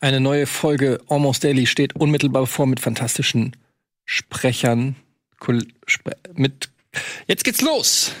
[0.00, 3.56] Eine neue Folge Almost Daily steht unmittelbar bevor mit fantastischen
[4.04, 4.94] Sprechern.
[6.34, 6.70] Mit
[7.26, 8.12] Jetzt geht's los!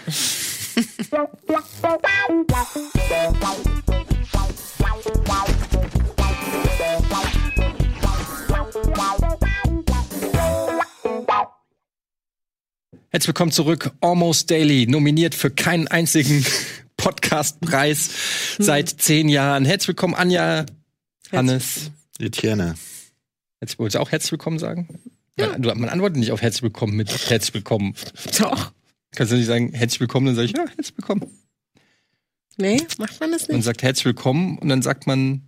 [13.10, 13.92] Herzlich willkommen zurück.
[14.00, 16.44] Almost Daily, nominiert für keinen einzigen
[16.96, 18.10] Podcastpreis
[18.58, 19.64] seit zehn Jahren.
[19.64, 20.66] Herzlich willkommen, Anja,
[21.32, 21.90] Hannes.
[22.18, 22.74] Etienne.
[23.60, 24.88] Herzlich, wolltest du auch herzlich willkommen sagen?
[25.36, 27.94] Man, du, man antwortet nicht auf herzlich willkommen mit herzlich willkommen.
[28.40, 28.72] Doch.
[29.14, 31.26] Kannst du nicht sagen herzlich willkommen, dann sage ich ja, herzlich willkommen.
[32.56, 33.64] Nee, macht man das Man nicht?
[33.66, 35.42] sagt herzlich willkommen und dann sagt man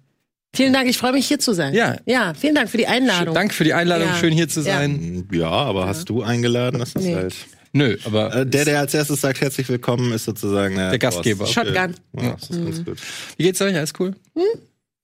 [0.54, 1.74] Vielen Dank, ich freue mich hier zu sein.
[1.74, 1.96] Ja.
[2.06, 3.34] Ja, vielen Dank für die Einladung.
[3.37, 4.16] Danke für die Einladung, Ja.
[4.16, 4.78] schön hier zu Ja.
[4.78, 5.28] sein.
[5.32, 6.80] Ja, aber hast du eingeladen?
[6.80, 7.15] Das ist Nee.
[7.15, 7.34] halt.
[7.73, 11.45] Nö, aber Äh, der, der als erstes sagt, herzlich willkommen, ist sozusagen der, Der Gastgeber.
[11.45, 11.52] Boss.
[11.52, 11.95] Shotgun.
[12.20, 12.98] Ja, das ist ganz gut.
[13.37, 13.76] wie geht's euch?
[13.76, 14.15] Alles cool?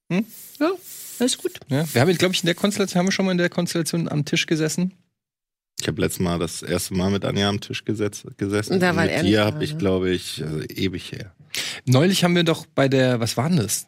[0.09, 0.73] Ja,
[1.19, 1.59] alles gut.
[1.69, 1.85] Ja.
[1.93, 4.25] Wir haben, glaube ich, in der Konstellation, haben wir schon mal in der Konstellation am
[4.25, 4.93] Tisch gesessen.
[5.81, 8.75] Ich habe letztes Mal das erste Mal mit Anja am Tisch gesetz, gesessen.
[8.75, 9.79] Und da war mit er dir habe ich, ne?
[9.79, 11.33] glaube ich, also ewig her.
[11.85, 13.87] Neulich haben wir doch bei der, was war denn das?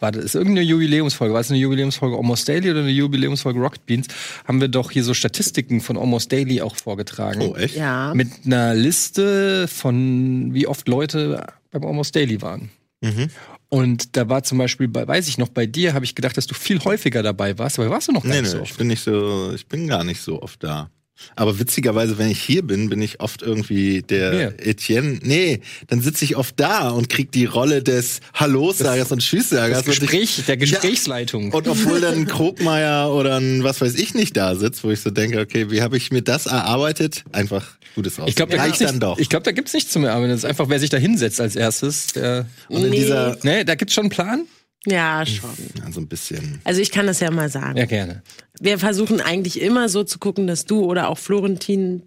[0.00, 1.34] War das ist irgendeine Jubiläumsfolge?
[1.34, 4.08] War es eine Jubiläumsfolge Almost Daily oder eine Jubiläumsfolge Rocket Beans?
[4.46, 7.42] Haben wir doch hier so Statistiken von Almost Daily auch vorgetragen.
[7.42, 7.76] Oh, echt?
[7.76, 8.12] Ja.
[8.14, 12.70] Mit einer Liste von wie oft Leute beim Almost Daily waren.
[13.02, 13.28] Mhm.
[13.70, 16.46] Und da war zum Beispiel, bei, weiß ich noch, bei dir habe ich gedacht, dass
[16.48, 18.70] du viel häufiger dabei warst, aber warst du noch gar Nee, nicht nee, so ich
[18.70, 18.78] oft.
[18.78, 20.90] bin nicht so, ich bin gar nicht so oft da.
[21.36, 24.66] Aber witzigerweise, wenn ich hier bin, bin ich oft irgendwie der Wer?
[24.66, 25.18] Etienne.
[25.22, 29.80] Nee, dann sitze ich oft da und krieg die Rolle des Hallo-Sagers und Tschüss-Sagers.
[29.80, 31.52] Ich- Gespräch, der Gesprächsleitung.
[31.52, 35.00] Und obwohl dann ein Krogmeier oder ein was weiß ich nicht da sitzt, wo ich
[35.00, 37.24] so denke, okay, wie habe ich mir das erarbeitet?
[37.32, 38.26] Einfach gutes raus.
[38.28, 39.18] ich glaube, da, Reicht gibt's dann nicht- doch.
[39.18, 40.30] ich glaub, da gibt's nichts zu mehr arbeiten.
[40.30, 42.08] Das ist einfach, wer sich da hinsetzt als erstes.
[42.08, 42.96] Der, Und in Nee.
[43.00, 44.42] dieser, ne, da gibt's schon einen Plan?
[44.86, 45.50] Ja, schon.
[45.78, 46.60] ja, so ein bisschen.
[46.64, 47.76] Also ich kann das ja mal sagen.
[47.76, 48.22] Ja, gerne.
[48.60, 52.02] Wir versuchen eigentlich immer so zu gucken, dass du oder auch Florentin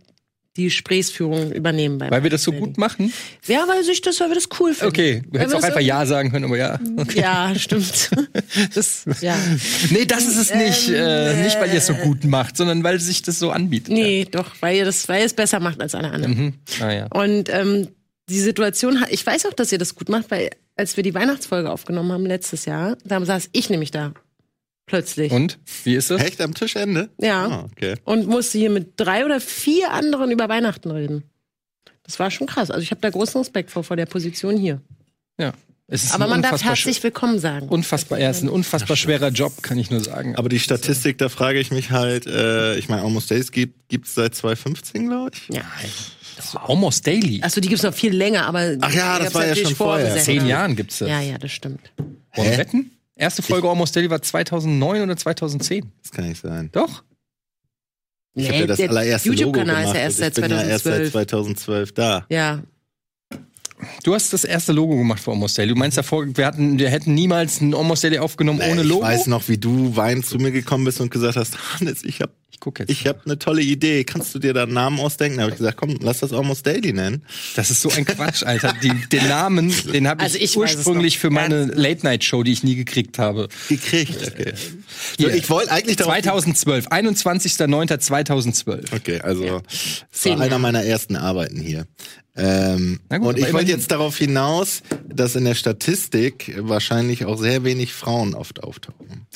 [0.55, 3.11] die Gesprächsführung übernehmen beim Weil wir das so gut machen.
[3.47, 4.89] Ja, weil ich das, weil wir das cool finden.
[4.93, 6.79] Okay, du hättest auch einfach Ja sagen können, aber ja.
[6.97, 7.21] Okay.
[7.21, 8.11] Ja, stimmt.
[8.75, 9.35] Das, ja.
[9.89, 10.89] Nee, das ist es nicht.
[10.89, 13.91] äh, nicht, weil ihr es so gut macht, sondern weil sich das so anbietet.
[13.91, 16.37] Nee, doch, weil ihr das, weil ihr es besser macht als alle anderen.
[16.37, 16.53] Mhm.
[16.81, 17.05] Ah, ja.
[17.07, 17.87] Und ähm,
[18.29, 21.15] die Situation, hat- ich weiß auch, dass ihr das gut macht, weil als wir die
[21.15, 24.13] Weihnachtsfolge aufgenommen haben letztes Jahr, da saß ich nämlich da.
[24.85, 25.31] Plötzlich.
[25.31, 25.59] Und?
[25.83, 26.21] Wie ist das?
[26.21, 27.09] Echt am Tischende?
[27.19, 27.47] Ja.
[27.47, 27.95] Ah, okay.
[28.03, 31.23] Und musste hier mit drei oder vier anderen über Weihnachten reden.
[32.03, 32.69] Das war schon krass.
[32.69, 34.81] Also ich habe da großen Respekt vor, vor der Position hier.
[35.39, 35.53] Ja.
[35.87, 37.67] Es ist Aber man darf herzlich willkommen sagen.
[37.67, 40.35] Unfassbar, er ist ein unfassbar schwerer Job, kann ich nur sagen.
[40.37, 44.15] Aber die Statistik, da frage ich mich halt, äh, ich meine, Almost Days gibt gibt's
[44.15, 45.55] seit 2015, glaube ich.
[45.55, 45.61] Ja.
[46.37, 47.41] das war almost daily.
[47.43, 48.77] Achso, die gibt's noch viel länger, aber.
[48.79, 50.05] Ach ja, das war ja schon vorher.
[50.07, 50.25] vorgesetzt.
[50.25, 51.09] Zehn Jahren gibt's das.
[51.09, 51.91] Ja, ja, das stimmt.
[52.33, 52.91] Wollen wetten?
[53.23, 55.89] Erste Folge Almost Daily war 2009 oder 2010.
[56.01, 56.69] Das kann nicht sein.
[56.73, 57.03] Doch.
[58.35, 61.11] Ich habe ja das allererste YouTube-Kanal ist ja erst seit ich bin ja erst seit
[61.11, 61.11] 2012.
[61.11, 62.25] 2012 da.
[62.29, 62.63] Ja,
[64.03, 65.69] Du hast das erste Logo gemacht für Almost Daily.
[65.73, 69.03] Du meinst davor, wir, hatten, wir hätten niemals ein Almost Daily aufgenommen ohne ich Logo?
[69.03, 72.31] weiß noch, wie du weinend zu mir gekommen bist und gesagt hast, Hannes, ich habe
[72.51, 72.89] Ich guck jetzt.
[72.89, 74.03] ich hab eine tolle Idee.
[74.03, 75.37] Kannst du dir da einen Namen ausdenken?
[75.37, 77.23] Da habe ich gesagt, komm, lass das Almost Daily nennen.
[77.55, 78.73] Das ist so ein Quatsch, Alter.
[78.81, 82.63] Die, den Namen, den habe ich, Also ich es ursprünglich für meine Late-Night-Show, die ich
[82.63, 83.49] nie gekriegt habe.
[83.69, 84.53] Gekriegt, okay.
[85.19, 88.95] So, ich wollte eigentlich darauf 2012, 21.09.2012.
[88.95, 89.61] Okay, also
[90.11, 91.85] Zehn war einer meiner ersten Arbeiten hier.
[92.35, 97.37] Ähm, Na gut, und ich wollte jetzt darauf hinaus, dass in der Statistik wahrscheinlich auch
[97.37, 99.27] sehr wenig Frauen oft auftauchen.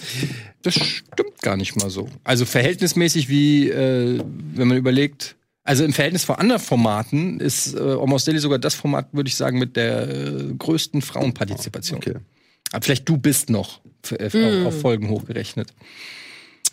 [0.64, 2.10] Das stimmt gar nicht mal so.
[2.24, 4.20] Also verhältnismäßig wie, äh,
[4.54, 8.74] wenn man überlegt, also im Verhältnis von anderen Formaten ist äh, Almost Daily sogar das
[8.74, 11.98] Format, würde ich sagen, mit der äh, größten Frauenpartizipation.
[12.00, 12.16] Okay.
[12.72, 15.74] Aber vielleicht du bist noch äh, auf, auf Folgen hochgerechnet.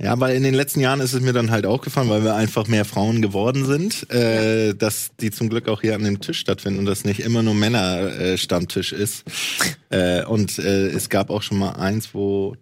[0.00, 2.66] Ja, weil in den letzten Jahren ist es mir dann halt aufgefallen, weil wir einfach
[2.66, 6.80] mehr Frauen geworden sind, äh, dass die zum Glück auch hier an dem Tisch stattfinden
[6.80, 9.24] und das nicht immer nur Männer-Stammtisch ist.
[9.90, 12.56] äh, und äh, es gab auch schon mal eins, wo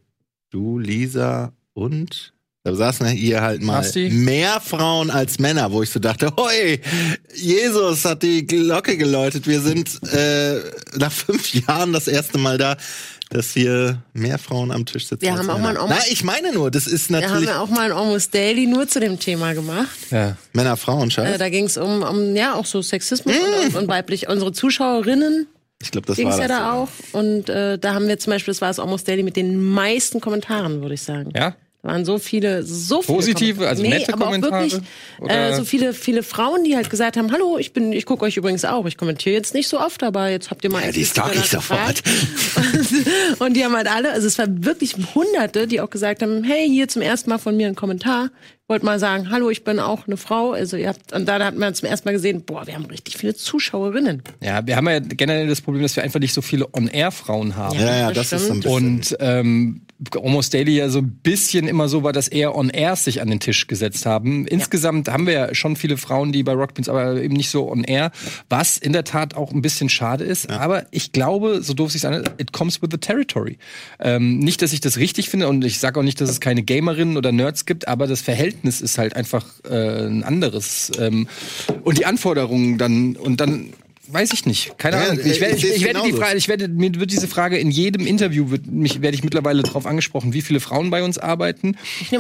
[0.51, 2.35] du, Lisa und
[2.65, 4.09] da saßen hier halt mal Basti?
[4.11, 6.79] mehr Frauen als Männer, wo ich so dachte, hoi,
[7.35, 9.49] Jesus hat die Glocke geläutet.
[9.49, 10.61] Wir sind äh,
[10.97, 12.77] nach fünf Jahren das erste Mal da,
[13.33, 15.23] dass hier mehr Frauen am Tisch sitzen.
[15.23, 15.75] Wir haben auch Männer.
[15.75, 18.35] mal ein Na, ich meine nur, das ist haben natürlich wir auch mal ein Almost
[18.35, 19.97] Daily nur zu dem Thema gemacht.
[20.11, 20.37] Ja.
[20.53, 21.35] Männer-Frauen-Scheiß.
[21.35, 23.35] Äh, da ging es um, um, ja, auch so Sexismus
[23.67, 24.29] und, und weiblich.
[24.29, 25.47] Unsere Zuschauerinnen
[25.83, 26.49] ich glaube, das ging war es das.
[26.49, 26.89] ja da auch.
[27.13, 30.21] Und äh, da haben wir zum Beispiel, das war das Almost Daily mit den meisten
[30.21, 31.33] Kommentaren, würde ich sagen.
[31.35, 31.57] Ja?
[31.83, 33.69] Da waren so viele, so viele Positive, Kommentare.
[33.71, 34.63] also nette aber auch Kommentare?
[34.71, 34.81] Wirklich,
[35.19, 38.25] Oder- äh, so viele, viele Frauen, die halt gesagt haben, hallo, ich bin, ich gucke
[38.25, 38.87] euch übrigens auch.
[38.87, 40.85] Ich kommentiere jetzt nicht so oft, aber jetzt habt ihr mal.
[40.85, 42.05] Ja, die stalk ich gefragt.
[42.57, 46.45] Und, und die haben halt alle, also es war wirklich Hunderte, die auch gesagt haben,
[46.45, 48.31] hey, hier zum ersten Mal von mir ein Kommentar.
[48.69, 50.53] Wollte mal sagen, hallo, ich bin auch eine Frau.
[50.53, 53.17] Also ihr habt, und da hat man zum ersten Mal gesehen, boah, wir haben richtig
[53.17, 54.23] viele Zuschauerinnen.
[54.41, 57.77] Ja, wir haben ja generell das Problem, dass wir einfach nicht so viele On-Air-Frauen haben.
[57.79, 58.73] Ja, ja, das das ist so ein bisschen.
[58.87, 59.81] Und ähm,
[60.15, 63.41] Almost Daily ja so ein bisschen immer so war, dass eher On-Air sich an den
[63.41, 64.47] Tisch gesetzt haben.
[64.47, 68.11] Insgesamt haben wir ja schon viele Frauen, die bei Rockbeans, aber eben nicht so On-Air,
[68.49, 70.51] was in der Tat auch ein bisschen schade ist.
[70.51, 73.59] Aber ich glaube, so doof sich an, it comes with the territory.
[74.01, 76.63] Ähm, nicht, dass ich das richtig finde und ich sage auch nicht, dass es keine
[76.63, 80.91] Gamerinnen oder Nerds gibt, aber das Verhältnis ist halt einfach äh, ein anderes.
[80.99, 81.29] Ähm,
[81.85, 83.73] und die Anforderungen dann und dann
[84.13, 85.21] Weiß ich nicht, keine Ja, Ahnung.
[85.25, 86.13] Ich, werde, ich ich, ich werde die.
[86.13, 89.63] Frage, ich werde, mir wird diese Frage in jedem Interview wird mich, werde ich mittlerweile
[89.63, 91.77] darauf angesprochen, wie viele Frauen bei uns arbeiten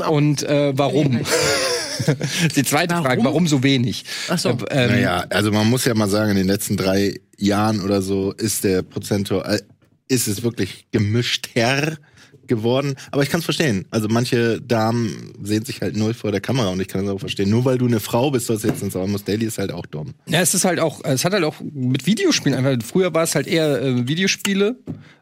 [0.08, 1.20] und äh, warum.
[2.56, 3.04] die zweite Warum?
[3.04, 4.04] Frage, warum so wenig?
[4.28, 4.50] Ach so.
[4.50, 8.00] Äh, ähm, Naja, also man muss ja mal sagen, in den letzten drei Jahren oder
[8.00, 9.60] so ist der Prozentual,
[10.08, 11.98] ist es wirklich gemischter
[12.46, 12.94] geworden.
[13.10, 13.86] Aber ich kann es verstehen.
[13.90, 17.20] Also manche Damen sehen sich halt null vor der Kamera und ich kann es auch
[17.20, 17.50] verstehen.
[17.50, 20.14] Nur weil du eine Frau bist, was jetzt ins Almost Daily ist halt auch dumm.
[20.26, 22.86] Ja, es ist halt auch, es hat halt auch mit Videospielen einfach.
[22.86, 24.76] Früher war es halt eher äh, Videospiele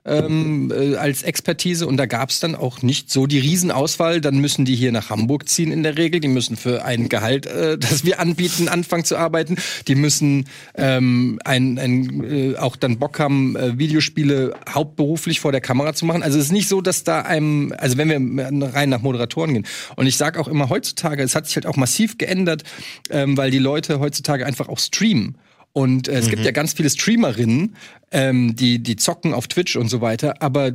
[0.05, 4.21] ähm, äh, als Expertise und da gab es dann auch nicht so die Riesenauswahl.
[4.21, 6.21] Dann müssen die hier nach Hamburg ziehen in der Regel.
[6.21, 9.57] Die müssen für ein Gehalt, äh, das wir anbieten, anfangen zu arbeiten.
[9.89, 15.61] Die müssen ähm, ein, ein, äh, auch dann Bock haben, äh, Videospiele hauptberuflich vor der
[15.61, 16.23] Kamera zu machen.
[16.23, 19.67] Also es ist nicht so, dass da einem, also wenn wir rein nach Moderatoren gehen.
[19.97, 22.63] Und ich sage auch immer heutzutage, es hat sich halt auch massiv geändert,
[23.11, 25.37] ähm, weil die Leute heutzutage einfach auch streamen.
[25.73, 27.77] Und äh, es gibt ja ganz viele Streamerinnen,
[28.11, 30.73] ähm, die, die zocken auf Twitch und so weiter, aber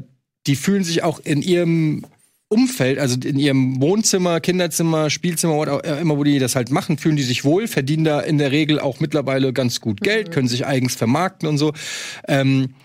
[0.47, 2.05] die fühlen sich auch in ihrem
[2.47, 6.97] Umfeld, also in ihrem Wohnzimmer, Kinderzimmer, Spielzimmer, what auch immer, wo die das halt machen,
[6.97, 10.47] fühlen die sich wohl, verdienen da in der Regel auch mittlerweile ganz gut Geld, können
[10.47, 11.73] sich eigens vermarkten und so.
[12.27, 12.75] Ähm,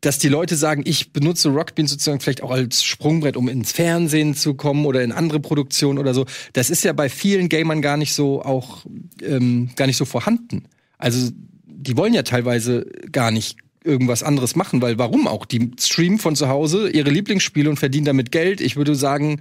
[0.00, 4.34] dass die Leute sagen, ich benutze Rockbean sozusagen vielleicht auch als Sprungbrett, um ins Fernsehen
[4.34, 6.24] zu kommen oder in andere Produktionen oder so.
[6.52, 8.86] Das ist ja bei vielen Gamern gar nicht so auch
[9.22, 10.64] ähm, gar nicht so vorhanden.
[10.98, 11.30] Also
[11.64, 15.46] die wollen ja teilweise gar nicht irgendwas anderes machen, weil warum auch?
[15.46, 18.60] Die streamen von zu Hause ihre Lieblingsspiele und verdienen damit Geld.
[18.60, 19.40] Ich würde sagen,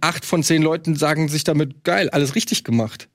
[0.00, 3.08] acht von zehn Leuten sagen sich damit geil, alles richtig gemacht.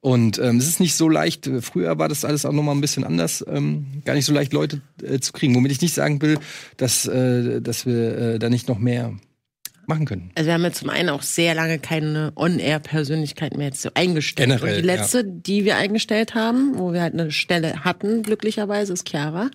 [0.00, 2.72] Und ähm, es ist nicht so leicht, äh, früher war das alles auch noch mal
[2.72, 5.56] ein bisschen anders, ähm, gar nicht so leicht Leute äh, zu kriegen.
[5.56, 6.38] Womit ich nicht sagen will,
[6.76, 9.14] dass, äh, dass wir äh, da nicht noch mehr
[9.88, 10.30] machen können.
[10.34, 14.48] Also wir haben ja zum einen auch sehr lange keine On-Air-Persönlichkeit mehr jetzt so eingestellt.
[14.50, 18.92] Generell, Und die letzte, die wir eingestellt haben, wo wir halt eine Stelle hatten, glücklicherweise,
[18.92, 19.50] ist Chiara.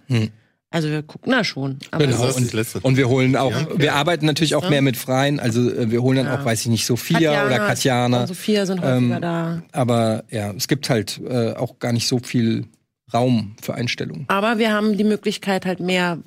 [0.72, 1.78] Also wir gucken da schon.
[1.92, 2.26] Aber Genau.
[2.52, 2.80] Letzte.
[2.82, 3.68] Und wir holen auch, Ja.
[3.78, 5.40] wir arbeiten natürlich auch mehr mit Freien.
[5.40, 6.40] Also äh, wir holen dann Ja.
[6.42, 8.22] auch, weiß ich nicht, Sophia oder ist- Katjana.
[8.22, 9.62] und Sophia sind häufiger Ähm, da.
[9.72, 12.66] Aber ja, es gibt halt äh, auch gar nicht so viel
[13.14, 14.26] Raum für Einstellungen.
[14.30, 16.18] Aber wir haben die Möglichkeit halt mehr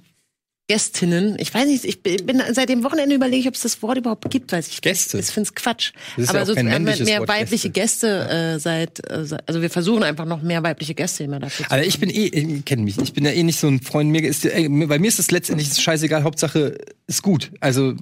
[0.68, 1.36] Gästinnen.
[1.38, 4.28] Ich weiß nicht, ich bin seit dem Wochenende überlege ich, ob es das Wort überhaupt
[4.30, 4.80] gibt, weiß ich.
[4.80, 5.18] Gäste?
[5.18, 5.92] Ich finde es Quatsch.
[6.16, 9.62] Das ja Aber auch so mehr, männliches mehr Wort, weibliche Gäste, äh, seit, äh, also
[9.62, 12.82] wir versuchen einfach noch mehr weibliche Gäste immer dafür zu Aber ich bin eh, kenne
[12.82, 14.10] mich, ich bin ja eh nicht so ein Freund.
[14.10, 16.24] Mir ist, ey, mir- bei mir ist es letztendlich scheißegal.
[16.24, 16.76] Hauptsache
[17.08, 17.52] ist gut.
[17.60, 17.94] Also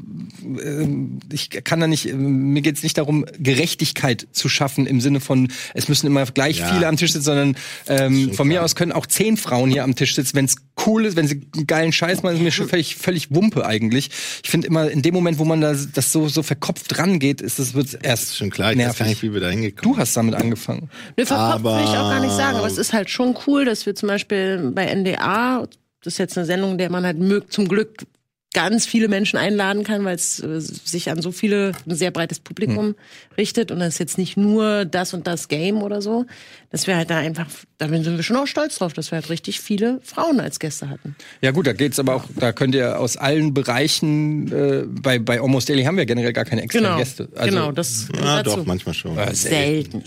[0.43, 2.13] ähm, ich kann da nicht.
[2.15, 6.59] Mir geht es nicht darum, Gerechtigkeit zu schaffen im Sinne von, es müssen immer gleich
[6.61, 6.73] Ja.
[6.73, 7.57] viele am Tisch sitzen, sondern
[7.87, 8.65] ähm, von mir klar.
[8.65, 10.57] aus können auch zehn Frauen hier am Tisch sitzen, wenn es
[10.87, 14.11] cool ist, wenn sie einen geilen Scheiß machen, ist mir schon völlig, völlig Wumpe eigentlich.
[14.43, 17.59] Ich finde immer, in dem Moment, wo man da das so, so verkopft rangeht, ist
[17.59, 18.99] es wird erst Ist schon klar, ich weiß nervig.
[19.01, 20.89] gar nicht, wie wir da hingekommen Du hast damit angefangen.
[21.17, 23.67] Nö, verkauft Aber- will ich auch gar nicht sagen, aber es ist halt schon cool,
[23.67, 25.69] dass wir zum Beispiel bei NDA,
[26.03, 28.07] das ist jetzt eine Sendung, der man halt mögt, zum Glück
[28.55, 32.41] ganz viele Menschen einladen kann, weil es äh, sich an so viele, ein sehr breites
[32.41, 32.95] Publikum Hm.
[33.37, 36.25] richtet und das ist jetzt nicht nur das und das Game oder so,
[36.71, 37.47] dass wir halt da einfach,
[37.79, 40.89] da sind wir schon auch stolz drauf, dass wir halt richtig viele Frauen als Gäste
[40.89, 41.15] hatten.
[41.43, 45.41] Ja gut, da geht's aber auch, da könnt ihr aus allen Bereichen, äh, bei, bei
[45.41, 47.29] Almost Daily haben wir generell gar keine externen Genau, Gäste.
[47.37, 48.09] Also, genau, das.
[48.17, 48.57] Ja, dazu.
[48.57, 49.19] doch, manchmal schon.
[49.19, 50.03] äh, Selten.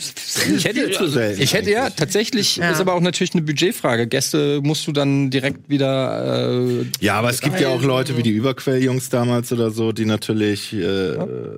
[0.56, 2.72] Ich hätte, zu selten ich hätte ja tatsächlich, Ja.
[2.72, 4.08] ist aber auch natürlich eine Budgetfrage.
[4.08, 6.50] Gäste musst du dann direkt wieder.
[6.82, 10.06] Äh, Ja, aber es gibt ja auch Leute wie die Überquell-Jungs damals oder so, die
[10.06, 11.18] natürlich, äh,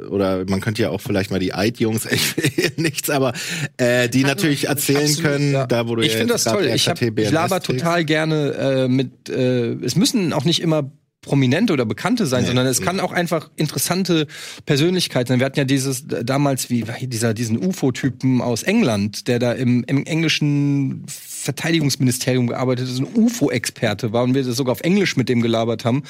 [0.09, 3.33] oder man könnte ja auch vielleicht mal die Eid-Jungs, ich will nichts, aber
[3.77, 5.67] äh, die natürlich erzählen Absolut, können, ja.
[5.67, 6.65] da wo du ich ja finde das toll.
[6.73, 9.29] Ich, hab, ich laber total gerne äh, mit.
[9.29, 12.85] Äh, es müssen auch nicht immer Prominente oder Bekannte sein, Nee, sondern es nee.
[12.85, 14.25] kann auch einfach interessante
[14.65, 15.39] Persönlichkeiten sein.
[15.39, 19.83] Wir hatten ja dieses äh, damals wie dieser diesen UFO-Typen aus England, der da im,
[19.85, 21.05] im englischen
[21.41, 25.85] Verteidigungsministerium gearbeitet ist, ein UFO-Experte war und wir das sogar auf Englisch mit dem gelabert
[25.85, 26.03] haben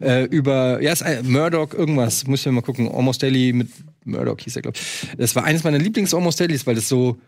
[0.00, 2.26] äh, über ja ist ein, Murdoch irgendwas.
[2.26, 2.88] Muss ich mal gucken.
[2.88, 3.68] Almost Daily mit
[4.04, 5.08] Murdoch hieß er glaube ich.
[5.16, 7.18] Das war eines meiner Lieblings Almost Dailies, weil das so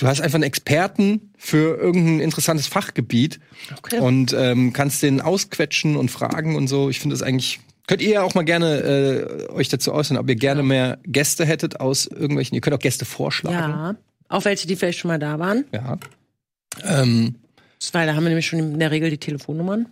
[0.00, 3.40] Du hast einfach einen Experten für irgendein interessantes Fachgebiet
[3.78, 3.98] Okay.
[3.98, 6.88] und ähm, kannst den ausquetschen und fragen und so.
[6.88, 7.58] Ich finde das eigentlich.
[7.88, 11.44] Könnt ihr ja auch mal gerne äh, euch dazu äußern, ob ihr gerne mehr Gäste
[11.44, 12.54] hättet aus irgendwelchen.
[12.54, 13.56] Ihr könnt auch Gäste vorschlagen.
[13.72, 13.96] Ja.
[14.28, 15.64] Auch welche, die vielleicht schon mal da waren.
[15.72, 15.98] ja.
[16.84, 17.36] Ähm,
[17.92, 19.86] Weil da haben wir nämlich schon in der Regel die Telefonnummern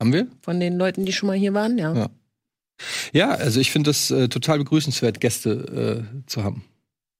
[0.00, 0.26] haben wir?
[0.42, 1.78] von den Leuten, die schon mal hier waren.
[1.78, 1.94] Ja.
[1.94, 2.10] Ja.
[3.12, 6.64] Ja, also ich finde das äh, total begrüßenswert, Gäste äh, zu haben.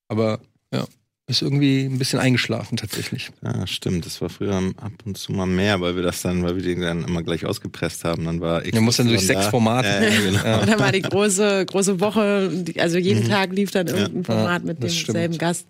[0.07, 0.41] Aber
[0.73, 0.85] ja,
[1.27, 3.31] ist irgendwie ein bisschen eingeschlafen tatsächlich.
[3.43, 4.07] Ja, stimmt.
[4.07, 6.81] Das war früher ab und zu mal mehr, weil wir das dann, weil wir den
[6.81, 8.25] dann immer gleich ausgepresst haben.
[8.25, 8.73] Dann war ich.
[8.73, 9.89] Du musst dann durch sechs Formate.
[9.89, 10.61] Ja, ja, genau.
[10.61, 14.83] Und dann war die große, große Woche, also jeden Tag lief dann irgendein Format mit
[14.83, 15.39] demselben stimmt.
[15.39, 15.67] Gast.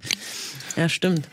[0.77, 1.27] Ja, stimmt.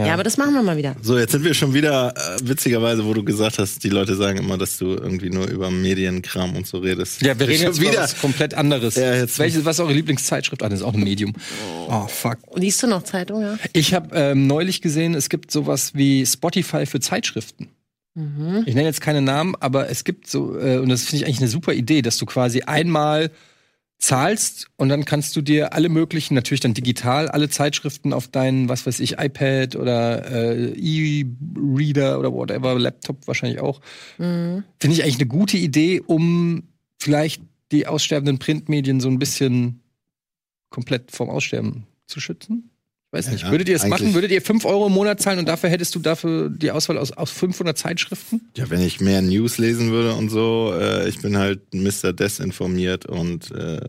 [0.00, 0.06] Ja.
[0.08, 0.14] Ja.
[0.14, 0.96] aber das machen wir mal wieder.
[1.02, 4.38] So, jetzt sind wir schon wieder, äh, witzigerweise, wo du gesagt hast, die Leute sagen
[4.38, 7.22] immer, dass du irgendwie nur über Medienkram und so redest.
[7.22, 8.94] Ja, wir reden jetzt wieder was komplett anderes.
[8.96, 10.62] Ja, jetzt- Welches, was ist eure Lieblingszeitschrift?
[10.62, 11.32] Ah, das ist auch ein Medium.
[11.88, 12.38] Oh, fuck.
[12.54, 13.58] Liest du noch Zeitung, ja?
[13.72, 17.68] Ich habe ähm, neulich gesehen, es gibt sowas wie Spotify für Zeitschriften.
[18.66, 21.38] Ich nenne jetzt keine Namen, aber es gibt so, äh, und das finde ich eigentlich
[21.40, 23.30] eine super Idee, dass du quasi einmal
[24.00, 28.68] zahlst und dann kannst du dir alle möglichen, natürlich dann digital, alle Zeitschriften auf deinen,
[28.70, 33.80] was weiß ich, iPad oder äh, E-Reader oder whatever, Laptop wahrscheinlich auch.
[34.78, 36.64] Finde ich eigentlich eine gute Idee, um
[36.98, 37.42] vielleicht
[37.72, 39.82] die aussterbenden Printmedien so ein bisschen
[40.70, 42.69] komplett vom Aussterben zu schützen.
[43.12, 43.42] Ich weiß nicht.
[43.42, 44.14] Ja, Würdet ihr es machen?
[44.14, 47.10] Würdet ihr 5 Euro im Monat zahlen und dafür hättest du dafür die Auswahl aus,
[47.10, 48.40] aus 500 Zeitschriften?
[48.56, 52.12] Ja, wenn ich mehr News lesen würde und so, äh, ich bin halt Mr.
[52.12, 53.80] Desinformiert und äh,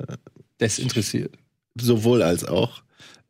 [0.60, 1.36] Desinteressiert.
[1.80, 2.82] sowohl als auch.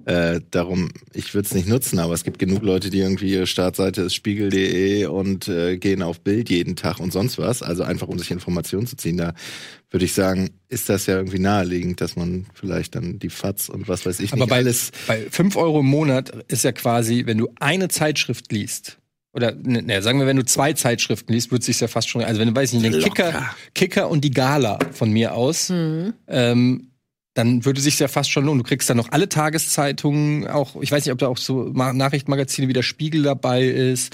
[0.05, 3.47] Äh, darum, ich würde es nicht nutzen, aber es gibt genug Leute, die irgendwie ihre
[3.47, 7.61] Startseite ist spiegel.de und äh, gehen auf Bild jeden Tag und sonst was.
[7.61, 9.17] Also einfach, um sich Informationen zu ziehen.
[9.17, 9.33] Da
[9.89, 13.87] würde ich sagen, ist das ja irgendwie naheliegend, dass man vielleicht dann die FATS und
[13.87, 14.91] was weiß ich Aber nicht bei, alles.
[15.07, 18.97] bei 5 Euro im Monat ist ja quasi, wenn du eine Zeitschrift liest,
[19.33, 22.23] oder ne, ne, sagen wir, wenn du zwei Zeitschriften liest, wird sich ja fast schon,
[22.23, 26.90] also wenn du weiß nicht, den Kicker, Kicker und die Gala von mir aus, ähm,
[27.33, 28.59] dann würde sich ja fast schon lohnen.
[28.59, 31.93] Du kriegst dann noch alle Tageszeitungen, auch, ich weiß nicht, ob da auch so Ma-
[31.93, 34.13] Nachrichtenmagazine wie der Spiegel dabei ist.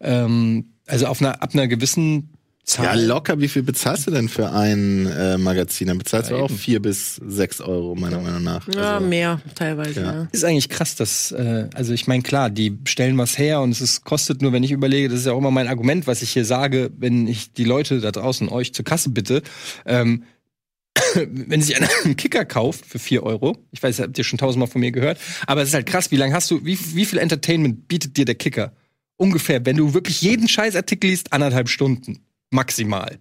[0.00, 2.30] Ähm, also auf einer, ab einer gewissen
[2.66, 3.04] Ja, Zahl.
[3.06, 5.88] locker, wie viel bezahlst du denn für ein äh, Magazin?
[5.88, 6.58] Dann bezahlst Ja, du auch eben.
[6.58, 8.68] vier bis sechs Euro, meiner Meinung nach.
[8.68, 10.12] Ja, Also, mehr teilweise, Ja.
[10.12, 10.28] ja.
[10.32, 13.80] ist eigentlich krass, dass, äh, also ich meine, klar, die stellen was her und es
[13.80, 16.30] ist, kostet nur, wenn ich überlege, das ist ja auch immer mein Argument, was ich
[16.32, 19.42] hier sage, wenn ich die Leute da draußen euch zur Kasse bitte,
[19.86, 20.24] ähm,
[21.14, 24.68] wenn sich einer einen Kicker kauft für 4 Euro, ich weiß, habt ihr schon tausendmal
[24.68, 27.18] von mir gehört, aber es ist halt krass, wie lange hast du, wie, wie viel
[27.18, 28.72] Entertainment bietet dir der Kicker?
[29.16, 32.20] Ungefähr, wenn du wirklich jeden Scheißartikel liest, anderthalb Stunden.
[32.50, 33.18] Maximal.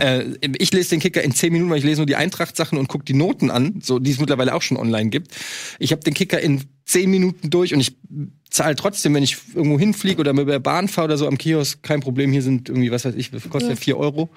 [0.00, 0.24] Äh,
[0.58, 3.04] ich lese den Kicker in 10 Minuten, weil ich lese nur die Eintracht-Sachen und gucke
[3.04, 5.34] die Noten an, so die es mittlerweile auch schon online gibt.
[5.78, 7.96] Ich habe den Kicker in 10 Minuten durch und ich
[8.50, 11.82] zahle trotzdem, wenn ich irgendwo hinfliege oder mit der Bahn fahre oder so am Kiosk,
[11.82, 12.32] kein Problem.
[12.32, 14.28] Hier sind irgendwie, was weiß ich, kostet der 4 Euro.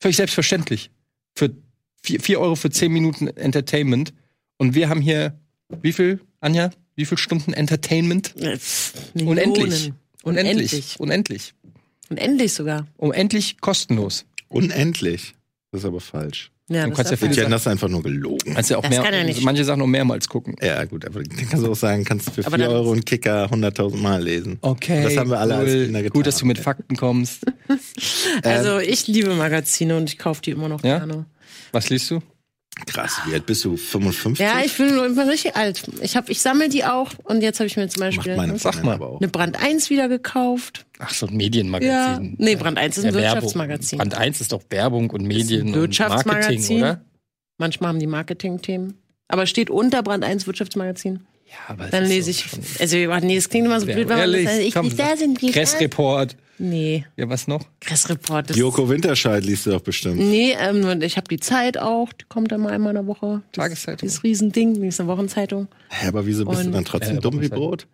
[0.00, 0.90] Völlig selbstverständlich.
[1.36, 1.54] Für
[2.04, 4.12] 4, 4 Euro für 10 Minuten Entertainment.
[4.58, 5.38] Und wir haben hier,
[5.82, 6.70] wie viel, Anja?
[6.96, 8.34] Wie viel Stunden Entertainment?
[8.40, 8.58] Äh,
[9.24, 9.24] Unendlich.
[9.24, 9.92] Unendlich.
[10.22, 11.00] Unendlich.
[11.00, 11.54] Unendlich.
[12.10, 12.86] Unendlich sogar.
[12.96, 14.26] Unendlich kostenlos.
[14.48, 15.34] Unendlich.
[15.72, 16.50] Das ist aber falsch.
[16.68, 18.54] Ja, Du das kannst ja viele hätte das einfach nur gelogen.
[18.54, 19.42] Kannst ja auch Das mehr, kann er nicht.
[19.42, 20.56] manche Sachen noch mehrmals gucken.
[20.62, 22.92] Ja, gut, aber dann kannst du auch sagen, kannst du für Aber 4 dann- Euro
[22.92, 24.56] einen Kicker 100.000 Mal lesen.
[24.62, 25.02] Okay.
[25.02, 25.84] Das haben wir alle als cool.
[25.84, 26.14] Kinder getan.
[26.14, 27.44] Gut, dass du mit Fakten kommst.
[28.42, 30.98] Also ich liebe Magazine und ich kaufe die immer noch Ja?
[30.98, 31.26] gerne.
[31.74, 32.20] Was liest du?
[32.86, 33.76] Krass, wie alt bist du?
[33.76, 34.38] 55?
[34.44, 35.82] Ja, ich bin, ich bin richtig alt.
[36.02, 38.58] Ich hab, ich sammle die auch und jetzt habe ich mir zum Beispiel meine eine
[38.58, 39.00] Sag mal.
[39.00, 39.20] auch.
[39.20, 40.84] Brand 1 wieder gekauft.
[40.98, 41.36] Ach, so ein Ja.
[41.36, 42.34] Medienmagazin.
[42.38, 43.34] Nee, Brand 1 ist ein Ja, Werbung.
[43.34, 43.98] Wirtschaftsmagazin.
[43.98, 46.50] Brand 1 ist doch Werbung und Medien und Wirtschaftsmagazin.
[46.56, 47.04] Marketing, oder?
[47.58, 48.94] Manchmal haben die Marketing-Themen.
[49.28, 51.20] Aber steht unter Brand 1 Wirtschaftsmagazin.
[51.46, 52.44] Ja, aber es Dann ist lese ich.
[52.80, 55.38] Also, nee, es klingt immer so blöd, wenn man das, ich komm, nicht da sind.
[55.40, 56.36] Pressreport.
[56.58, 57.62] Nee, Ja, was noch?
[57.80, 58.50] Pressreport.
[58.50, 60.18] Das Joko Winterscheid liest du doch bestimmt.
[60.20, 62.12] Nee, ähm, und ich habe die Zeit auch.
[62.12, 63.42] Die kommt dann mal einmal in der Woche.
[63.52, 64.06] Das, Tageszeitung.
[64.08, 65.66] Dieses Riesending, die ist eine Wochenzeitung.
[65.88, 67.86] Hä, aber wieso bist du Und- dann trotzdem Äh, dumm wie Brot?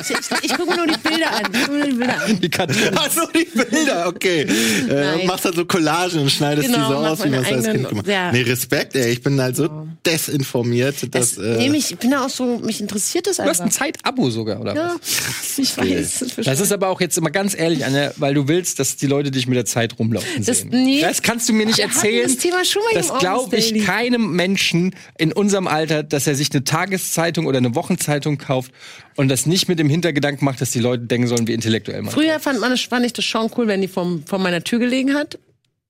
[0.00, 1.42] Ich, ich, ich gucke mir nur die Bilder an.
[1.52, 2.40] Ich gucke mir nur die Bilder an.
[2.40, 2.78] Die Kartons.
[2.94, 4.42] Ach so, die Bilder, okay.
[4.88, 7.64] Äh, machst dann so Collagen und schneidest Genau, die so aus, wie man es als
[7.66, 8.30] Kind gemacht ja.
[8.32, 9.10] Nee, Respekt, ey.
[9.12, 9.68] Ich bin halt so
[10.06, 11.32] desinformiert, dass.
[11.32, 13.64] Es, Äh, nämlich, ich bin da auch so mich interessiert das Du hast einfach.
[13.66, 15.58] ein Zeitabo sogar, oder ja, was?
[15.58, 16.24] ich weiß.
[16.44, 19.30] Das ist aber auch jetzt immer ganz ehrlich, Anja, weil du willst, dass die Leute
[19.30, 20.68] dich mit der Zeit rumlaufen Das- sehen.
[20.70, 21.00] nee.
[21.00, 22.22] Das kannst du mir nicht erzählen.
[22.24, 23.84] das Thema schon mal das glaube ich Daily.
[23.84, 28.72] keinem Menschen in unserem Alter, dass er sich eine Tageszeitung oder eine Wochenzeitung kauft
[29.16, 32.12] und das nicht mit dem Hintergedanken macht, dass die Leute denken sollen, wie intellektuell man.
[32.12, 34.78] Früher fand, man, das- fand ich das schon cool, wenn die vom, vor meiner Tür
[34.78, 35.38] gelegen hat.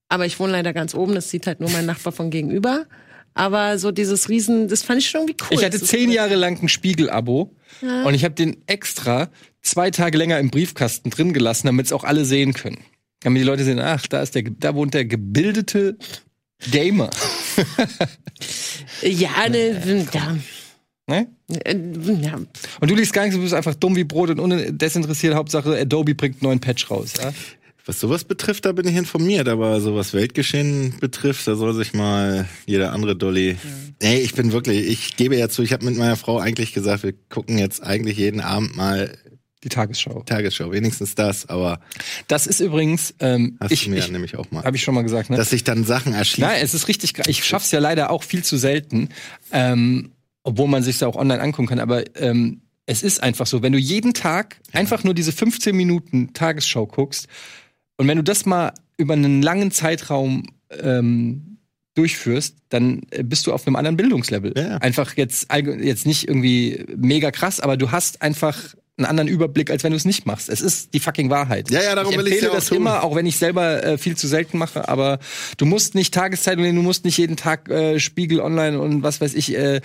[0.07, 2.85] Aber ich wohne leider ganz oben, das sieht halt nur mein Nachbar von gegenüber.
[3.33, 5.57] Aber so dieses Riesen, das fand ich schon irgendwie cool.
[5.59, 6.15] Ich hatte zehn cool.
[6.15, 7.51] Jahre lang ein Spiegel-Abo
[8.05, 9.29] und ich habe den extra
[9.65, 12.79] zwei Tage länger im Briefkasten drin gelassen, damit es auch alle sehen können.
[13.21, 15.97] Damit die Leute sehen, ach, da ist der, da wohnt der gebildete
[16.71, 17.09] Gamer.
[19.01, 20.37] Ja, ne, ja.
[21.07, 21.27] Ne?
[21.63, 21.77] Äh,
[22.21, 22.35] ja.
[22.79, 25.35] Und du liest gar nichts, du bist einfach dumm wie Brot und undesinteressiert.
[25.35, 27.13] Hauptsache, Adobe bringt einen neuen Patch raus.
[27.21, 27.33] Ja?
[27.85, 31.93] Was sowas betrifft, da bin ich informiert, aber so was Weltgeschehen betrifft, da soll sich
[31.93, 33.57] mal jeder andere Dolly.
[34.01, 37.03] Nee, ich bin wirklich, ich gebe ja zu, ich habe mit meiner Frau eigentlich gesagt,
[37.03, 39.15] wir gucken jetzt eigentlich jeden Abend mal
[39.65, 40.21] Die Tagesschau.
[40.27, 41.79] Tagesschau, wenigstens das, aber
[42.27, 44.63] Das ist übrigens, ähm, hast ich, du mir ich ja nämlich auch mal.
[44.63, 45.37] habe ich schon mal gesagt, ne?
[45.37, 46.47] dass sich dann Sachen erschließen.
[46.47, 47.13] Nein, es ist richtig.
[47.27, 49.09] Ich schaff's ja leider auch viel zu selten,
[49.51, 50.11] ähm,
[50.43, 51.79] obwohl man sich da auch online angucken kann.
[51.79, 56.33] Aber ähm, es ist einfach so, wenn du jeden Tag einfach nur diese 15 Minuten
[56.33, 57.27] Tagesschau guckst
[57.97, 61.57] und wenn du das mal über einen langen Zeitraum ähm,
[61.95, 64.53] durchführst, dann äh, bist du auf einem anderen Bildungslevel.
[64.55, 64.77] Ja.
[64.77, 69.83] Einfach jetzt jetzt nicht irgendwie mega krass, aber du hast einfach einen anderen Überblick, als
[69.83, 70.47] wenn du es nicht machst.
[70.47, 71.69] Es ist die fucking Wahrheit.
[71.69, 72.77] Ja, ja, darum ich will empfehle ja auch das tun.
[72.77, 75.19] immer, auch wenn ich selber äh, viel zu selten mache, aber
[75.57, 79.19] du musst nicht Tageszeitung lesen, du musst nicht jeden Tag äh, Spiegel online und was
[79.19, 79.81] weiß ich, äh,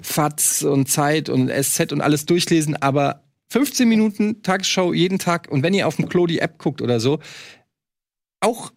[0.00, 5.62] FATS und Zeit und SZ und alles durchlesen, aber 15 Minuten Tagesschau jeden Tag und
[5.64, 7.18] wenn ihr auf dem Klo die App guckt oder so,
[8.40, 8.72] auch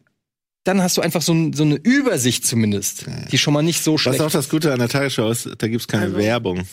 [0.64, 3.94] dann hast du einfach so, ein, so eine Übersicht zumindest, die schon mal nicht so
[3.94, 6.64] Was schlecht auch das Gute an der Tagesschau ist, da gibt's keine Also- Werbung.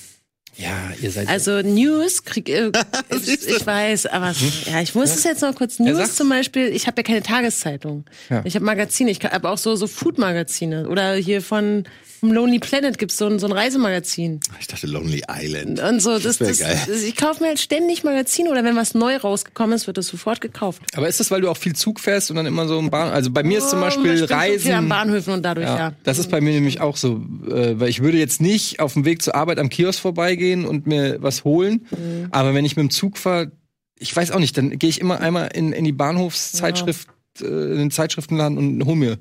[0.57, 2.71] Ja, ihr seid Also News krieg äh,
[3.11, 4.35] ich, ich weiß, aber
[4.71, 6.69] ja, ich muss es jetzt noch kurz Ja, News zum Beispiel.
[6.69, 8.05] Ich habe ja keine Tageszeitung.
[8.29, 8.43] Ja.
[8.45, 9.11] Ich habe Magazine.
[9.11, 11.85] Ich habe auch so so Food-Magazine oder hier von
[12.23, 15.81] vom Lonely Planet gibt's so ein so ein Reisemagazin Ich dachte Lonely Island.
[15.81, 16.21] und so.
[16.21, 16.79] Das, das, geil.
[16.87, 20.07] das, ich kaufe mir halt ständig Magazine oder wenn was neu rausgekommen ist, wird das
[20.07, 20.83] sofort gekauft.
[20.95, 23.11] Aber ist das, weil du auch viel Zug fährst und dann immer so im Bahn?
[23.13, 24.73] Also bei mir ist zum Oh, Beispiel bin so viel Reisen.
[24.73, 25.77] an Bahnhöfen und dadurch ja.
[25.77, 28.93] Ja, das ist bei mir nämlich auch so, äh, weil ich würde jetzt nicht auf
[28.93, 32.29] dem Weg zur Arbeit am Kiosk vorbeigehen und mir was holen, Mhm.
[32.31, 33.51] aber wenn ich mit dem Zug fahre,
[33.99, 37.09] ich weiß auch nicht, dann gehe ich immer einmal in, in die Bahnhofszeitschrift,
[37.41, 39.19] äh, in den Zeitschriftenladen und hole mir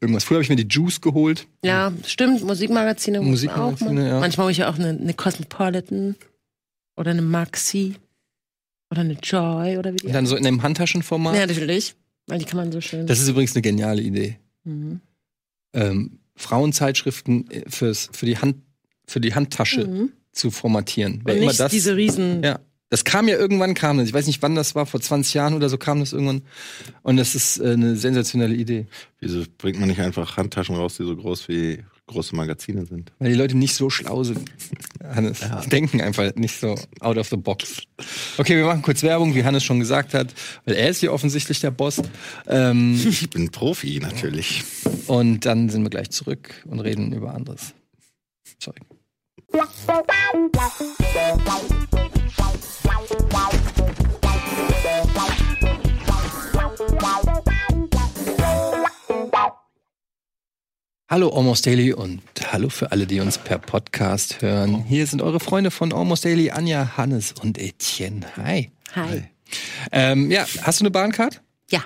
[0.00, 0.24] irgendwas.
[0.24, 1.46] Früher habe ich mir die Juice geholt.
[1.64, 2.42] Ja, stimmt.
[2.44, 3.30] Musikmagazine, man.
[3.30, 4.06] Musikmagazine, mal.
[4.08, 4.20] ja.
[4.20, 6.16] Manchmal hole ich auch eine, eine Cosmopolitan
[6.96, 7.94] oder eine Maxi
[8.90, 11.34] oder eine Joy oder wie die Und dann so in einem Handtaschenformat.
[11.34, 11.94] Ja, natürlich.
[12.26, 13.06] Weil die kann man so schön.
[13.06, 14.38] Das ist übrigens eine geniale Idee.
[14.64, 15.00] Mhm.
[15.74, 18.56] Ähm, Frauenzeitschriften äh, fürs, für, die Hand,
[19.06, 20.12] für die Handtasche Mhm.
[20.32, 21.22] zu formatieren.
[21.24, 22.42] Wer Und immer nicht das, diese riesen.
[22.42, 22.58] Ja.
[22.88, 24.06] Das kam ja irgendwann, kam das.
[24.08, 26.42] Ich weiß nicht, wann das war, vor 20 Jahren oder so kam das irgendwann.
[27.02, 28.86] Und das ist äh, eine sensationelle Idee.
[29.18, 33.12] Wieso bringt man nicht einfach Handtaschen raus, die so groß wie große Magazine sind?
[33.18, 34.52] Weil die Leute nicht so schlau sind.
[35.02, 35.40] Hannes.
[35.64, 37.82] Die denken einfach nicht so out of the box.
[38.38, 40.32] Okay, wir machen kurz Werbung, wie Hannes schon gesagt hat,
[40.64, 42.00] weil er ist hier offensichtlich der Boss.
[42.46, 44.62] Ähm, Ich bin Profi, natürlich.
[45.08, 47.74] und dann sind wir gleich zurück und reden über anderes.
[48.60, 48.78] Sorry.
[61.08, 64.82] Hallo Almost Daily und hallo für alle, die uns per Podcast hören.
[64.84, 68.26] Hier sind eure Freunde von Almost Daily, Anja, Hannes und Etienne.
[68.36, 68.70] Hi.
[68.94, 69.24] Hi.
[69.92, 71.42] Ähm, ja, hast du eine Bahncard?
[71.70, 71.84] Ja.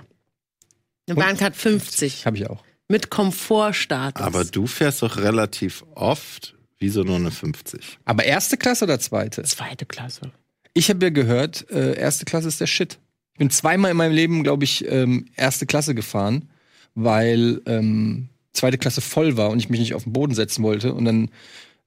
[1.07, 2.65] Eine Bahncard 50 Habe ich auch.
[2.89, 4.25] mit Komfortstatus.
[4.25, 6.57] Aber du fährst doch relativ oft.
[6.79, 7.99] Wieso nur eine 50?
[8.07, 9.43] Aber erste Klasse oder zweite?
[9.43, 10.33] zweite Klasse.
[10.75, 12.99] Ich habe ja gehört, äh, erste Klasse ist der Shit.
[13.35, 16.49] Ich bin zweimal in meinem Leben, glaube ich, ähm, erste Klasse gefahren,
[16.95, 20.93] weil ähm, zweite Klasse voll war und ich mich nicht auf den Boden setzen wollte.
[20.93, 21.31] Und dann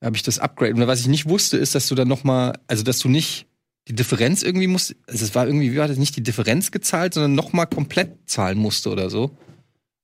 [0.02, 0.74] habe ich das Upgrade.
[0.74, 3.46] Und was ich nicht wusste, ist, dass du dann noch mal, also dass du nicht
[3.88, 7.14] die Differenz irgendwie musst, also es war irgendwie, wie war das, nicht die Differenz gezahlt,
[7.14, 9.32] sondern noch mal komplett zahlen musste oder so.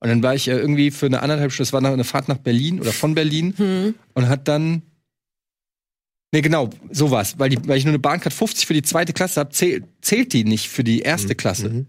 [0.02, 2.38] Und dann war ich äh, irgendwie für eine anderthalb Stunde, das war eine Fahrt nach
[2.38, 3.96] Berlin oder von Berlin Hm.
[4.14, 4.82] und hat dann
[6.32, 9.40] Nee, genau, sowas, weil, die, weil ich nur eine Bahncard 50 für die zweite Klasse
[9.40, 11.70] habe, zählt, zählt die nicht für die erste Klasse.
[11.70, 11.86] Mhm.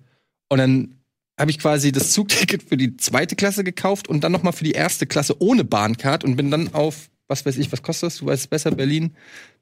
[0.48, 0.94] Und dann
[1.38, 4.72] habe ich quasi das Zugticket für die zweite Klasse gekauft und dann nochmal für die
[4.72, 8.16] erste Klasse ohne Bahncard und bin dann auf, was weiß ich, was kostet das?
[8.18, 9.12] Du weißt es besser, Berlin.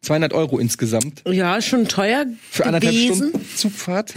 [0.03, 3.31] 200 Euro insgesamt Ja, schon teuer für anderthalb gewesen.
[3.31, 4.11] Stunden Zugfahrt.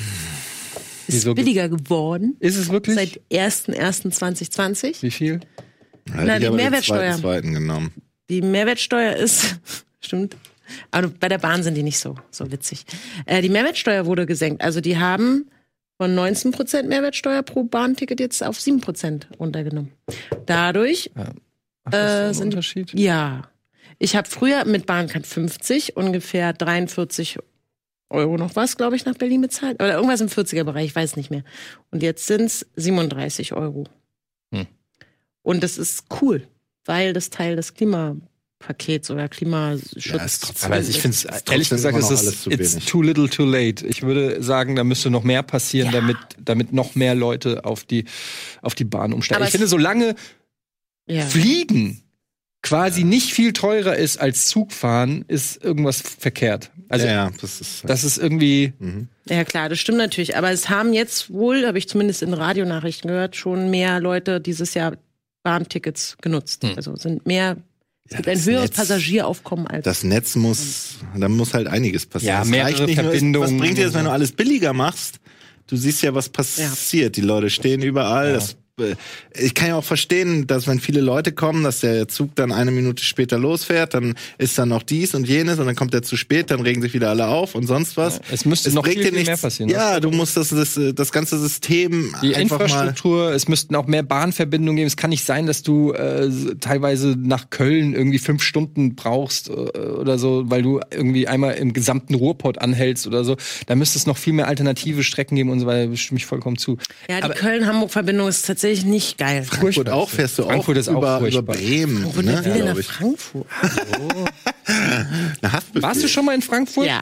[1.08, 1.34] Ist Wieso?
[1.34, 2.38] billiger geworden.
[2.40, 2.96] Ist es wirklich?
[2.96, 5.02] Seit 1.1.2020.
[5.02, 5.40] Wie viel?
[6.06, 7.12] Na, die den Mehrwertsteuer.
[7.14, 7.92] zweiten, zweiten genommen.
[8.30, 9.60] Die Mehrwertsteuer ist,
[10.02, 10.38] stimmt,
[10.92, 12.86] Aber bei der Bahn sind die nicht so, so witzig.
[13.26, 14.64] Äh, die Mehrwertsteuer wurde gesenkt.
[14.64, 15.50] Also die haben
[15.98, 19.92] von 19% Mehrwertsteuer pro Bahnticket jetzt auf 7% runtergenommen.
[20.46, 21.12] Dadurch,
[21.84, 22.94] Ach, Äh, ein sind- Unterschied.
[22.94, 23.48] ja.
[24.00, 27.38] Ich habe früher mit Bahncard 50 ungefähr 43
[28.10, 29.76] Euro noch was, glaube ich, nach Berlin bezahlt.
[29.76, 31.44] Oder irgendwas im 40er-Bereich, ich weiß nicht mehr.
[31.92, 33.84] Und jetzt sind es 37 Euro.
[34.52, 34.66] Hm.
[35.44, 36.48] Und das ist cool,
[36.86, 37.76] weil das Teil des
[38.62, 40.06] Klimapakets oder Klimaschutz.
[40.06, 42.86] Ja, ist trotzdem- Aber ich finde es, ehrlich gesagt, es ist zu it's wenig.
[42.86, 43.86] too little too late.
[43.86, 46.00] Ich würde sagen, da müsste noch mehr passieren, Ja.
[46.00, 48.06] damit, damit noch mehr Leute auf die,
[48.62, 49.38] auf die Bahn umsteigen.
[49.38, 50.16] Aber ich es- finde, solange
[51.08, 51.26] ja.
[51.26, 52.02] Fliegen
[52.64, 56.70] quasi nicht viel teurer ist als Zugfahren, ist irgendwas verkehrt.
[56.90, 57.84] Also, ja, ja, das ist.
[57.90, 59.08] das ist irgendwie, mhm.
[59.28, 60.38] ja, klar, das stimmt natürlich.
[60.38, 64.76] Aber es haben jetzt wohl, habe ich zumindest in Radionachrichten gehört, schon mehr Leute dieses
[64.76, 64.96] Jahr
[65.44, 66.64] Bahntickets genutzt.
[66.64, 66.74] Hm.
[66.76, 67.58] Also sind mehr,
[68.12, 69.86] es Ja, gibt ein das höheres Netz- Passagieraufkommen als.
[69.86, 72.40] Das Netz muss, da muss halt einiges passieren.
[72.40, 75.20] Ja, mehrere nicht nur- Verbindungen Was bringt dir das, wenn du alles billiger machst?
[75.68, 77.16] Du siehst ja, was passiert.
[77.16, 78.28] Die Leute stehen überall.
[78.28, 78.34] Ja.
[78.34, 78.58] Das,
[79.34, 82.72] ich kann ja auch verstehen, dass wenn viele Leute kommen, dass der Zug dann eine
[82.72, 86.18] Minute später losfährt, dann ist dann noch dies und jenes und dann kommt der zu
[86.18, 88.18] spät, dann regen sich wieder alle auf und sonst was.
[88.18, 89.70] Ja, es müsste noch bringt viel, viel mehr passieren.
[89.70, 89.76] ne?
[89.76, 93.88] Ja, du musst das, das, das ganze System die einfach mal Infrastruktur, es müssten auch
[93.88, 94.88] mehr Bahnverbindungen geben.
[94.88, 96.30] Es kann nicht sein, dass du äh,
[96.60, 101.74] teilweise nach Köln irgendwie fünf Stunden brauchst äh, oder so, weil du irgendwie einmal im
[101.74, 103.38] gesamten Ruhrpott anhältst oder so.
[103.68, 105.88] Da müsste es noch viel mehr alternative Strecken geben und so weiter.
[105.88, 106.78] Da stimme ich vollkommen zu.
[107.10, 109.44] ja, die Köln-Hamburg-Verbindung ist tatsächlich nicht geil.
[109.44, 109.96] Frankfurt Furchtbar.
[109.96, 111.56] auch fährst du Frankfurt auch ist auch über, über furchtbar.
[111.56, 112.06] Bremen.
[112.06, 112.78] Wo ne, will denn nach.
[112.78, 113.48] Frankfurt?
[115.44, 115.82] Haftbefehl.
[115.82, 116.86] Warst du schon mal in Frankfurt?
[116.88, 117.02] Ja.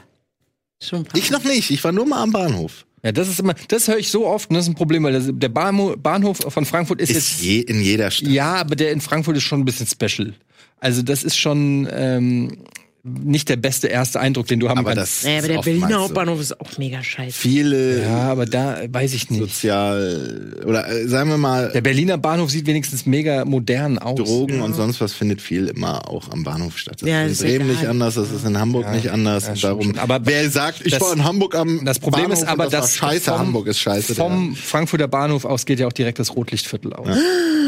[0.82, 1.70] Schon Ich noch nicht.
[1.70, 2.86] Ich war nur mal am Bahnhof.
[3.02, 5.14] Ja, das ist immer, das höre ich so oft und das ist ein Problem, weil
[5.14, 8.28] das, der Bahnhof, Bahnhof von Frankfurt ist, Ist jetzt je, in jeder Stadt.
[8.28, 10.34] Ja, aber der in Frankfurt ist schon ein bisschen special.
[10.78, 12.64] Also das ist schon ähm,
[13.02, 15.22] nicht der beste erste Eindruck, den du haben Aber kannst.
[15.22, 16.00] das Naja, aber der Berliner so.
[16.00, 17.32] Hauptbahnhof ist auch mega scheiße.
[17.38, 19.40] Viele ja, aber da weiß ich nicht.
[19.40, 24.16] sozial oder äh, sagen wir mal Der Berliner Bahnhof sieht wenigstens mega modern aus.
[24.18, 26.96] Drogen und sonst was findet viel immer auch am Bahnhof statt.
[27.00, 29.46] Das Ja, ist ist in Bremen nicht anders, das ist in Hamburg Ja, nicht anders.
[29.46, 29.98] ja, darum, schon.
[29.98, 32.96] Aber wer sagt, ich das- war in Hamburg am Das Problem Bahnhof ist aber, dass
[32.96, 34.14] scheiße, vom, Hamburg ist scheiße.
[34.14, 37.08] Vom Frankfurter Bahnhof aus geht ja auch direkt das Rotlichtviertel aus.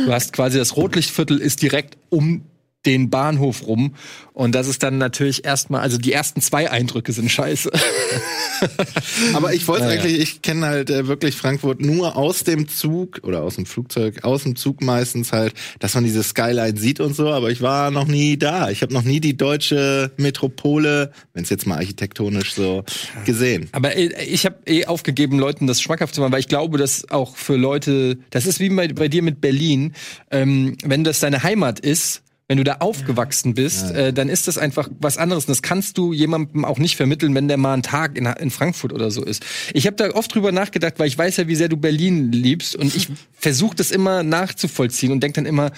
[0.04, 2.42] Du hast quasi das Rotlichtviertel ist direkt um
[2.86, 3.94] den Bahnhof rum
[4.34, 7.70] und das ist dann natürlich erstmal, also die ersten zwei Eindrücke sind scheiße.
[9.34, 10.00] Aber ich wollte Naja.
[10.00, 14.24] eigentlich, ich kenne halt äh, wirklich Frankfurt nur aus dem Zug oder aus dem Flugzeug,
[14.24, 17.90] aus dem Zug meistens halt, dass man diese Skyline sieht und so, aber ich war
[17.90, 18.70] noch nie da.
[18.70, 22.84] Ich habe noch nie die deutsche Metropole, wenn es jetzt mal architektonisch so
[23.26, 23.68] gesehen.
[23.72, 27.10] Aber äh, ich habe eh aufgegeben, Leuten das schmackhaft zu machen, weil ich glaube, dass
[27.10, 29.92] auch für Leute, das ist wie bei, bei dir mit Berlin,
[30.30, 34.58] ähm, wenn das deine Heimat ist, wenn du da aufgewachsen bist, äh, dann ist das
[34.58, 35.44] einfach was anderes.
[35.44, 38.50] Und das kannst du jemandem auch nicht vermitteln, wenn der mal einen Tag in, in
[38.50, 39.42] Frankfurt oder so ist.
[39.72, 42.76] Ich habe da oft drüber nachgedacht, weil ich weiß ja, wie sehr du Berlin liebst
[42.76, 45.70] und ich versuche das immer nachzuvollziehen und denk dann immer,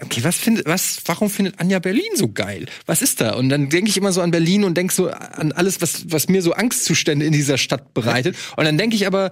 [0.00, 2.66] Okay, was findet, was, warum findet Anja Berlin so geil?
[2.86, 3.34] Was ist da?
[3.34, 6.28] Und dann denke ich immer so an Berlin und denke so an alles, was, was
[6.28, 8.34] mir so Angstzustände in dieser Stadt bereitet.
[8.56, 9.30] Und dann denke ich aber,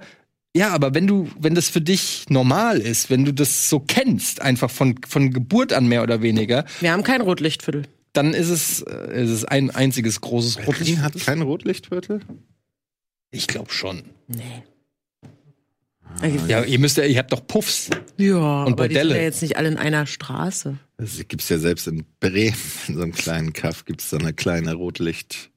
[0.57, 4.43] ja, aber wenn du, wenn das für dich normal ist, wenn du das so kennst,
[4.43, 7.85] einfach von, von Geburt an mehr oder weniger, Wir haben kein Rotlichtviertel.
[8.13, 10.99] dann ist es, äh, ist es ein einziges großes Berlin Rotlicht.
[11.03, 12.21] hat kein Rotlichtviertel?
[13.31, 14.03] Ich glaube schon.
[14.27, 14.65] Nee.
[16.49, 17.89] Ja, ihr müsst ja, ihr habt doch Puffs.
[18.17, 19.11] Ja, Und aber die Bordelle.
[19.11, 20.77] sind ja jetzt nicht alle in einer Straße.
[20.99, 22.53] Das gibt's ja selbst in Bremen,
[22.89, 25.50] in so einem kleinen Kaff gibt's so eine kleine Rotlicht.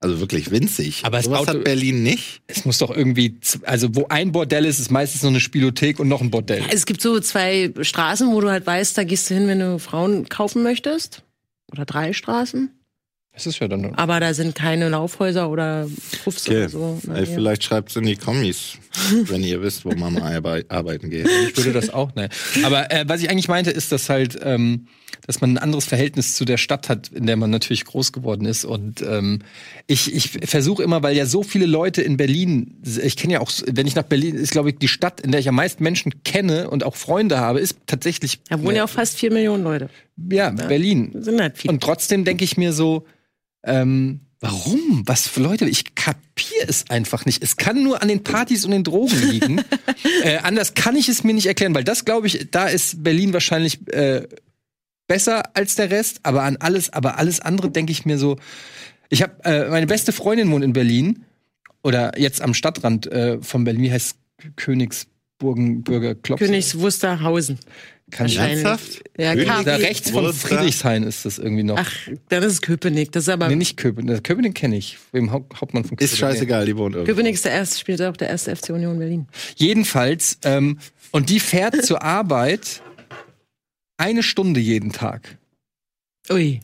[0.00, 1.02] Also wirklich winzig.
[1.04, 2.42] Aber es Sowas baut- hat Berlin nicht.
[2.46, 6.08] Es muss doch irgendwie, also wo ein Bordell ist, ist meistens noch eine Spielothek und
[6.08, 6.62] noch ein Bordell.
[6.70, 9.78] Es gibt so zwei Straßen, wo du halt weißt, da gehst du hin, wenn du
[9.78, 11.22] Frauen kaufen möchtest.
[11.72, 12.70] Oder drei Straßen.
[13.32, 13.94] Das ist ja dann.
[13.96, 15.88] Aber da sind keine Laufhäuser oder
[16.24, 16.56] Puffs Okay.
[16.58, 17.00] oder so.
[17.04, 18.78] Ey, Nein, vielleicht schreibt's in die Kommis,
[19.24, 21.26] wenn ihr wisst, wo arbei- arbeiten geht.
[21.50, 22.28] Ich würde das auch, ne.
[22.62, 24.86] Aber äh, was ich eigentlich meinte, ist, dass halt, ähm,
[25.26, 28.46] dass man ein anderes Verhältnis zu der Stadt hat, in der man natürlich groß geworden
[28.46, 28.64] ist.
[28.64, 29.40] Und ähm,
[29.86, 33.50] ich, ich versuche immer, weil ja so viele Leute in Berlin, ich kenne ja auch,
[33.66, 36.22] wenn ich nach Berlin, ist glaube ich die Stadt, in der ich am meisten Menschen
[36.24, 39.90] kenne und auch Freunde habe, ist tatsächlich Da wohnen ja auch fast vier Millionen Leute.
[40.30, 41.10] ja, Berlin.
[41.12, 41.72] Das sind halt viele.
[41.72, 43.04] Und trotzdem denke ich mir so,
[43.64, 45.02] ähm, warum?
[45.06, 45.68] Was für Leute?
[45.68, 47.42] Ich kapiere es einfach nicht.
[47.42, 49.64] Es kann nur an den Partys und den Drogen liegen.
[50.22, 53.32] äh, anders kann ich es mir nicht erklären, weil das glaube ich, da ist Berlin
[53.32, 54.26] wahrscheinlich äh,
[55.06, 58.36] besser als der Rest, aber an alles, aber alles andere denke ich mir so.
[59.08, 61.24] Ich habe äh, meine beste Freundin wohnt in Berlin
[61.82, 63.82] oder jetzt am Stadtrand äh, von Berlin.
[63.82, 64.16] Wie heißt
[64.56, 65.06] Königs
[65.38, 66.46] Burgenbürger Klopse.
[66.46, 67.58] Königs Wusterhausen.
[68.10, 68.30] Kann.
[68.30, 69.02] Ernsthaft?
[69.18, 69.64] Ja, König-.
[69.64, 70.32] Da rechts von?
[70.32, 71.76] Friedrichshain ist das irgendwie noch.
[71.76, 71.92] Ach,
[72.28, 73.10] dann ist es Köpenick.
[73.10, 73.48] Das ist aber.
[73.48, 74.22] Nee, nicht Köpenick.
[74.22, 74.96] Köpenick kenne ich.
[75.10, 76.34] Wem Haupt Hauptmann von Ist Köpenick.
[76.36, 77.12] scheißegal, die wohnt irgendwo.
[77.12, 79.26] Köpenick ist der erste, spielt auch der erste FC Union Berlin.
[79.56, 80.78] Jedenfalls, ähm,
[81.10, 82.82] und die fährt zur Arbeit
[83.96, 85.38] eine Stunde jeden Tag.
[86.30, 86.60] Ui.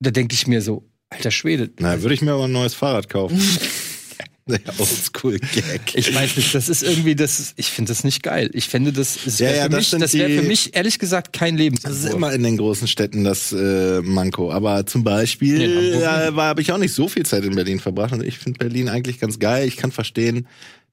[0.00, 1.70] Da denke ich mir so, alter Schwede.
[1.78, 3.38] Na, würde ich mir aber ein neues Fahrrad kaufen.
[4.46, 5.94] Der Oldschool-Gag.
[5.94, 8.50] Ich weiß nicht, das ist irgendwie, das ist, ich finde das nicht geil.
[8.52, 10.74] Ich finde, das, das Ja, wäre ja, für, das mich, das wär die- für mich
[10.74, 12.14] ehrlich gesagt kein Das ist Lebensentwurf.
[12.14, 14.50] immer in den großen Städten das äh, Manko.
[14.50, 17.78] Aber zum Beispiel Hamburg äh, war habe ich auch nicht so viel Zeit in Berlin
[17.78, 19.68] verbracht und ich finde Berlin eigentlich ganz geil.
[19.68, 20.48] Ich kann verstehen,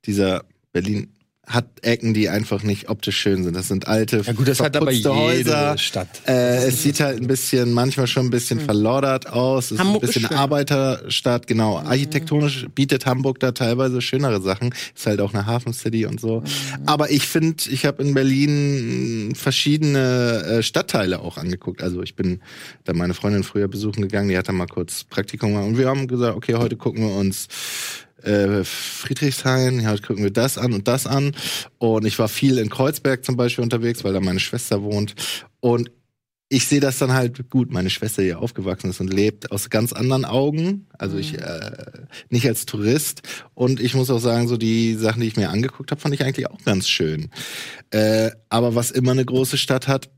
[0.06, 1.08] dieser Berlin
[1.48, 3.56] hat Ecken, die einfach nicht optisch schön sind.
[3.56, 5.78] Das sind alte, Ja gut, das hat aber jede Häuser.
[5.78, 6.10] Stadt.
[6.28, 9.66] Äh, es sieht halt ein bisschen, manchmal schon ein bisschen verloddert aus.
[9.66, 10.32] Es ist Hamburg ein bisschen ist.
[10.34, 11.78] Arbeiterstadt, genau.
[11.78, 14.74] Architektonisch bietet Hamburg da teilweise schönere Sachen.
[14.94, 16.44] Ist halt auch eine Hafencity und so.
[16.86, 21.82] Aber ich finde, ich habe in Berlin verschiedene äh, Stadtteile auch angeguckt.
[21.82, 22.42] Also ich bin
[22.84, 25.88] da meine Freundin früher besuchen gegangen, die hat da mal kurz Praktikum gemacht und wir
[25.88, 27.48] haben gesagt, okay, heute gucken wir uns
[28.24, 31.36] äh, Friedrichshain, ja, heute gucken wir das an und das an.
[31.78, 35.16] Und ich war viel in Kreuzberg zum Beispiel unterwegs, weil da meine Schwester wohnt.
[35.60, 35.92] Und
[36.50, 39.92] ich sehe das dann halt gut, meine Schwester hier aufgewachsen ist und lebt aus ganz
[39.92, 40.88] anderen Augen.
[40.98, 41.72] Also ich äh,
[42.30, 43.22] nicht als Tourist.
[43.54, 46.24] Und ich muss auch sagen, so die Sachen, die ich mir angeguckt habe, fand ich
[46.24, 47.32] eigentlich auch ganz schön.
[47.92, 50.10] Äh, aber was immer eine große Stadt hat,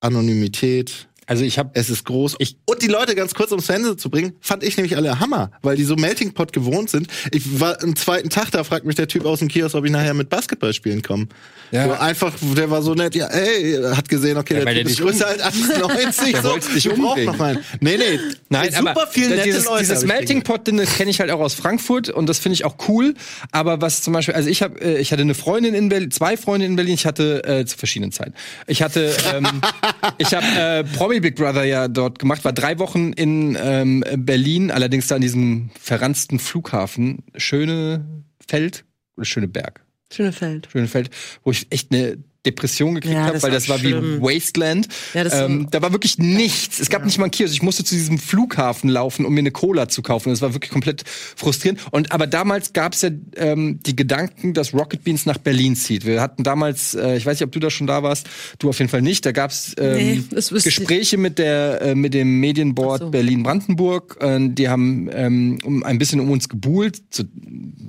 [0.00, 2.34] Anonymität, Also ich habe es ist groß.
[2.40, 5.52] Ich- und die Leute ganz kurz ums Fernsehen zu bringen, fand ich nämlich alle Hammer,
[5.62, 7.06] weil die so Melting Pot gewohnt sind.
[7.30, 9.92] Ich war am zweiten Tag, da fragt mich der Typ aus dem Kiosk, ob ich
[9.92, 11.28] nachher mit Basketball spielen komme.
[11.70, 11.86] Ja.
[11.86, 14.90] So einfach, der war so nett, ja, ey, hat gesehen, okay, Ja, der Typ der
[14.90, 16.32] ist größer als 1,90.
[16.32, 17.26] Der so, wollte dich umbringen.
[17.26, 17.60] noch einen.
[17.78, 18.18] Nee, nee.
[18.48, 19.80] Nein, super aber viel nette dieses, Leute.
[19.82, 22.54] dieses ich Melting Pot, Ding, das kenne ich halt auch aus Frankfurt und das finde
[22.54, 23.14] ich auch cool.
[23.52, 26.36] Aber was zum Beispiel, also ich habe, äh, ich hatte eine Freundin in Berlin, zwei
[26.36, 26.94] Freundinnen in Berlin.
[26.94, 28.34] Ich hatte äh, zu verschiedenen Zeiten.
[28.66, 29.46] Ich hatte, ähm,
[30.18, 34.70] ich habe äh, Promi Big Brother ja dort gemacht, war drei Wochen in ähm, Berlin,
[34.70, 38.84] allerdings da an diesem verranzten Flughafen Schönefeld
[39.16, 39.84] oder Schöneberg.
[40.12, 40.68] Schönefeld.
[40.70, 41.10] Schönefeld,
[41.44, 44.20] wo ich echt eine Depression gekriegt Ja, habe, weil das war schlimm.
[44.20, 44.88] wie Wasteland.
[45.14, 46.80] Ja, das ähm, da war wirklich nichts.
[46.80, 47.52] Es gab nicht mal einen Kiosk.
[47.52, 50.30] Ich musste zu diesem Flughafen laufen, um mir eine Cola zu kaufen.
[50.30, 51.04] Das war wirklich komplett
[51.36, 51.80] frustrierend.
[51.90, 56.06] Und aber damals gab es ja ähm, die Gedanken, dass Rocket Beans nach Berlin zieht.
[56.06, 58.26] Wir hatten damals, äh, ich weiß nicht, ob du da schon da warst,
[58.58, 59.26] du auf jeden Fall nicht.
[59.26, 60.64] Da gab es ähm, Nee, ich.
[60.64, 63.10] Gespräche mit der äh, mit dem Medienboard so.
[63.10, 64.16] Berlin-Brandenburg.
[64.20, 67.02] Äh, die haben ähm, um, ein bisschen um uns gebuhlt.
[67.10, 67.24] So,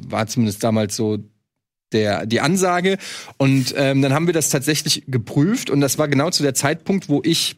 [0.09, 1.19] war zumindest damals so
[1.93, 2.97] der, die Ansage.
[3.37, 7.09] Und ähm, dann haben wir das tatsächlich geprüft und das war genau zu der Zeitpunkt,
[7.09, 7.57] wo ich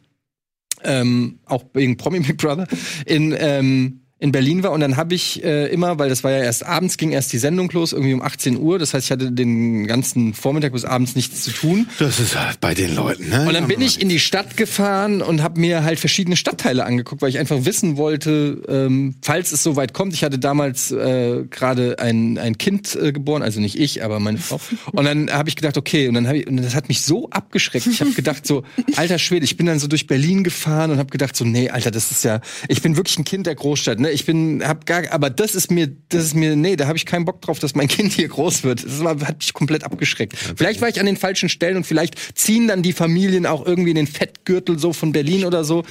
[0.82, 2.66] ähm, auch wegen Promi Big Brother
[3.06, 6.38] in ähm, in Berlin war und dann habe ich äh, immer, weil das war ja
[6.38, 8.78] erst abends, ging erst die Sendung los, irgendwie um 18 Uhr.
[8.78, 11.88] Das heißt, ich hatte den ganzen Vormittag bis abends nichts zu tun.
[11.98, 13.46] Das ist halt bei den Leuten, ne?
[13.46, 17.22] Und dann bin ich in die Stadt gefahren und habe mir halt verschiedene Stadtteile angeguckt,
[17.22, 20.14] weil ich einfach wissen wollte, ähm, falls es so weit kommt.
[20.14, 24.38] Ich hatte damals äh, gerade ein, ein Kind äh, geboren, also nicht ich, aber meine
[24.38, 24.60] Frau.
[24.92, 27.28] Und dann habe ich gedacht, okay, und dann habe ich, und das hat mich so
[27.30, 27.86] abgeschreckt.
[27.86, 28.62] Ich habe gedacht so,
[28.96, 31.90] alter Schwede, ich bin dann so durch Berlin gefahren und habe gedacht so, nee, alter,
[31.90, 34.10] das ist ja, ich bin wirklich ein Kind der Großstadt, ne?
[34.12, 37.06] Ich bin, hab gar, aber das ist mir, das ist mir, nee, da habe ich
[37.06, 38.84] keinen Bock drauf, dass mein Kind hier groß wird.
[38.84, 40.36] Das hat mich komplett abgeschreckt.
[40.56, 43.90] Vielleicht war ich an den falschen Stellen und vielleicht ziehen dann die Familien auch irgendwie
[43.90, 45.84] in den Fettgürtel so von Berlin oder so,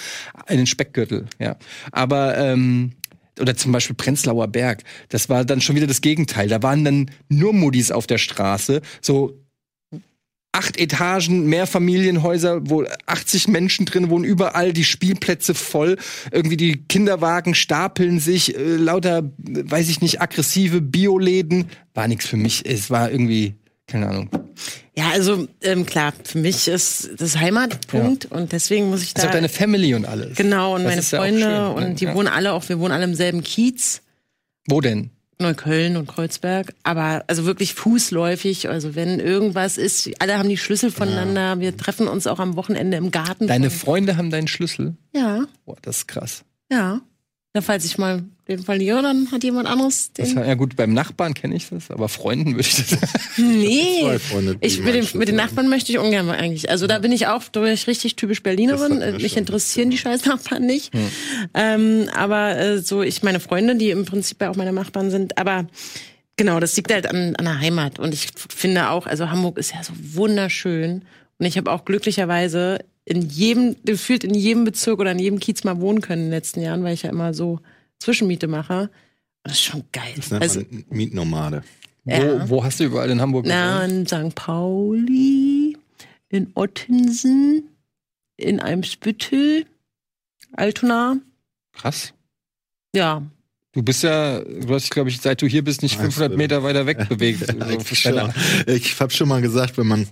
[0.48, 1.58] in den Speckgürtel, ja.
[1.92, 2.94] Aber ähm,
[3.40, 4.84] oder zum Beispiel Prenzlauer Berg.
[5.10, 6.48] Das war dann schon wieder das Gegenteil.
[6.48, 9.43] Da waren dann nur Muddis auf der Straße, so
[10.54, 15.98] acht Etagen, Mehrfamilienhäuser, wo 80 Menschen drin wohnen, überall die Spielplätze voll,
[16.32, 21.66] irgendwie die Kinderwagen stapeln sich, äh, lauter, weiß ich nicht, aggressive Bioläden.
[21.94, 22.64] War nichts für mich.
[22.66, 23.56] Es war irgendwie,
[23.88, 24.30] keine Ahnung.
[24.96, 29.26] Ja, also ähm, klar, für mich ist das Heimatpunkt und deswegen muss ich Das ist
[29.26, 29.30] da.
[29.30, 30.38] auch deine Family und alles.
[30.38, 31.96] genau, und Das meine ist ja Freunde schön, und ne?
[31.96, 32.14] die Ja.
[32.16, 34.02] wohnen alle auch, wir wohnen alle im selben Kiez.
[34.68, 35.10] Wo denn?
[35.40, 38.70] Neukölln und Kreuzberg, aber also wirklich fußläufig.
[38.70, 41.60] Also wenn irgendwas ist, alle haben die Schlüssel voneinander.
[41.60, 43.48] Wir treffen uns auch am Wochenende im Garten.
[43.48, 44.96] Deine Freunde haben deinen Schlüssel?
[45.14, 46.44] ja, Boah, das ist krass.
[46.72, 47.02] ja.
[47.56, 50.40] Ja, falls ich mal den verliere, dann hat jemand anderes Das, den.
[50.40, 52.98] ja gut, beim Nachbarn kenne ich das, aber Freunden würde ich das.
[53.38, 54.02] Nee.
[54.02, 55.36] Zwei Freunde, die Ich, mit, den, mit den.
[55.36, 56.70] Nachbarn möchte ich ungern mal eigentlich.
[56.70, 59.00] Also da bin ich auch durch richtig typisch Berlinerin.
[59.00, 60.92] Mir Mich interessieren die scheiß Nachbarn nicht.
[61.54, 65.38] Ähm, aber äh, so, ich meine Freunde, die im Prinzip ja auch meine Nachbarn sind,
[65.38, 65.68] aber
[66.36, 68.00] genau, das liegt halt an, an der Heimat.
[68.00, 71.04] Und ich finde auch, also Hamburg ist ja so wunderschön.
[71.38, 75.64] Und ich habe auch glücklicherweise in jedem, gefühlt in jedem Bezirk oder in jedem Kiez
[75.64, 77.60] mal wohnen können in den letzten Jahren, weil ich ja immer so
[78.00, 78.90] Zwischenmiete mache.
[79.44, 80.14] Das ist schon geil.
[80.16, 81.64] Das nennt Also, man Mietnomade.
[82.06, 82.50] Ja.
[82.50, 84.12] Wo, wo hast du überall in Hamburg Na, gewohnt?
[84.14, 84.36] in St.
[84.36, 85.78] Pauli,
[86.30, 87.64] in Ottensen,
[88.38, 89.66] in Eimsbüttel,
[90.54, 91.18] Altona.
[91.74, 92.14] Krass.
[92.96, 93.24] Ja,
[93.76, 96.62] Du bist ja, du hast dich, glaube ich, seit du hier bist, nicht 500 Meter
[96.62, 97.40] weiter weg bewegt.
[97.48, 98.30] So.
[98.68, 100.08] Ich habe schon mal gesagt, wenn man,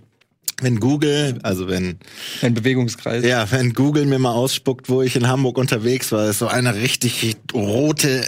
[0.62, 1.98] wenn Google, also wenn,
[2.42, 3.26] Dein Bewegungskreis.
[3.26, 6.76] ja, wenn Google mir mal ausspuckt, wo ich in Hamburg unterwegs war, ist so eine
[6.76, 8.26] richtig rote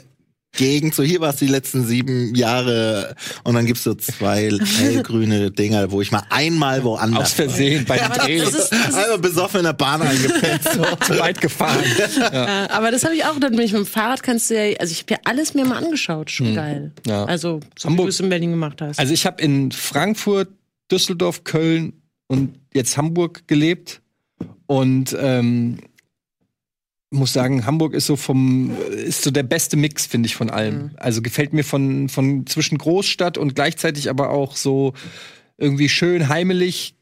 [0.55, 0.93] Gegend.
[0.93, 5.89] So hier war es die letzten sieben Jahre und dann gibt's so zwei hellgrüne Dinger,
[5.91, 9.65] wo ich mal einmal woanders Aus Versehen bei Dreh ist, das ist, Einmal besoffen in
[9.65, 10.61] der Bahn eingepennt.
[10.63, 10.83] So.
[11.13, 11.83] zu weit gefahren.
[12.31, 12.35] äh,
[12.69, 13.39] aber das habe ich auch.
[13.39, 15.65] Dann bin ich mit dem Fahrrad, kannst du ja, also ich habe ja alles mir
[15.65, 16.29] mal angeschaut.
[16.29, 16.91] Schon geil.
[17.07, 17.25] Ja.
[17.25, 18.99] Also, so Hamburg- wie du es in Berlin gemacht hast.
[18.99, 20.49] Also ich habe in Frankfurt,
[20.91, 21.93] Düsseldorf, Köln
[22.33, 24.01] und jetzt Hamburg gelebt
[24.65, 25.77] und ähm,
[27.11, 30.91] muss sagen, Hamburg ist so vom ist so der beste Mix finde ich von allem.
[30.97, 34.93] Also gefällt mir von von zwischen Großstadt und gleichzeitig aber auch so
[35.57, 36.95] irgendwie schön heimelig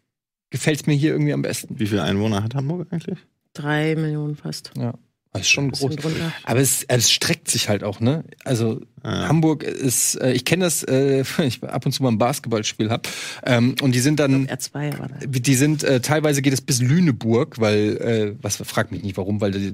[0.50, 1.80] gefällt mir hier irgendwie am besten.
[1.80, 3.20] Wie viele Einwohner hat Hamburg eigentlich?
[3.54, 4.72] Drei Millionen fast.
[4.78, 4.94] Ja,
[5.34, 5.96] das ist schon groß.
[5.96, 6.34] drunter.
[6.44, 8.24] Aber es, es streckt sich halt auch, ne?
[8.44, 9.30] Also Ja.
[9.30, 13.08] Hamburg ist, äh, ich kenne das, äh, ich ab und zu mal ein Basketballspiel hab,
[13.46, 15.20] ähm, und die sind dann, R2 war das.
[15.30, 19.40] die sind äh, teilweise geht es bis Lüneburg, weil äh, was frag mich nicht warum,
[19.42, 19.74] weil, die,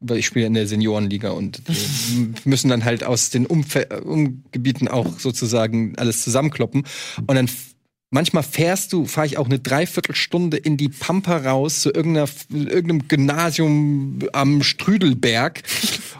[0.00, 4.00] weil ich spiele in der Seniorenliga und die müssen dann halt aus den Umfe äh,
[4.00, 6.84] Umgebieten auch sozusagen alles zusammenkloppen
[7.26, 7.48] und dann
[8.10, 13.06] Manchmal fährst du, fahre ich auch eine Dreiviertelstunde in die Pampa raus zu irgendeiner, irgendeinem
[13.06, 15.62] Gymnasium am Strüdelberg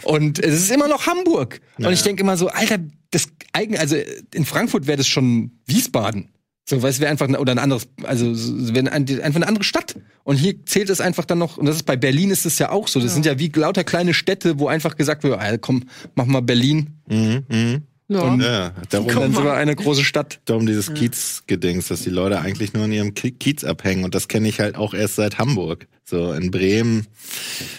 [0.02, 1.60] und es ist immer noch Hamburg.
[1.78, 2.78] Und ich denke immer so, Alter,
[3.10, 3.96] das eigen, also
[4.34, 6.28] in Frankfurt wäre das schon Wiesbaden.
[6.68, 9.48] So, weil es wäre einfach eine, oder ein anderes, also es wäre ein, einfach eine
[9.48, 9.96] andere Stadt.
[10.24, 12.70] Und hier zählt es einfach dann noch, und das ist bei Berlin ist es ja
[12.70, 13.00] auch so.
[13.00, 16.42] Das sind ja wie lauter kleine Städte, wo einfach gesagt wird, ah, komm, mach mal
[16.42, 17.00] Berlin.
[17.08, 17.82] Mhm, mhm.
[18.08, 18.20] Ja.
[18.22, 20.40] Und- Ja, darum, Und dann sind wir eine große Stadt.
[20.46, 24.04] darum dieses Kiez-Gedings, dass die Leute eigentlich nur in ihrem Ki- Kiez abhängen.
[24.04, 25.86] Und das kenne ich halt auch erst seit Hamburg.
[26.04, 27.06] So in Bremen,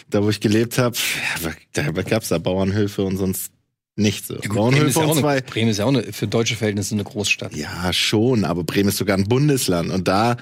[0.10, 0.96] da wo ich gelebt habe,
[1.76, 3.52] ja, da gab's da Bauernhöfe und sonst
[3.96, 4.28] nichts.
[4.28, 4.36] So.
[4.36, 5.42] Bremen ist, Bauernhöfe ja auch und eine, zwei.
[5.42, 7.56] Bremen ist ja auch eine, für deutsche Verhältnisse eine Großstadt.
[7.56, 9.90] Ja, schon, aber Bremen ist sogar ein Bundesland.
[9.90, 10.38] Und da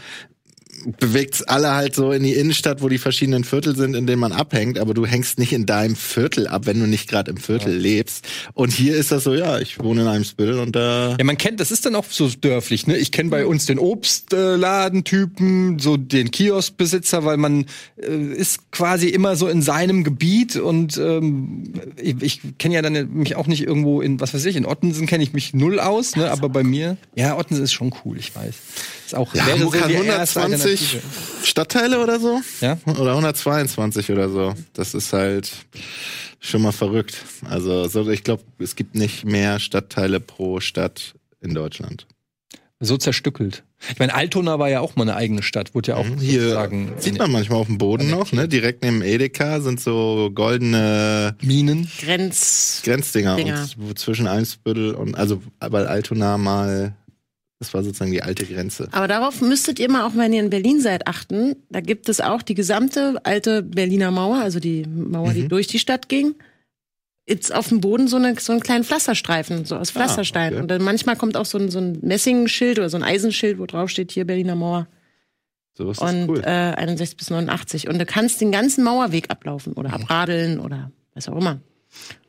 [0.99, 4.31] bewegt's alle halt so in die Innenstadt, wo die verschiedenen Viertel sind, in denen man
[4.31, 7.75] abhängt, aber du hängst nicht in deinem Viertel ab, wenn du nicht gerade im Viertel
[7.75, 8.25] lebst.
[8.53, 11.37] Und hier ist das so, ja, ich wohne in einem Viertel und da Ja, man
[11.37, 12.97] kennt, das ist dann auch so dörflich, ne?
[12.97, 17.65] Ich kenne bei uns den Obstladentypen, so den Kioskbesitzer, weil man
[17.97, 23.13] äh, ist quasi immer so in seinem Gebiet und ähm, ich, ich kenne ja dann
[23.13, 26.15] mich auch nicht irgendwo in, was weiß ich, in Ottensen kenne ich mich null aus,
[26.15, 26.31] ne?
[26.31, 28.55] Aber bei mir, ja, Ottensen ist schon cool, ich weiß.
[29.07, 31.01] Ist auch Ja, wäre Hamburg hat die erste 120 Alternative.
[31.45, 32.41] Stadtteile oder so.
[32.59, 32.77] Ja?
[32.85, 34.53] Oder 122 oder so.
[34.73, 35.49] Das ist halt
[36.41, 37.23] schon mal verrückt.
[37.49, 42.05] Also so, ich glaube, es gibt nicht mehr Stadtteile pro Stadt in Deutschland.
[42.81, 43.63] So zerstückelt.
[43.89, 46.19] Ich meine, Altona war ja auch mal eine eigene Stadt, wurde ja auch Mhm.
[46.19, 48.49] Hier sozusagen sieht man manchmal auf dem Boden noch, ne?
[48.49, 51.89] Direkt neben Edeka sind so goldene Minen.
[52.01, 52.81] Grenz.
[52.83, 53.69] Grenzdinger Dinger.
[53.79, 56.93] und zwischen Eimsbüttel und also weil Altona mal
[57.59, 58.87] das war sozusagen die alte Grenze.
[58.91, 61.55] Aber darauf müsstet ihr mal auch, wenn ihr in Berlin seid, achten.
[61.69, 65.79] Da gibt es auch die gesamte alte Berliner Mauer, also die Mauer, die durch die
[65.79, 66.35] Stadt ging.
[67.25, 70.53] Jetzt auf dem Boden so, eine, so einen kleinen Pflasterstreifen, so aus Pflasterstein.
[70.53, 70.61] okay.
[70.61, 73.65] Und dann manchmal kommt auch so ein, so ein Messingschild oder so ein Eisenschild, wo
[73.65, 74.87] drauf steht, hier Berliner Mauer.
[75.73, 76.41] So ist Und das cool.
[76.45, 77.87] äh, 61 bis 89.
[77.89, 81.59] Und du kannst den ganzen Mauerweg ablaufen oder abradeln oder was auch immer.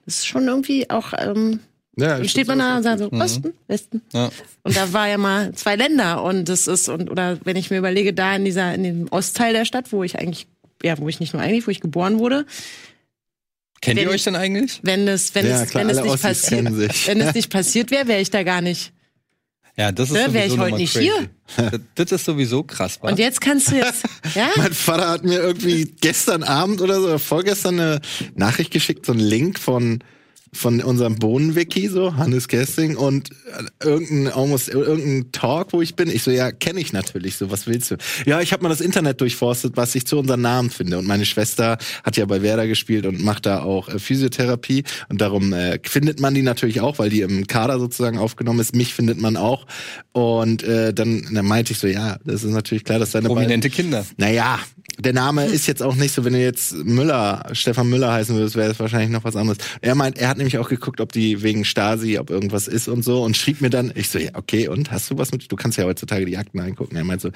[0.04, 1.60] Das ist schon irgendwie auch, ähm,
[1.98, 4.02] ja, ich steht man da und sagt so, Osten, Westen.
[4.12, 4.30] Ja.
[4.62, 7.78] Und da war ja mal zwei Länder und das ist, und oder wenn ich mir
[7.78, 10.46] überlege, da in dieser, in dem Ostteil der Stadt, wo ich eigentlich,
[10.82, 12.46] ja, wo ich nicht nur eigentlich, wo ich geboren wurde,
[13.80, 14.80] Kennt ihr Wenn- euch denn eigentlich?
[14.82, 17.06] wenn es, wenn Ja, es, klar, wenn es nicht passiert, kennen sich.
[17.06, 18.92] wenn es nicht passiert wäre, wäre ich da gar nicht.
[19.76, 21.12] Ja, das ist Ne, wär ich heute nicht crazy.
[21.56, 21.80] hier.
[21.94, 23.08] Das, ist sowieso krass, wa?
[23.10, 24.02] Und jetzt kannst du jetzt,
[24.34, 24.48] ja?
[24.56, 28.00] Mein Vater hat mir irgendwie gestern Abend oder so, oder vorgestern eine
[28.34, 30.00] Nachricht geschickt, so einen Link von
[30.52, 36.08] von unserem Bohnenwiki, so, Hannes Kessing, und äh, irgendein, almost, irgendein Talk, wo ich bin.
[36.08, 37.96] Ich so, ja, kenne ich natürlich, so, was willst du?
[38.26, 40.98] Ja, ich habe mal das Internet durchforstet, was ich zu unseren Namen finde.
[40.98, 44.84] Und meine Schwester hat ja bei Werder gespielt und macht da auch äh, Physiotherapie.
[45.08, 48.74] Und darum äh, findet man die natürlich auch, weil die im Kader sozusagen aufgenommen ist.
[48.74, 49.66] Mich findet man auch.
[50.12, 53.36] Und äh, dann, dann meinte ich so, ja, das ist natürlich klar, dass deine beiden-
[53.36, 54.04] Prominente Kinder.
[54.16, 54.58] naja,
[54.98, 58.56] der Name ist jetzt auch nicht so, wenn du jetzt Müller, Stefan Müller heißen würdest,
[58.56, 59.58] wäre das wahrscheinlich noch was anderes.
[59.80, 63.04] Er meint, er hat nämlich auch geguckt, ob die wegen Stasi, ob irgendwas ist und
[63.04, 65.56] so und schrieb mir dann, ich so, ja, okay, und hast du was mit, du
[65.56, 66.96] kannst ja heutzutage die Akten angucken.
[66.96, 67.30] Er meint so,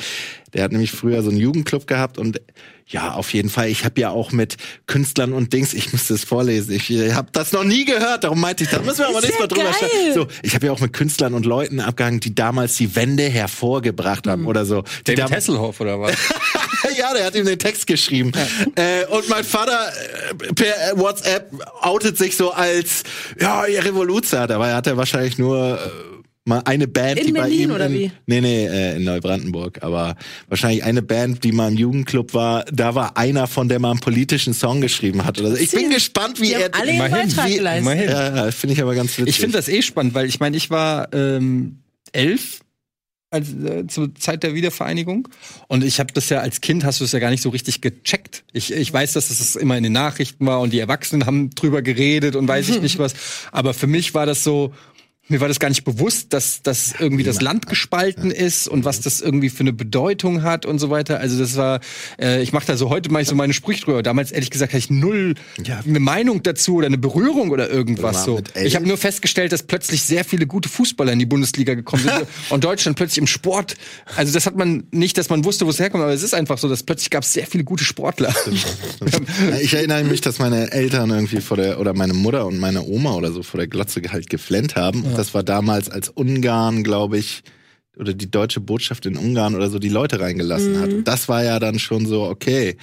[0.53, 2.41] der hat nämlich früher so einen Jugendclub gehabt und
[2.87, 3.69] Ja, auf jeden Fall.
[3.69, 6.73] Ich habe ja auch mit Künstlern und Dings, ich müsste es vorlesen.
[6.73, 9.45] Ich habe das noch nie gehört, darum meinte ich, da müssen wir aber nächstes Mal
[9.45, 9.75] ja drüber geil.
[9.75, 10.15] sprechen.
[10.15, 14.27] So, ich habe ja auch mit Künstlern und Leuten abgehangen, die damals die Wende hervorgebracht
[14.27, 14.85] haben oder so.
[15.07, 16.15] Die David Hasselhoff oder was?
[16.99, 18.33] ja, der hat ihm den Text geschrieben.
[18.75, 23.05] Äh, und mein Vater äh, per WhatsApp outet sich so als
[23.41, 24.47] ja, ihr Revoluzer.
[24.47, 26.12] Dabei hat er wahrscheinlich nur äh,
[26.45, 28.13] mal eine Band, In die bei Berlin ihm oder in, wie?
[28.27, 30.17] Nee, nee, äh, in Neubrandenburg, aber
[30.49, 34.01] wahrscheinlich eine Band, die mal im Jugendclub war, da war einer von der mal einen
[34.01, 35.57] politischen Song geschrieben hat oder so.
[35.57, 37.83] Ich bin gespannt, wie Die er alle immerhin, Beitrag wie- geleistet.
[37.83, 38.11] immerhin.
[38.11, 39.29] ja, finde ich aber ganz witzig.
[39.29, 41.79] Ich finde das eh spannend, weil ich meine, ich war ähm,
[42.13, 42.61] elf
[43.31, 45.27] als, äh, zur Zeit der Wiedervereinigung
[45.69, 47.81] und ich habe das ja als Kind hast du es ja gar nicht so richtig
[47.81, 48.45] gecheckt.
[48.53, 51.81] Ich, ich weiß, dass es immer in den Nachrichten war und die Erwachsenen haben drüber
[51.81, 53.15] geredet und weiß ich nicht was.
[53.53, 54.75] Aber für mich war das so.
[55.29, 59.01] Mir war das gar nicht bewusst, dass, dass irgendwie das Land gespalten ist und was
[59.01, 61.21] das irgendwie für eine Bedeutung hat und so weiter.
[61.21, 61.81] Also das war,
[62.21, 64.03] äh, ich mache da so heute mache ich so meine Sprüche drüber.
[64.03, 65.81] Damals ehrlich gesagt hatte ich null Ja.
[65.87, 68.41] eine Meinung dazu oder eine Berührung oder irgendwas so.
[68.63, 72.27] Ich habe nur festgestellt, dass plötzlich sehr viele gute Fußballer in die Bundesliga gekommen sind
[72.51, 73.77] und Deutschland plötzlich im Sport.
[74.17, 76.59] Also das hat man nicht, dass man wusste, wo es herkommt, aber es ist einfach
[76.59, 78.35] so, dass plötzlich gab es sehr viele gute Sportler.
[79.51, 82.83] Ja, Ich erinnere mich, dass meine Eltern irgendwie vor der, oder meine Mutter und meine
[82.83, 85.05] Oma oder so vor der Glotze halt geflennt haben.
[85.13, 87.43] Und das war damals, als Ungarn, glaube ich,
[87.97, 90.93] oder die deutsche Botschaft in Ungarn oder so die Leute reingelassen hat.
[90.93, 92.77] Und das war ja dann schon so, okay,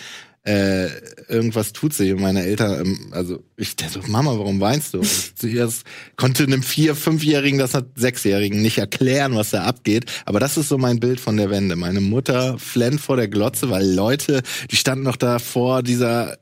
[0.44, 0.88] äh,
[1.28, 2.12] irgendwas tut sich.
[2.14, 5.00] Und meine Eltern, ähm, also ich der so, Mama, warum weinst du?
[5.00, 5.84] Und sie das
[6.16, 10.06] konnte einem vier-, fünfjährigen, das hat sechsjährigen nicht erklären, was da abgeht.
[10.26, 11.76] Aber das ist so mein Bild von der Wende.
[11.76, 16.38] Meine Mutter flennt vor der Glotze, weil Leute, die standen noch da vor dieser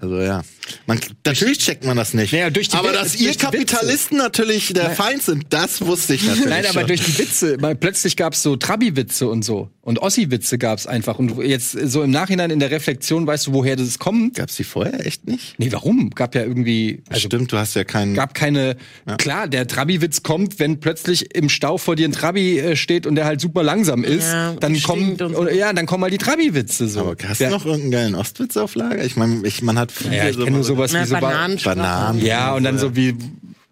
[0.00, 0.42] also ja,
[0.86, 2.32] man, natürlich checkt man das nicht.
[2.32, 5.80] Naja, durch die aber Witze- dass durch ihr die Kapitalisten natürlich der Feind sind, das
[5.84, 6.86] wusste ich natürlich Nein, aber schon.
[6.88, 9.68] durch die Witze, weil plötzlich gab es so Trabi-Witze und so.
[9.82, 11.18] Und Ossi-Witze gab es einfach.
[11.18, 14.34] Und jetzt so im Nachhinein in der Reflexion weißt du, woher das kommt.
[14.36, 15.54] Gab's die vorher echt nicht?
[15.58, 16.10] Nee, warum?
[16.10, 17.02] Gab ja irgendwie.
[17.08, 18.14] Also Stimmt, du hast ja keinen.
[18.14, 18.76] gab keine.
[19.18, 23.16] Klar, der Trabi-Witz kommt, wenn plötzlich im Stau vor dir ein Trabi äh, steht und
[23.16, 24.24] der halt super langsam ist.
[24.28, 25.38] Ja, dann kommen und so.
[25.38, 27.00] oder, ja, dann kommen mal die Trabi-Witze so.
[27.00, 29.04] aber hast du noch irgendeinen geilen Ostwitz auf Lager?
[29.04, 31.20] Ich meine, ich, man hat viele Ja, ich kenne nur sowas Na, wie so Ba-
[31.20, 31.76] Bananensprache.
[31.76, 32.24] Bananen.
[32.24, 33.14] Ja, und dann so wie,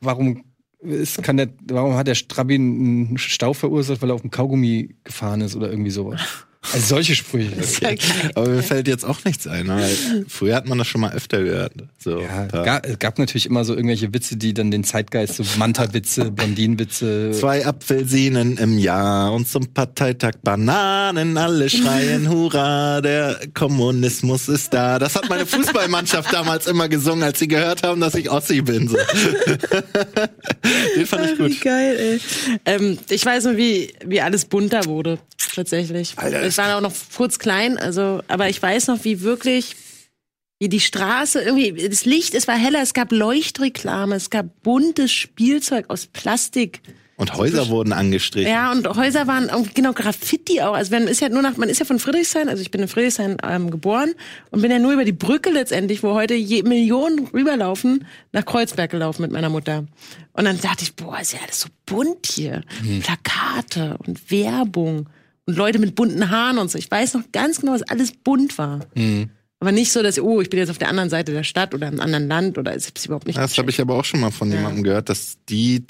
[0.01, 0.45] warum
[0.81, 4.95] ist, kann der, warum hat der Strabi einen Stau verursacht, weil er auf dem Kaugummi
[5.05, 6.21] gefahren ist oder irgendwie sowas?
[6.61, 7.53] Also solche Sprüche.
[8.35, 9.69] Aber mir fällt jetzt auch nichts ein.
[9.69, 11.73] Weil früher hat man das schon mal öfter gehört.
[11.99, 15.37] So, Ja, da- ga, es gab natürlich immer so irgendwelche Witze, die dann den Zeitgeist,
[15.37, 17.31] so Manta-Witze, Blondinenwitze.
[17.33, 24.99] Zwei Apfelsinen im Jahr und zum Parteitag Bananen, alle schreien Hurra, der Kommunismus ist da.
[24.99, 28.89] Das hat meine Fußballmannschaft damals immer gesungen, als sie gehört haben, dass ich Ossi bin.
[28.89, 28.97] So.
[30.97, 31.61] Den fand ich Ach, Wie gut.
[31.63, 32.21] geil, ey.
[32.65, 35.19] Ähm, ich weiß nur, wie, wie alles bunter wurde,
[35.55, 36.15] tatsächlich.
[36.17, 39.77] Alter, ich war auch noch kurz klein, also, aber ich weiß noch, wie wirklich,
[40.59, 45.13] wie die Straße irgendwie, das Licht, es war heller, es gab Leuchtreklame, es gab buntes
[45.13, 46.81] Spielzeug aus Plastik.
[47.17, 48.49] Und Häuser wurden angestrichen.
[48.49, 50.75] Ja, und Häuser waren genau Graffiti auch.
[50.75, 52.87] Also man ist ja nur nach, man ist ja von Friedrichshain, also ich bin in
[52.87, 54.15] Friedrichshain ähm, geboren
[54.51, 58.93] und bin ja nur über die Brücke letztendlich, wo heute je, Millionen rüberlaufen, nach Kreuzberg
[58.93, 59.85] gelaufen mit meiner Mutter.
[60.33, 62.63] Und dann dachte ich, boah, ist ja alles so bunt hier.
[63.01, 65.09] Plakate und Werbung
[65.49, 66.77] und Leute mit bunten Haaren und so.
[66.77, 68.81] Ich weiß noch ganz genau, dass alles bunt war.
[69.61, 71.89] Aber nicht so, dass, oh, ich bin jetzt auf der anderen Seite der Stadt oder
[71.89, 74.31] im anderen Land oder ich hab's überhaupt nicht Das habe ich aber auch schon mal
[74.31, 75.85] von jemandem gehört, dass die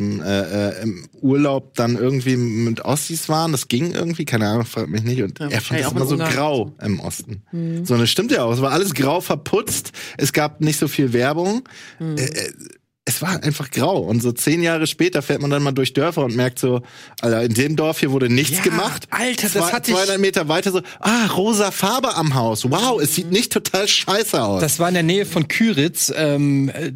[0.00, 3.50] äh, äh, im Urlaub dann irgendwie mit Ossis waren.
[3.50, 5.20] Das ging irgendwie, keine Ahnung, fragt mich nicht.
[5.20, 6.32] Und Ja, er fand das immer so Ungarn.
[6.32, 7.42] grau im Osten.
[7.84, 8.52] So, und das stimmt ja auch.
[8.52, 9.90] Es war alles grau verputzt.
[10.16, 11.68] Es gab nicht so viel Werbung.
[12.00, 12.52] Äh, äh,
[13.10, 13.98] es war einfach grau.
[13.98, 16.82] Und so zehn Jahre später fährt man dann mal durch Dörfer und merkt so,
[17.20, 19.08] Alter, in dem Dorf hier wurde nichts Ja, gemacht.
[19.10, 22.70] Alter, das Zwei, hatte ich- 200 Meter weiter so, ah, rosa Farbe am Haus.
[22.70, 24.60] Wow, es sieht nicht total scheiße aus.
[24.60, 26.12] Das war in der Nähe von Küritz.
[26.14, 26.92] Ähm, äh,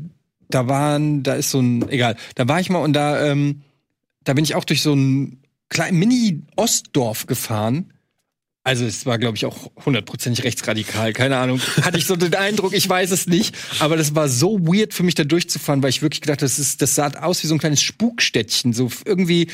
[0.49, 3.63] da waren, da ist so ein, egal, da war ich mal und da, ähm,
[4.23, 7.93] da bin ich auch durch so ein kleines Mini-Ostdorf gefahren.
[8.67, 11.61] Also es war, glaube ich, auch hundertprozentig rechtsradikal, keine Ahnung.
[11.83, 13.55] Hatte ich so den Eindruck, ich weiß es nicht.
[13.79, 16.59] Aber das war so weird für mich, da durchzufahren, weil ich wirklich gedacht habe, das,
[16.59, 18.73] ist, das sah aus wie so ein kleines Spukstädtchen.
[18.73, 19.49] So irgendwie,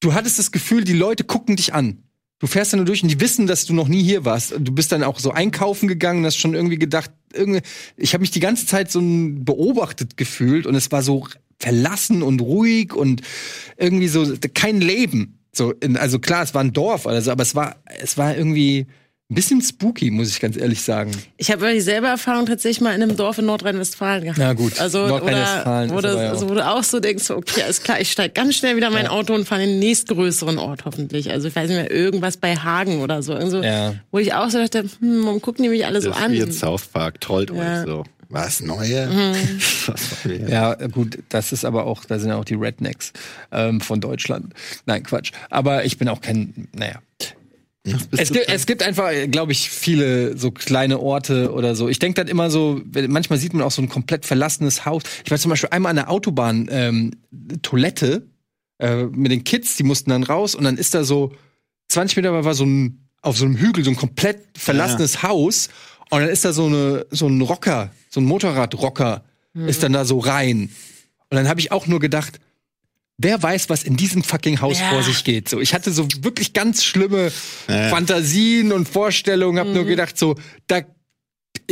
[0.00, 2.02] du hattest das Gefühl, die Leute gucken dich an.
[2.40, 4.52] Du fährst da nur durch und die wissen, dass du noch nie hier warst.
[4.58, 7.62] Du bist dann auch so einkaufen gegangen und hast schon irgendwie gedacht, irgendwie,
[7.96, 11.26] ich habe mich die ganze Zeit so beobachtet gefühlt und es war so
[11.58, 13.22] verlassen und ruhig und
[13.78, 15.39] irgendwie so kein Leben.
[15.52, 18.86] So, in, also klar, es war ein Dorf, also, aber es war, es war irgendwie
[19.30, 21.12] ein bisschen spooky, muss ich ganz ehrlich sagen.
[21.36, 24.38] Ich habe dieselbe Erfahrung tatsächlich mal in einem Dorf in Nordrhein-Westfalen gehabt.
[24.38, 27.36] Na gut, Also, oder, Nordrhein-Westfalen aber du, ja also, wo du auch so denkst, so,
[27.36, 29.78] okay, alles klar, ich steige ganz schnell wieder in mein Auto und fahre in den
[29.78, 31.30] nächstgrößeren Ort hoffentlich.
[31.30, 33.32] Also ich weiß nicht mehr, irgendwas bei Hagen oder so.
[33.34, 33.94] Irgend so Ja.
[34.10, 36.52] Wo ich auch so dachte, hm, warum gucken die mich alle so Das ist an?
[36.52, 37.82] South Park, trollt Ja.
[37.82, 38.04] euch so.
[38.30, 39.08] Was, neue?
[39.08, 39.60] Mhm.
[39.86, 40.48] Was?
[40.48, 43.12] Ja, gut, das ist aber auch, da sind ja auch die Rednecks
[43.52, 44.54] ähm, von Deutschland.
[44.86, 45.32] Nein, Quatsch.
[45.50, 47.00] Aber ich bin auch kein, naja.
[47.82, 51.88] Bist Es gibt, es gibt einfach, glaube ich, viele so kleine Orte oder so.
[51.88, 55.02] Ich denke dann immer so, manchmal sieht man auch so ein komplett verlassenes Haus.
[55.24, 57.12] Ich war zum Beispiel einmal an der Autobahn ähm,
[57.62, 58.26] Toilette
[58.78, 61.32] äh, mit den Kids, die mussten dann raus und dann ist da so
[61.88, 65.68] 20 Meter war so ein auf so einem Hügel so ein komplett verlassenes Haus
[66.10, 70.04] und dann ist da so eine so ein Rocker, so ein Motorradrocker ist dann da
[70.04, 70.70] so rein.
[71.30, 72.38] Und dann habe ich auch nur gedacht,
[73.18, 74.90] wer weiß, was in diesem fucking Haus Ja.
[74.90, 75.48] vor sich geht.
[75.48, 77.30] So, ich hatte so wirklich ganz schlimme
[77.90, 79.74] Fantasien und Vorstellungen, habe Mhm.
[79.76, 80.36] nur gedacht, so,
[80.66, 80.82] da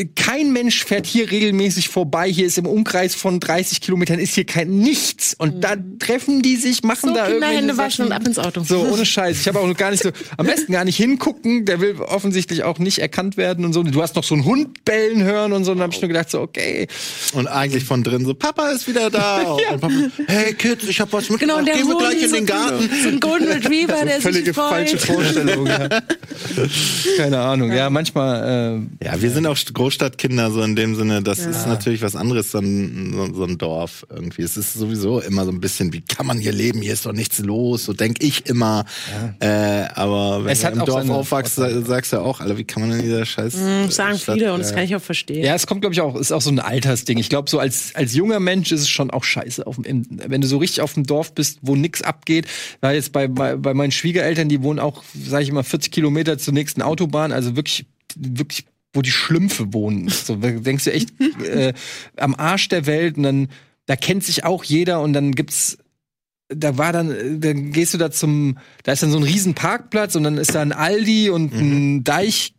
[0.06, 2.28] kein Mensch fährt hier regelmäßig vorbei.
[2.30, 5.34] Hier ist im Umkreis von 30 Kilometern ist hier kein nichts.
[5.38, 7.14] Und da treffen die sich, machen Mhm.
[7.14, 8.62] so, da Kinder, Hände waschen und ab ins Auto.
[8.64, 9.40] So, ohne Scheiß.
[9.40, 11.64] Ich habe auch noch gar nicht so, am besten gar nicht hingucken.
[11.64, 13.82] Der will offensichtlich auch nicht erkannt werden und so.
[13.82, 15.72] Du hast noch so einen Hund bellen hören und so.
[15.72, 16.86] Und dann habe ich nur gedacht, so, okay.
[17.32, 19.42] Und eigentlich von drin so, Papa ist wieder da.
[19.72, 19.90] Und Papa,
[20.26, 21.58] hey Kids, ich hab was Genau, mitgebracht.
[21.58, 22.90] und der Gehen wir gleich in ist den so- Garten.
[23.02, 24.68] So ein Golden Retriever, der Völlige sich freut.
[24.70, 25.66] falsche Vorstellung.
[25.66, 25.88] Ja.
[27.16, 27.72] Keine Ahnung.
[27.72, 29.56] Ja, manchmal, äh, Ja, wir sind auch
[29.88, 33.56] Großstadtkinder, so in dem Sinne, das ist natürlich was anderes, so ein, so, so ein
[33.56, 34.42] Dorf irgendwie.
[34.42, 36.82] Es ist sowieso immer so ein bisschen, wie kann man hier leben?
[36.82, 38.84] Hier ist doch nichts los, so denk ich immer.
[39.40, 39.46] Äh,
[39.94, 42.64] aber wenn Es du hat im Dorf aufwachst, sa- sagst du ja auch, alle, wie
[42.64, 43.54] kann man in dieser Scheiß.
[43.54, 45.42] Hm, sagen Stadt, viele und das äh, kann ich auch verstehen.
[45.42, 47.16] Ja, es kommt, glaube ich, auch, ist auch so ein Altersding.
[47.16, 49.66] Ich glaube, so als, als junger Mensch ist es schon auch scheiße.
[49.66, 52.46] Auf, dem- im, wenn du so richtig auf dem Dorf bist, wo nix abgeht,
[52.82, 56.36] war jetzt bei, bei, bei meinen Schwiegereltern, die wohnen auch, sage ich immer, 40 Kilometer
[56.36, 57.86] zur nächsten Autobahn, also wirklich,
[58.16, 60.08] wirklich, wo die Schlümpfe wohnen.
[60.08, 61.10] So denkst du echt
[61.42, 61.72] äh,
[62.16, 63.48] am Arsch der Welt und dann,
[63.86, 65.78] da kennt sich auch jeder und dann gibt's
[66.48, 69.54] da war dann, äh, dann gehst du da zum, da ist dann so ein riesen
[69.54, 72.57] Parkplatz und dann ist da ein Aldi und ein Deichmann.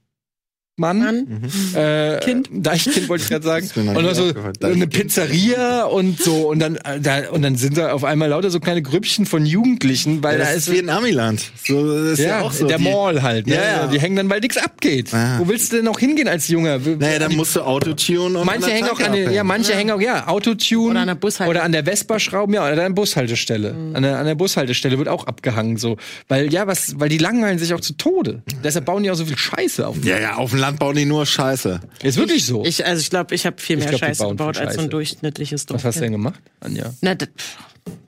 [0.79, 1.41] Mann.
[1.75, 2.49] Äh, Kind.
[2.51, 3.69] Deichkind wollte ich gerade sagen.
[3.75, 4.55] Und nie dann so aufgefallen.
[4.61, 4.87] eine.
[4.87, 8.59] Pizzeria und so und dann äh, da, und dann sind da auf einmal lauter so
[8.59, 11.51] kleine Grüppchen von Jugendlichen, weil Ja, da das ist ist wie in Amiland.
[11.63, 12.67] So, das ist ja, ja, auch so.
[12.67, 13.47] der die, Mall halt.
[13.47, 13.55] Ne?
[13.55, 13.87] Ja, ja.
[13.87, 15.13] Die hängen dann, weil nichts abgeht.
[15.13, 15.39] Ah.
[15.39, 16.79] Wo willst du denn auch hingehen als Junger?
[16.79, 20.01] Naja, dann musst du Autotune und Manche hängen auch an den, ja, manche hängen auch,
[20.01, 20.91] ja, Autotune.
[20.91, 21.49] Oder an der Bushaltestelle.
[21.49, 23.75] Oder an der Vespa-Schrauben, ja, oder an der Bushaltestelle.
[23.93, 25.97] An, der, an der Bushaltestelle wird auch abgehangen, so.
[26.27, 28.41] Weil, ja, was, weil die langweilen sich auch zu Tode.
[28.63, 29.97] Deshalb bauen die auch so viel Scheiße auf.
[30.03, 31.79] Ja, ja, auf dem Land bauen die nur Scheiße.
[32.03, 32.63] Ist wirklich so.
[32.65, 34.89] Ich, also ich glaube, ich habe viel Ich mehr glaub, Scheiße gebaut als so ein
[34.89, 35.79] durchschnittliches Dorf.
[35.83, 36.93] was hast du denn gemacht, Anja?
[37.01, 37.29] Na, das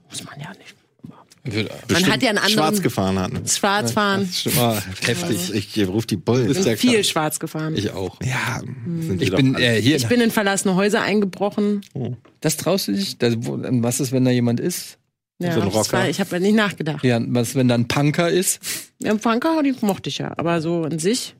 [0.09, 0.75] muss man ja nicht.
[1.43, 3.47] Man hat ja einen anderen Schwarz gefahren hatten.
[3.47, 4.29] Schwarz fahren.
[4.59, 5.51] Ah, heftig.
[5.55, 6.47] Ich, ich ruf die Bullen.
[6.47, 7.75] Bist ja Viel schwarz gefahren.
[7.75, 8.15] Ich, Ich auch.
[8.21, 9.97] ja, sind die Ich bin äh, hier.
[10.07, 11.81] bin in verlassene Häuser eingebrochen.
[12.41, 13.17] das traust du dich?
[13.17, 14.99] Das, wo, was ist, wenn da jemand ist?
[15.39, 15.93] Ja, So ein Rocker.
[15.93, 17.03] war, ich habe ja nicht nachgedacht.
[17.03, 18.59] Ja, was, wenn da ein Punker ist?
[18.99, 20.31] Ja, im Punker, die mochte ich ja.
[20.37, 21.33] Aber so an sich.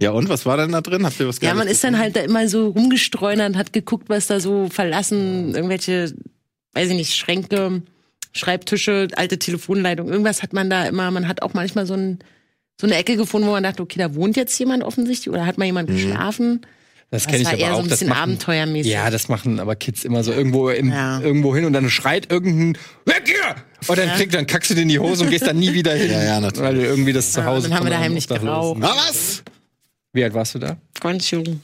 [0.00, 1.04] Ja, und was war denn da drin?
[1.04, 4.26] Habt ihr was Ja, man ist dann halt da immer so rumgestreunert, hat geguckt, was
[4.28, 6.14] da so verlassen, irgendwelche,
[6.72, 7.82] weiß ich nicht, Schränke,
[8.32, 11.10] Schreibtische, alte Telefonleitungen, irgendwas hat man da immer.
[11.10, 12.20] Man hat auch manchmal so, ein,
[12.80, 15.58] so eine Ecke gefunden, wo man dachte, okay, da wohnt jetzt jemand offensichtlich oder hat
[15.58, 16.60] mal jemand geschlafen.
[17.12, 17.78] Das kenne ich war aber eher auch.
[17.78, 18.92] so ein das bisschen machen, abenteuermäßig.
[18.92, 21.20] Ja, das machen aber Kids immer so irgendwo im, Ja.
[21.20, 23.56] irgendwo hin und dann schreit irgendein Weg hier!
[23.88, 25.92] Und dann kriegt dann kackst du dir in die Hose und gehst dann nie wieder
[25.96, 26.08] hin.
[26.12, 26.62] Ja, ja, natürlich.
[26.68, 28.78] Weil du irgendwie das zu Ja, Hause dann haben wir daheim nicht geraucht.
[28.80, 29.42] Ah, was?
[30.12, 30.76] Wie alt warst du da?
[31.00, 31.60] Ganz jung.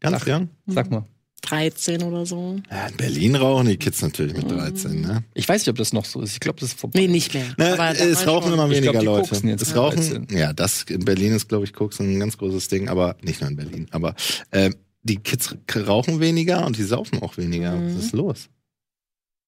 [0.00, 0.48] Ganz jung.
[0.66, 1.04] Sag mal.
[1.42, 2.60] 13 oder so.
[2.70, 5.24] Ja, in Berlin rauchen die Kids natürlich mit 13, ne?
[5.34, 6.34] Ich weiß nicht, ob das noch so ist.
[6.34, 7.00] Ich glaube, das ist vorbei.
[7.00, 7.46] Nee, nicht mehr.
[7.56, 9.54] Ne, Aber es rauchen immer Ich weniger glaub, die Leute.
[9.62, 10.38] es rauchen, 13.
[10.38, 13.48] ja, das in Berlin ist, glaube ich, Koksen ein ganz großes Ding, aber nicht nur
[13.50, 13.86] in Berlin.
[13.90, 14.14] Aber
[14.50, 14.70] äh,
[15.02, 17.74] die Kids rauchen weniger und die saufen auch weniger.
[17.74, 17.96] Mhm.
[17.96, 18.48] Was ist los?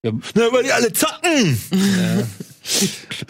[0.03, 0.11] Ja.
[0.33, 1.59] Na, weil die alle zocken!
[1.71, 2.27] Ja.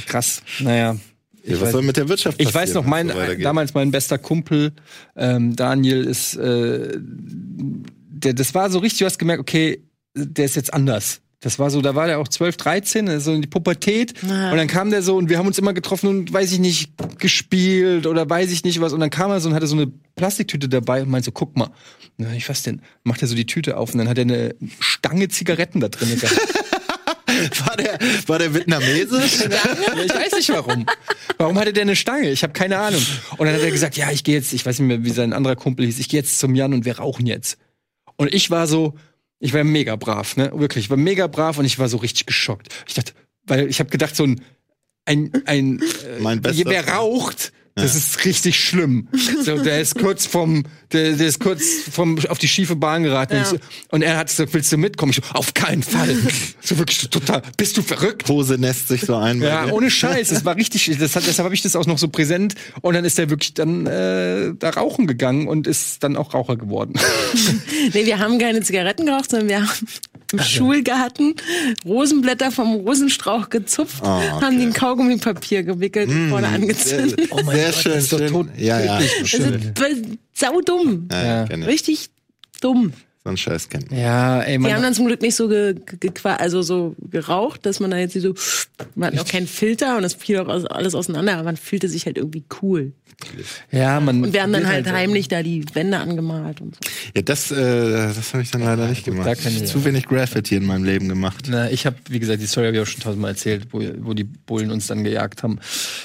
[0.05, 0.41] Krass.
[0.59, 0.97] Naja.
[1.45, 3.73] Ja, Ich was weiß- soll mit der Wirtschaft Ich passieren, weiß noch, mein, so damals
[3.73, 4.71] mein bester Kumpel,
[5.15, 9.83] ähm, Daniel, ist, äh, der, das war so richtig, du hast gemerkt, okay,
[10.15, 11.19] der ist jetzt anders.
[11.41, 14.13] Das war so, da war der auch 12, 13, so in die Pubertät.
[14.29, 14.51] Ah.
[14.51, 16.93] Und dann kam der so und wir haben uns immer getroffen und weiß ich nicht,
[17.19, 18.93] gespielt oder weiß ich nicht was.
[18.93, 21.57] Und dann kam er so und hatte so eine Plastiktüte dabei und meinte so, guck
[21.57, 21.69] mal.
[22.15, 22.81] Na, ich was denn?
[23.03, 26.17] Macht er so die Tüte auf und dann hat er eine Stange Zigaretten da drin
[26.17, 26.39] gehabt.
[27.65, 29.19] War der, war der Vietnamese?
[29.19, 30.85] Ja, ich weiß nicht warum.
[31.37, 32.31] Warum hatte der eine Stange?
[32.31, 33.01] Ich habe keine Ahnung.
[33.37, 35.33] Und dann hat er gesagt, ja, ich gehe jetzt, ich weiß nicht mehr, wie sein
[35.33, 37.57] anderer Kumpel hieß, ich gehe jetzt zum Jan und wir rauchen jetzt.
[38.15, 38.95] Und ich war so,
[39.39, 40.51] ich war mega brav, ne?
[40.55, 42.69] Wirklich, ich war mega brav und ich war so richtig geschockt.
[42.87, 43.13] Ich dachte,
[43.45, 44.41] weil ich habe gedacht, so ein
[45.05, 45.81] ein, ein
[46.19, 49.07] Mein äh, wer raucht, Das ist richtig schlimm.
[49.43, 53.35] So, der ist kurz vom, der, der ist kurz vom auf die schiefe Bahn geraten.
[53.35, 53.49] Ja.
[53.49, 55.11] Und, und er hat gesagt, willst du mitkommen?
[55.11, 56.15] Ich so, auf keinen Fall.
[56.61, 57.41] so wirklich total.
[57.57, 58.29] Bist du verrückt?
[58.29, 59.41] Hose nässt sich so ein.
[59.41, 60.31] Ja, ohne Scheiß.
[60.31, 60.95] Es war richtig.
[60.99, 62.53] Das hat, deshalb habe ich das auch noch so präsent.
[62.81, 66.57] Und dann ist er wirklich dann äh, da rauchen gegangen und ist dann auch Raucher
[66.57, 66.93] geworden.
[67.93, 69.87] Nee, wir haben keine Zigaretten geraucht, sondern wir haben
[70.33, 71.35] im Schulgarten
[71.85, 74.29] Rosenblätter vom Rosenstrauch gezupft, Oh, okay.
[74.41, 77.21] haben die in Kaugummipapier gewickelt und vorne angezündet.
[77.31, 78.27] Oh mein Sehr Gott, schön, das ist schön.
[78.29, 78.99] tot- Ja, ja.
[78.99, 79.79] Das bestimmt.
[79.79, 81.07] ist saudumm.
[81.11, 81.65] Ja, Ja.
[81.65, 82.09] Richtig
[82.61, 82.93] dumm.
[83.23, 83.99] So ein Scheiß kennt man.
[83.99, 84.81] Ja, ey, Die haben man.
[84.81, 88.19] dann zum Glück nicht so, ge, ge, ge- also so geraucht, dass man da jetzt
[88.19, 88.33] so,
[88.95, 92.05] man hat auch keinen Filter und das fiel auch alles auseinander, aber man fühlte sich
[92.05, 92.91] halt irgendwie cool.
[93.71, 94.21] Ja, man.
[94.23, 96.81] Und wir haben dann halt so- heimlich da die Wände angemalt und so.
[97.15, 97.55] Ja, das, äh,
[98.13, 99.25] das habe ich dann leider nicht gemacht.
[99.27, 101.45] da ich- Zu wenig Graffiti in meinem Leben gemacht.
[101.47, 104.13] Na, ich habe, wie gesagt, die Story habe ich auch schon tausendmal erzählt, wo, wo
[104.13, 105.59] die Bullen uns dann gejagt haben.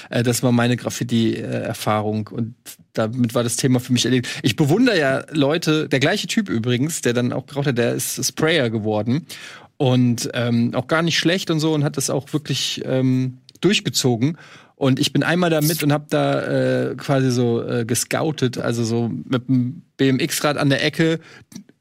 [0.09, 2.53] Äh, das war meine Graffiti-Erfahrung und
[2.93, 4.39] damit war das Thema für mich erledigt.
[4.43, 8.23] Ich bewundere ja Leute, der gleiche Typ übrigens, der dann auch geraucht hat, der ist
[8.25, 9.25] Sprayer geworden
[9.77, 14.37] und ähm, auch gar nicht schlecht und so und hat das auch wirklich ähm, durchgezogen.
[14.75, 18.83] Und ich bin einmal da mit und habe da äh, quasi so äh, gescoutet, also
[18.83, 21.19] so mit dem BMX-Rad an der Ecke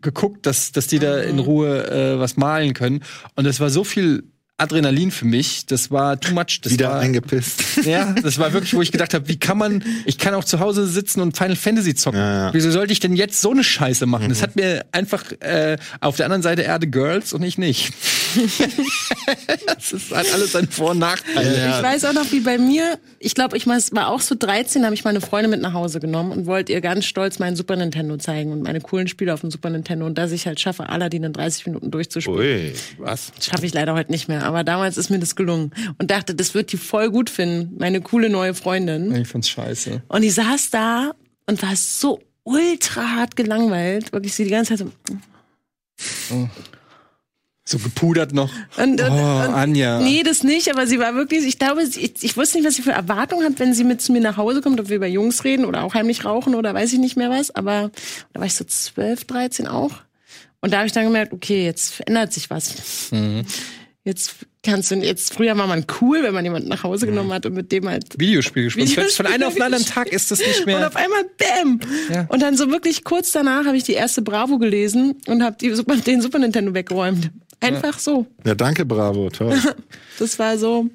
[0.00, 3.04] geguckt, dass, dass die da in Ruhe äh, was malen können.
[3.36, 4.24] Und das war so viel
[4.58, 6.60] Adrenalin für mich, das war too much.
[6.62, 7.62] Das Wieder war, eingepisst.
[7.84, 10.58] ja, das war wirklich, wo ich gedacht habe, wie kann man, ich kann auch zu
[10.58, 12.18] Hause sitzen und Final Fantasy zocken.
[12.18, 12.54] Ja, ja.
[12.54, 14.28] Wieso sollte ich denn jetzt so eine Scheiße machen?
[14.28, 17.92] Das hat mir einfach äh, auf der anderen Seite Erde Girls und ich nicht.
[19.66, 21.56] das ist halt alles ein Vor- und Nachteil.
[21.56, 21.76] Ja.
[21.76, 24.94] Ich weiß auch noch, wie bei mir, ich glaube, ich war auch so 13, habe
[24.94, 28.16] ich meine Freundin mit nach Hause genommen und wollte ihr ganz stolz meinen Super Nintendo
[28.16, 31.24] zeigen und meine coolen Spiele auf dem Super Nintendo und dass ich halt schaffe, Aladdin
[31.24, 32.38] in 30 Minuten durchzuspielen.
[32.38, 32.72] Ui.
[32.98, 33.32] Was?
[33.40, 36.54] Schaffe ich leider heute nicht mehr, aber damals ist mir das gelungen und dachte, das
[36.54, 39.14] wird die voll gut finden, meine coole neue Freundin.
[39.14, 40.02] Ich fand's scheiße.
[40.08, 41.12] Und die saß da
[41.46, 44.86] und war so ultra hart gelangweilt, wirklich sie die ganze Zeit
[46.28, 46.48] so.
[47.68, 48.50] So gepudert noch.
[48.78, 50.00] Und, und, Oh, und, Anja.
[50.00, 52.82] Nee, das nicht, aber sie war wirklich, ich glaube, ich, ich wusste nicht, was sie
[52.82, 55.44] für Erwartungen hat, wenn sie mit zu mir nach Hause kommt, ob wir über Jungs
[55.44, 57.90] reden oder auch heimlich rauchen oder weiß ich nicht mehr was, aber
[58.32, 59.92] da war ich so 12, 13 auch.
[60.62, 63.10] Und da habe ich dann gemerkt, okay, jetzt verändert sich was.
[63.12, 63.42] Mhm.
[64.02, 67.44] Jetzt kannst du, jetzt, früher war man cool, wenn man jemanden nach Hause genommen hat
[67.44, 68.88] und mit dem halt Videospiel gespielt.
[68.88, 70.86] Videospiel Von einem auf den anderen Tag ist das nicht und mehr.
[70.86, 71.80] auf einmal Bäm!
[72.10, 72.26] Ja.
[72.30, 75.74] Und dann so wirklich kurz danach habe ich die erste Bravo gelesen und habe die
[75.74, 77.30] Super, den Super Nintendo weggeräumt.
[77.60, 78.26] Einfach so.
[78.44, 79.30] Ja, danke, Bravo.
[79.30, 79.58] Toll.
[80.18, 80.86] Das war so.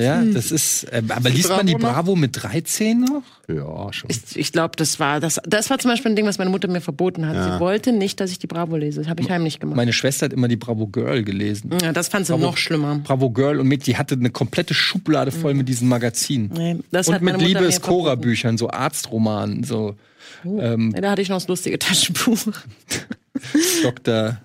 [0.00, 0.82] Ja, das ist.
[0.90, 1.94] Äh, aber liest man die Bravo noch?
[1.94, 3.22] Bravo mit 13 noch?
[3.48, 4.10] ja, schon.
[4.10, 5.40] Ich, ich glaube, das war das.
[5.46, 7.36] Das war zum Beispiel ein Ding, was meine Mutter mir verboten hat.
[7.36, 7.54] Ja.
[7.54, 9.02] Sie wollte nicht, dass ich die Bravo lese.
[9.02, 9.76] Das habe ich heimlich gemacht.
[9.76, 11.70] Meine Schwester hat immer die Bravo Girl gelesen.
[11.80, 12.98] Ja, das fand sie noch schlimmer.
[13.04, 16.50] Bravo Girl und mit, die hatte eine komplette Schublade voll mit diesen Magazinen.
[16.52, 19.94] Nee, das und hat mit mir Liebes-Cora-Büchern, so Arztromanen, so
[20.42, 20.88] verboten.
[20.88, 22.38] Nee, da hatte ich noch das lustige Taschenbuch.
[23.82, 24.38] Dr.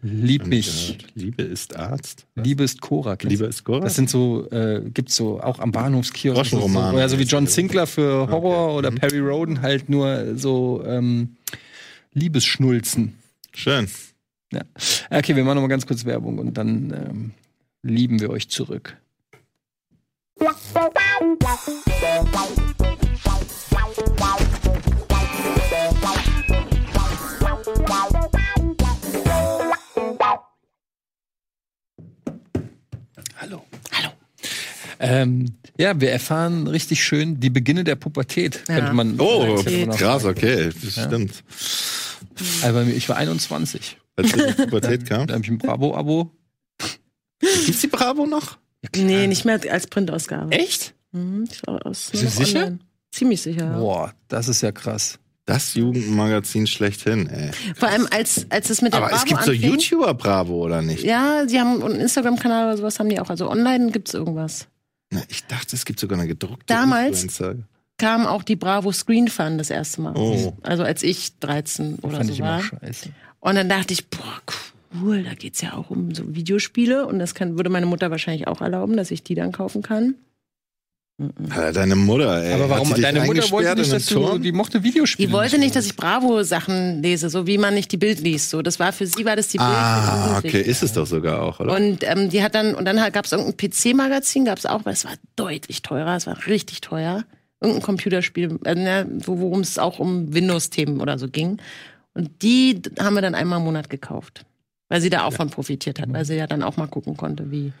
[0.00, 0.96] Lieb mich.
[1.14, 2.26] Liebe ist Arzt.
[2.36, 3.18] Liebe ist Cora.
[3.20, 3.80] Liebe ist Cora?
[3.80, 6.36] Das sind so, äh, gibt's so auch am Bahnhofskiosk.
[6.36, 6.92] Groschenromane.
[6.92, 11.36] So, ja, so wie John Sinclair für Horror oder Perry Roden halt nur so ähm,
[12.12, 13.18] Liebesschnulzen.
[13.52, 13.90] Schön.
[14.52, 14.62] Ja.
[15.10, 17.30] Okay, wir machen noch mal ganz kurz Werbung und dann ähm,
[17.82, 18.96] lieben wir euch zurück.
[33.38, 33.64] Hallo.
[33.92, 34.10] Hallo.
[35.00, 38.76] Ähm, ja, wir erfahren richtig schön die Beginne der Pubertät, Ja.
[38.76, 39.20] könnte man.
[39.20, 39.62] Oh,
[39.96, 40.70] krass, okay.
[40.82, 41.44] Das stimmt.
[42.64, 43.96] Aber ich war 21.
[44.16, 45.26] Als die Pubertät kam.
[45.28, 46.30] Da habe ich ein Bravo-Abo.
[47.40, 48.58] Gibt's die Bravo noch?
[48.96, 50.50] Nee, nicht mehr als Printausgabe.
[50.52, 50.94] Echt?
[51.12, 52.58] Mhm, ich war aus, Bist du sicher?
[52.60, 52.78] online.
[53.12, 53.64] Ziemlich sicher.
[53.64, 53.78] ja.
[53.78, 55.18] Boah, das ist ja krass.
[55.48, 57.52] Das Jugendmagazin schlechthin, ey.
[57.74, 59.70] Vor allem als, als es mit der Aber Bravo es gibt so anfing.
[59.70, 61.02] YouTuber Bravo, oder nicht?
[61.02, 63.30] Ja, sie haben einen Instagram-Kanal oder sowas haben die auch.
[63.30, 64.68] Also online gibt's irgendwas.
[65.10, 67.22] Na, ich dachte, es gibt sogar eine gedruckte Damals?
[67.22, 67.64] Influencer.
[67.96, 70.12] Kam auch die Bravo Screen Fun das erste Mal.
[70.18, 70.52] Oh.
[70.64, 72.60] Also als ich 13 oder Fand so ich war.
[72.60, 73.08] immer scheiße.
[73.40, 74.42] Und dann dachte ich, boah,
[75.02, 77.06] cool, da geht's ja auch um so Videospiele.
[77.06, 80.14] Und das kann, würde meine Mutter wahrscheinlich auch erlauben, dass ich die dann kaufen kann.
[81.50, 82.52] Ja, deine Mutter, ey.
[82.52, 82.94] Aber warum?
[82.94, 85.26] Deine Mutter wollte nicht, dass du, die mochte Videospiele.
[85.26, 88.50] Die wollte nicht, dass ich Bravo-Sachen lese, so wie man nicht die Bild liest.
[88.50, 89.68] So, das war für sie war das die Bild.
[89.68, 91.74] Ah, okay, ist es doch sogar auch, oder?
[91.74, 94.92] Und ähm, die hat dann, und dann gab es irgendein PC-Magazin, gab es auch, aber
[94.92, 97.24] es war deutlich teurer, es war richtig teuer.
[97.60, 101.56] Irgendein Computerspiel, äh, ne, wo- worum es auch um Windows-Themen oder so ging.
[102.14, 104.44] Und die haben wir dann einmal im Monat gekauft.
[104.88, 107.50] Weil sie da auch von profitiert hat, weil sie ja dann auch mal gucken konnte,
[107.50, 107.72] wie.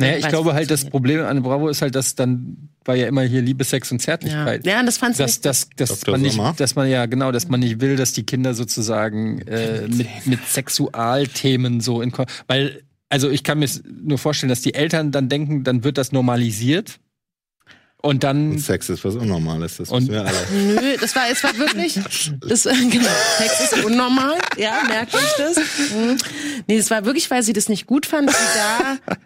[0.00, 0.84] Naja, ich glaube halt, das.
[0.84, 4.04] Problem an Bravo ist halt, dass dann war ja immer hier Liebe, Sex und Ja,
[4.04, 4.64] Zärtlichkeit.
[4.66, 5.44] ja und das fand sie Dass, nicht.
[5.44, 6.12] dass, dass Dr.
[6.12, 9.88] man nicht, dass man ja genau, dass man nicht will, dass die Kinder sozusagen äh,
[9.88, 12.12] mit, mit Sexualthemen so in
[12.46, 13.68] weil also ich kann mir
[14.02, 17.00] nur vorstellen, dass die Eltern dann denken, dann wird das normalisiert
[18.08, 20.36] und dann Und Sex ist was Unnormales, das Und- wissen wir alle.
[20.74, 21.94] Nö, das war, es war wirklich,
[22.40, 25.56] das, genau, Sex ist unnormal, ja, merkt euch das.
[25.56, 26.16] Mhm.
[26.66, 28.36] Nee, es war wirklich, weil sie das nicht gut fand, sie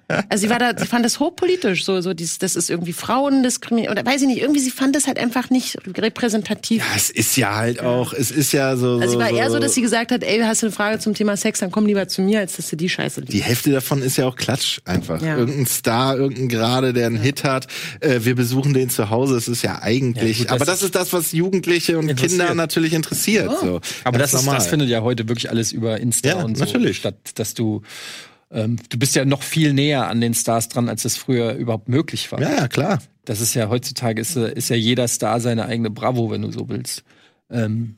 [0.09, 2.93] da, also sie war da, sie fand das hochpolitisch, so, so, dieses, das ist irgendwie
[2.93, 6.83] Frauendiskriminierung, oder weiß ich nicht, irgendwie, sie fand das halt einfach nicht repräsentativ.
[6.83, 8.97] Ja, es ist ja halt auch, es ist ja so.
[8.97, 10.75] Also so, sie war eher so, so dass sie gesagt hat, ey, hast du eine
[10.75, 13.33] Frage zum Thema Sex, dann komm lieber zu mir, als dass du die Scheiße liest.
[13.33, 15.23] die Hälfte davon ist ja auch Klatsch einfach.
[15.23, 15.37] Ja.
[15.37, 17.67] Irgendein Star, irgendein Gerade, der einen Hit hat.
[18.01, 19.37] Äh, wir besuchen den zu Hause.
[19.37, 20.39] Es ist ja eigentlich.
[20.39, 22.15] Ja, gut, das aber das ist das, was Jugendliche und.
[22.15, 23.51] Kinder natürlich interessiert.
[23.61, 23.81] So.
[24.05, 26.99] Aber das, ist, das findet ja heute wirklich alles über Insta Ja, und so natürlich.
[26.99, 27.83] statt, dass du
[28.53, 31.89] ähm, du bist ja noch viel näher an den Stars dran, als es früher überhaupt
[31.89, 32.41] möglich war.
[32.41, 33.01] Ja, ja, klar.
[33.25, 36.53] Das ist ja heutzutage ist, äh, ist ja jeder Star seine eigene Bravo, wenn du
[36.53, 37.03] so willst.
[37.51, 37.97] Ähm,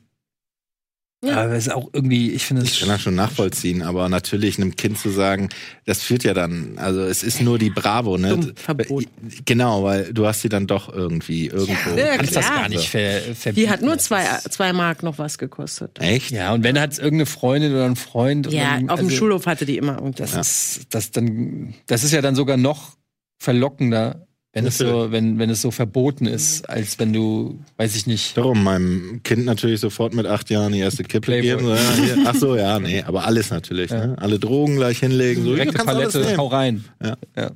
[1.25, 1.43] Ja.
[1.43, 4.57] Aber es ist auch irgendwie, ich finde Ich es kann das schon nachvollziehen, aber natürlich
[4.57, 5.49] einem Kind zu sagen,
[5.85, 8.29] das führt ja dann, also es ist nur die Bravo, ne?
[8.29, 9.07] Dumm, verboten.
[9.45, 11.97] Genau, weil du hast sie dann doch irgendwie irgendwo.
[11.97, 13.55] Ja, kannst das gar nicht ver, verbieten.
[13.55, 15.99] Die hat nur zwei, zwei Mark noch was gekostet.
[15.99, 16.31] Echt?
[16.31, 18.47] Ja, und wenn hat es irgendeine Freundin oder ein Freund.
[18.47, 20.31] und Ja, dann, auf dem also, Schulhof hatte die immer irgendwas.
[20.31, 22.97] Das ist, das dann, das ist ja dann sogar noch
[23.37, 28.07] verlockender, wenn es so, wenn, wenn es so verboten ist, als wenn du, weiß ich
[28.07, 28.37] nicht.
[28.37, 31.57] Darum meinem Kind natürlich sofort mit acht Jahren die erste Kippe Playboy.
[31.57, 31.65] geben.
[31.65, 32.15] So, ja.
[32.25, 33.91] Ach so, ja, nee, aber alles natürlich.
[33.91, 34.15] Ne?
[34.17, 35.43] Alle Drogen gleich hinlegen.
[35.43, 36.85] So, Direkte Palette, hau rein.
[37.03, 37.17] Ja.
[37.35, 37.51] Ja.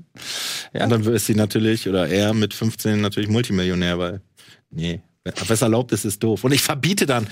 [0.73, 0.83] Ja.
[0.83, 4.21] Und dann ist sie natürlich, oder er mit 15 natürlich Multimillionär, weil,
[4.69, 4.99] nee,
[5.47, 6.43] was erlaubt ist, ist doof.
[6.43, 7.27] Und ich verbiete dann,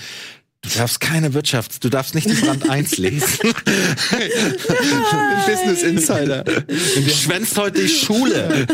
[0.62, 3.26] du darfst keine Wirtschafts-, du darfst nicht die Brand 1 lesen.
[5.46, 6.44] Business Insider.
[6.44, 8.66] Du schwänzt heute die Schule.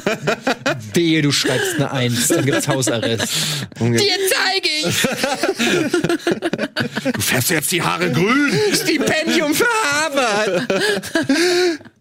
[0.95, 3.28] Wehe, du schreibst eine Eins, dann gibt's Hausarrest.
[3.80, 5.03] Dir zeige ich
[7.12, 8.53] Du färbst jetzt die Haare grün.
[8.72, 10.68] Stipendium für Harvard.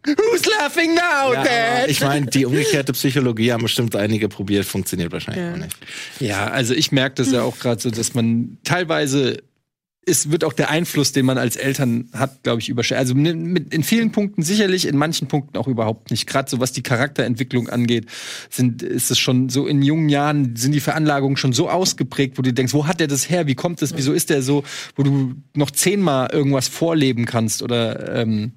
[0.06, 5.12] Who's laughing now, Ja, aber ich meine, die umgekehrte Psychologie haben bestimmt einige probiert, funktioniert
[5.14, 5.54] wahrscheinlich Ja.
[5.54, 5.76] auch nicht.
[6.20, 9.42] Ja, also ich merke das ja auch gerade so, dass man teilweise
[10.06, 13.00] es wird auch der Einfluss, den man als Eltern hat, glaube ich, überschätzt.
[13.00, 16.28] Also mit, mit, in vielen Punkten sicherlich, in manchen Punkten auch überhaupt nicht.
[16.28, 18.08] Gerade so was die Charakterentwicklung angeht,
[18.50, 22.42] sind, ist es schon so in jungen Jahren sind die Veranlagungen schon so ausgeprägt, wo
[22.42, 23.48] du denkst, wo hat der das her?
[23.48, 23.96] Wie kommt das?
[23.96, 24.64] Wieso ist der so,
[24.96, 28.54] wo du noch zehnmal irgendwas vorleben kannst oder ähm,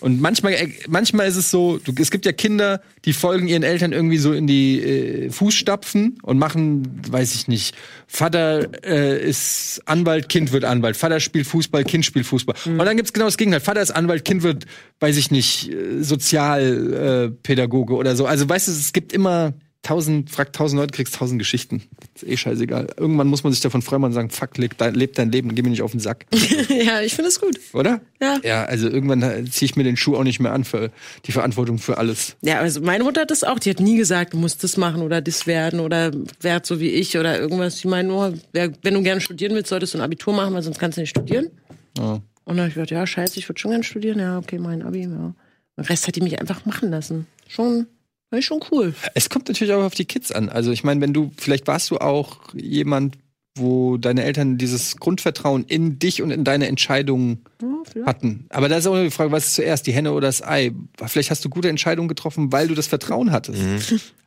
[0.00, 3.62] und manchmal, äh, manchmal ist es so, du, es gibt ja Kinder, die folgen ihren
[3.62, 7.74] Eltern irgendwie so in die äh, Fußstapfen und machen, weiß ich nicht,
[8.06, 12.54] Vater äh, ist Anwalt, Kind wird Anwalt, Vater spielt Fußball, Kind spielt Fußball.
[12.66, 13.60] Und dann gibt's genau das Gegenteil.
[13.60, 14.66] Vater ist Anwalt, Kind wird,
[15.00, 18.26] weiß ich nicht, äh, Sozialpädagoge äh, oder so.
[18.26, 21.82] Also weißt du, es gibt immer tausend, frag tausend Leute, kriegst tausend Geschichten.
[22.14, 22.88] Ist eh scheißegal.
[22.96, 25.62] Irgendwann muss man sich davon freuen und sagen, fuck, leb dein, leb dein Leben, geh
[25.62, 26.26] mir nicht auf den Sack.
[26.68, 27.58] ja, ich finde es gut.
[27.72, 28.00] Oder?
[28.20, 28.38] Ja.
[28.42, 30.90] Ja, also irgendwann ziehe ich mir den Schuh auch nicht mehr an für
[31.26, 32.36] die Verantwortung für alles.
[32.42, 33.58] Ja, also meine Mutter hat das auch.
[33.58, 36.10] Die hat nie gesagt, du musst das machen oder das werden oder
[36.40, 37.76] werd so wie ich oder irgendwas.
[37.76, 40.78] Die meint nur, wenn du gerne studieren willst, solltest du ein Abitur machen, weil sonst
[40.78, 41.50] kannst du nicht studieren.
[41.96, 42.20] Ja.
[42.44, 44.18] Und dann hab ich gedacht, ja, scheiße, ich würde schon gerne studieren.
[44.18, 45.34] Ja, okay, mein Abi, ja.
[45.76, 47.26] Den Rest hat die mich einfach machen lassen.
[47.48, 47.86] Schon,
[48.34, 48.94] war ich schon cool.
[49.14, 50.48] Es kommt natürlich auch auf die Kids an.
[50.48, 53.16] Also ich meine, wenn du, vielleicht warst du auch jemand,
[53.56, 58.46] wo deine Eltern dieses Grundvertrauen in dich und in deine Entscheidungen Ja, hatten.
[58.50, 60.72] Aber da ist auch die Frage, was ist zuerst, die Henne oder das Ei?
[61.06, 63.62] Vielleicht hast du gute Entscheidungen getroffen, weil du das Vertrauen hattest.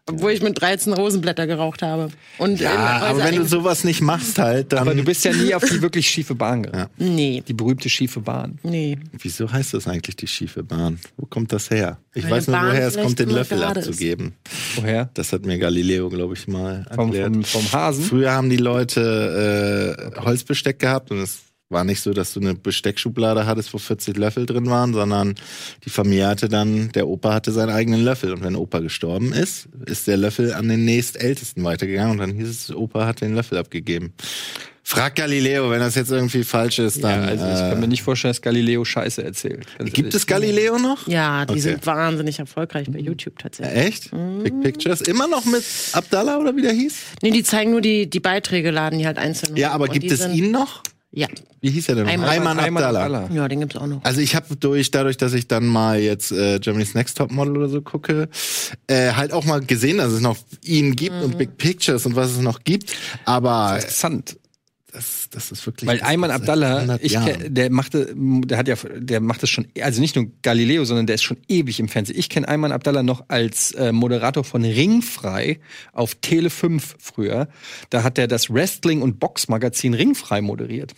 [0.09, 2.09] Obwohl ich mit 13 Rosenblätter geraucht habe.
[2.37, 4.79] Und Ja, in- aber also wenn du sowas nicht machst halt, dann.
[4.79, 6.89] Aber du bist ja nie auf die wirklich schiefe Bahn gegangen.
[6.97, 8.57] Nee, Die berühmte schiefe Bahn.
[8.63, 8.97] nee.
[9.21, 10.97] Wieso heißt das eigentlich die schiefe Bahn?
[11.17, 11.97] Wo kommt das her?
[12.13, 13.87] Ich Weil weiß nur, Bahn woher es kommt, den Löffel gerade ist.
[13.87, 14.33] abzugeben.
[14.75, 15.09] Woher?
[15.13, 17.33] Das hat mir Galileo, glaube ich, mal Vom, erklärt.
[17.33, 18.03] vom, vom Hasen?
[18.05, 21.39] Früher haben die Leute äh, Holzbesteck gehabt und es
[21.70, 25.36] war nicht so, dass du eine Besteckschublade hattest, wo 40 Löffel drin waren, sondern
[25.86, 28.32] die Familie hatte dann, der Opa hatte seinen eigenen Löffel.
[28.34, 32.47] Und wenn Opa gestorben ist, ist der Löffel an den nächstältesten weitergegangen und dann hieß
[32.49, 34.13] es, Opa hat den Löffel abgegeben.
[34.82, 37.24] Frag Galileo, wenn das jetzt irgendwie falsch ist, dann.
[37.24, 39.65] ja, also ich äh, kann mir nicht vorstellen, dass Galileo Scheiße erzählt.
[39.78, 40.15] Ganz gibt ehrlich.
[40.15, 41.05] es Galileo noch?
[41.09, 41.59] Ja, die Okay.
[41.59, 43.78] sind wahnsinnig erfolgreich bei YouTube tatsächlich.
[43.78, 44.11] Echt?
[44.43, 45.01] Big Pictures?
[45.01, 46.95] Immer noch mit Abdallah oder wie der hieß?
[47.22, 49.57] Nee, die zeigen nur die, die Beiträge, laden die halt einzeln.
[49.57, 50.84] Ja, aber gibt es ihn noch?
[51.18, 51.28] Ja.
[51.61, 52.05] Wie hieß er denn?
[52.07, 53.05] Ayman- Ayman Ayman Abdallah.
[53.05, 53.30] Abdallah.
[53.36, 54.03] Ja, den gibt's auch noch.
[54.03, 57.57] Also ich habe durch, dadurch, dass ich dann mal jetzt äh, Germany's Next Top Model
[57.57, 58.30] oder so gucke,
[58.86, 62.30] äh, halt auch mal gesehen, dass es noch ihn gibt und Big Pictures und was
[62.32, 62.93] es noch gibt.
[63.26, 64.38] Aber Interessant.
[64.97, 65.87] Das, das ist wirklich.
[65.87, 67.15] Weil Ayman Abdallah, 100 ich,
[67.49, 71.13] der machte, der hat ja, der macht das schon, also nicht nur Galileo, sondern der
[71.15, 72.17] ist schon ewig im Fernsehen.
[72.17, 75.59] Ich kenne Ayman Abdallah noch als äh, Moderator von Ringfrei
[75.93, 77.47] auf Tele 5 früher.
[77.91, 80.93] Da hat er das Wrestling- und Boxmagazin Ringfrei moderiert.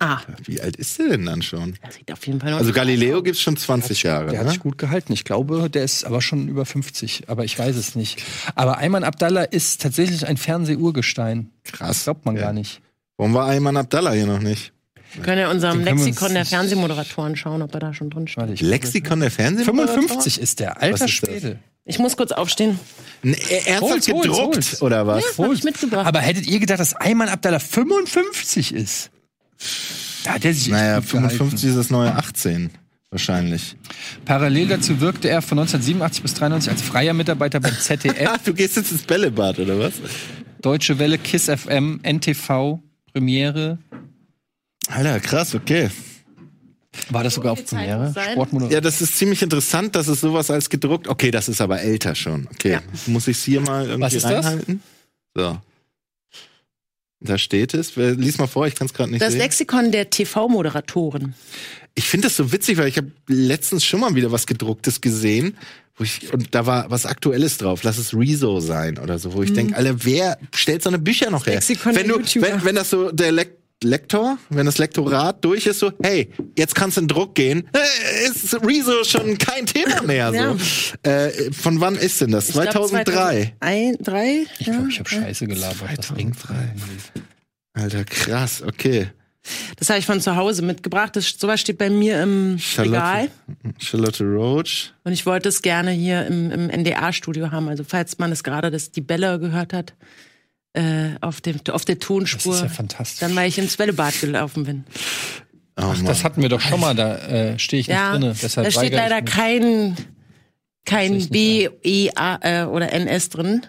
[0.00, 1.74] Ah, Wie alt ist der denn dann schon?
[1.84, 4.30] das sieht auf jeden Fall noch Also Galileo gibt's schon 20 Jahre.
[4.30, 4.52] Der hat Ne?
[4.52, 5.12] sich gut gehalten.
[5.12, 8.20] Ich glaube, der ist aber schon über 50, aber ich weiß es nicht.
[8.56, 11.50] Aber Ayman Abdallah ist tatsächlich ein Fernsehurgestein.
[11.64, 11.88] Krass.
[11.88, 12.42] Das glaubt man Ja.
[12.42, 12.80] gar nicht.
[13.16, 14.72] Warum war Ayman Abdallah hier noch nicht?
[15.14, 18.60] Wir können ja unserem Lexikon der Fernsehmoderatoren schauen, ob er da schon drin steht.
[18.60, 19.94] Lexikon der Fernsehmoderator?
[19.94, 21.06] 55 ist der, alter?
[21.06, 21.60] Schwede.
[21.84, 22.80] Ich muss kurz aufstehen.
[23.22, 24.82] N- Ernsthaft hol's, gedruckt hol's.
[24.82, 25.22] oder was?
[25.24, 26.06] Das habe ich mitgebracht.
[26.06, 29.10] Aber hättet ihr gedacht, dass Ayman Abdallah 55 ist?
[30.24, 31.28] Da hat er sich Naja, gut gehalten.
[31.30, 32.70] 55 ist das neue 18.
[33.10, 33.76] Wahrscheinlich.
[34.24, 38.52] Parallel dazu wirkte er von 1987 bis 93 als freier Mitarbeiter beim ZDF, Ah, du
[38.54, 39.92] gehst jetzt ins Bällebad, oder was?
[40.62, 42.80] Deutsche Welle, KISS FM, NTV,
[43.14, 43.78] Premiere.
[44.88, 45.88] Alter, krass, okay.
[47.10, 48.12] War das sogar auf Premiere?
[48.32, 48.74] Sportmoderator.
[48.74, 51.08] Ja, das ist ziemlich interessant, dass es sowas als gedruckt.
[51.08, 52.48] Okay, das ist aber älter schon.
[52.52, 54.44] Okay, muss ich hier mal irgendwie Was ist das?
[54.44, 54.82] reinhalten?
[55.34, 55.58] So.
[57.20, 57.96] Da steht es.
[57.96, 59.40] Lies mal vor, ich kann es gerade nicht Das sehen.
[59.40, 61.34] Lexikon der TV-Moderatoren.
[61.94, 65.56] Ich finde das so witzig, weil ich habe letztens schon mal wieder was gedrucktes gesehen,
[65.96, 67.82] wo ich und da war was Aktuelles drauf.
[67.82, 71.30] Lass es Rezo sein oder so, wo ich denke, Alter, wer stellt so eine Bücher
[71.30, 71.54] noch her?
[71.54, 71.58] Mhm.
[71.58, 75.80] Lexikon wenn du, wenn, wenn das so der Lek Lektor, wenn das Lektorat durch ist,
[75.80, 80.32] so, hey, jetzt kannst du in Druck gehen, äh, ist Rezo schon kein Thema mehr.
[80.32, 80.56] Ja.
[80.56, 81.08] So.
[81.10, 82.48] Äh, von wann ist denn das?
[82.48, 83.54] Ich glaub, 2003.
[83.60, 84.46] 2001, drei?
[84.58, 85.98] Ich glaube, ich habe Scheiße gelabert.
[85.98, 86.74] was ringfrei.
[87.74, 89.08] Alter, krass, okay.
[89.78, 91.16] Das habe ich von zu Hause mitgebracht.
[91.16, 93.28] Das, sowas steht bei mir im Regal.
[93.28, 93.30] Charlotte,
[93.78, 94.92] Charlotte Roach.
[95.04, 97.68] Und ich wollte es gerne hier im, im NDA-Studio haben.
[97.68, 99.92] Also falls man es gerade das die Bälle gehört hat,
[100.72, 102.54] äh, auf, dem, auf der Das Tonspur.
[102.54, 103.20] ist ja fantastisch.
[103.20, 104.84] dann, weil ich ins Bällebad gelaufen bin.
[105.76, 106.06] Oh, Ach, Mann.
[106.06, 108.34] das hatten wir doch schon mal, da äh, stehe ich Ja, nicht drinne.
[108.40, 109.96] Deshalb da steht leider kein,
[110.86, 113.62] kein B, E, A äh, oder NS drin.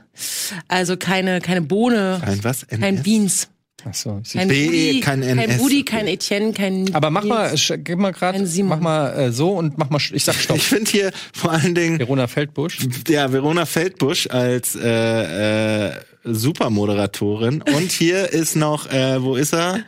[0.67, 2.65] Also keine, keine Bohne, Ein was?
[2.67, 3.03] kein NS?
[3.03, 3.49] Beans.
[3.87, 5.57] Ach so, Kein B, Budi, kein kein NS.
[5.59, 9.77] Budi, kein Etienne, kein Aber mach mal, gib mal gerade, mach mal äh, so und
[9.77, 10.57] mach mal, ich sag Stopp.
[10.57, 12.79] Ich finde hier vor allen Dingen Verona Feldbusch.
[13.07, 15.91] ja, Verona Feldbusch als äh, äh,
[16.23, 17.61] Supermoderatorin.
[17.61, 19.83] Und hier ist noch, äh, wo ist er?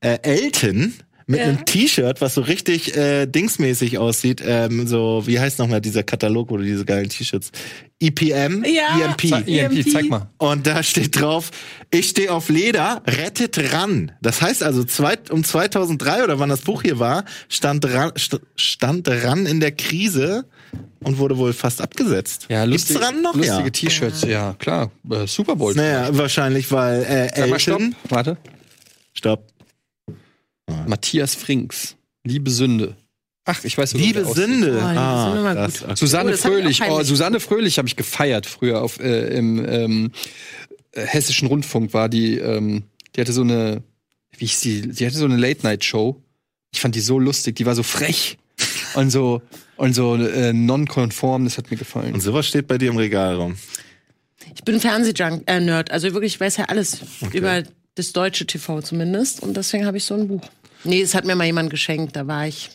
[0.00, 0.94] Äh, Elton
[1.30, 1.46] mit Ja.
[1.46, 4.42] einem T-Shirt, was so richtig äh, dingsmäßig aussieht.
[4.44, 7.52] Ähm, so, wie heißt nochmal dieser Katalog, wo du diese geilen T-Shirts?
[8.00, 8.64] EPM?
[8.64, 8.98] Ja.
[9.10, 9.28] EMP.
[9.28, 10.28] Zeig, EMP, zeig mal.
[10.38, 11.50] Und da steht drauf,
[11.92, 14.10] ich stehe auf Leder, rettet ran.
[14.22, 18.40] Das heißt also, zwei, um 2003 oder wann das Buch hier war, stand ran, st-
[18.56, 20.46] stand ran in der Krise
[21.04, 22.46] und wurde wohl fast abgesetzt.
[22.48, 23.34] Ja, Gibt's lustig, ran noch?
[23.34, 23.70] lustige Ja.
[23.70, 24.90] T-Shirts, ja, klar.
[25.10, 25.74] Äh, Super Bowl.
[25.74, 27.80] Naja, wahrscheinlich, weil äh, Sag mal Stopp.
[27.80, 27.94] Elton...
[28.08, 28.36] Warte.
[29.12, 29.46] Stopp.
[30.86, 31.96] Matthias Frings.
[32.24, 32.96] Liebe Sünde.
[33.44, 34.24] Ach, ich weiß sogar, Liebe.
[34.24, 34.80] Sünde.
[34.82, 35.84] Oh, Liebe ah, Sünde.
[35.84, 35.96] Okay.
[35.96, 36.82] Susanne Oh, ich Fröhlich.
[36.88, 37.02] Oh.
[37.02, 40.12] Susanne Fröhlich habe ich gefeiert früher auf äh, im ähm,
[40.92, 43.82] äh, hessischen Rundfunk war die ähm, die hatte so eine
[44.36, 46.22] wie hieß die die hatte so eine Late Night Show.
[46.72, 48.38] Ich fand die so lustig, die war so frech
[48.94, 49.42] und so
[49.76, 52.12] und so äh, non-konform, das hat mir gefallen.
[52.12, 53.56] Und sowas steht bei dir im Regal rum.
[54.54, 55.84] Ich bin Fernsehjunk, äh.
[55.90, 56.98] Also wirklich, ich weiß ja alles
[57.32, 57.62] über
[57.94, 59.42] das deutsche TV zumindest.
[59.42, 60.42] Und deswegen habe ich so ein Buch.
[60.84, 62.16] Nee, es hat mir mal jemand geschenkt.
[62.16, 62.70] Da war ich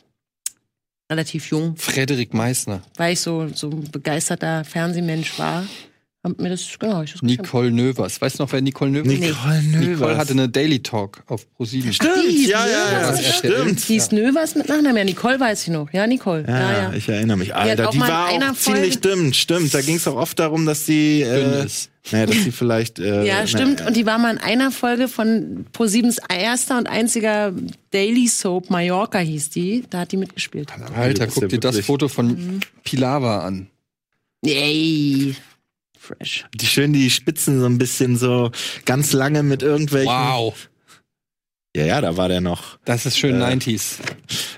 [1.11, 5.67] relativ jung, Frederik Meissner, weil ich so, so ein begeisterter Fernsehmensch war.
[6.25, 7.21] Hab mir das, genau, ich das.
[7.21, 8.19] Nicole Növers.
[8.19, 9.19] Weißt du noch, wer Nicole Növers ist?
[9.19, 9.87] Nicole Növers.
[9.99, 11.93] Nicole hatte eine Daily Talk auf ProSieben.
[11.93, 13.87] Stimmt, Die hieß ja, ja, ja, stimmt.
[13.87, 14.97] Die hieß Növers mit Nachnamen.
[14.97, 15.93] Ja, Nicole weiß ich noch.
[15.93, 16.43] Ja, Nicole.
[16.47, 17.53] Ja, Ja, ja, ich erinnere mich.
[17.53, 19.71] Alter, auch die mal in war einer auch ziemlich Folge- dünn, stimmt.
[19.75, 21.91] Da ging es auch oft darum, dass sie, äh, ist.
[22.11, 23.81] naja, dass sie vielleicht, äh, Ja, stimmt.
[23.81, 27.53] na, Und die war mal in einer Folge von ProSiebens erster und einziger
[27.91, 29.83] Daily Soap Mallorca hieß die.
[29.91, 30.71] Da hat die mitgespielt.
[30.95, 32.09] Alter, ist guck dir das Foto Mhm.
[32.09, 33.67] von Pilawa an.
[34.43, 35.35] Yay.
[36.05, 36.45] Fresh.
[36.53, 38.51] die schön die Spitzen so ein bisschen so
[38.85, 40.11] ganz lange mit irgendwelchen.
[40.13, 40.55] Wow,
[41.75, 42.77] Ja, ja, da war der noch.
[42.85, 43.97] das ist schön Äh, 90s.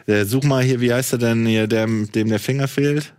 [0.08, 3.14] Äh, such mal hier, wie heißt er denn hier, der, dem der Finger fehlt?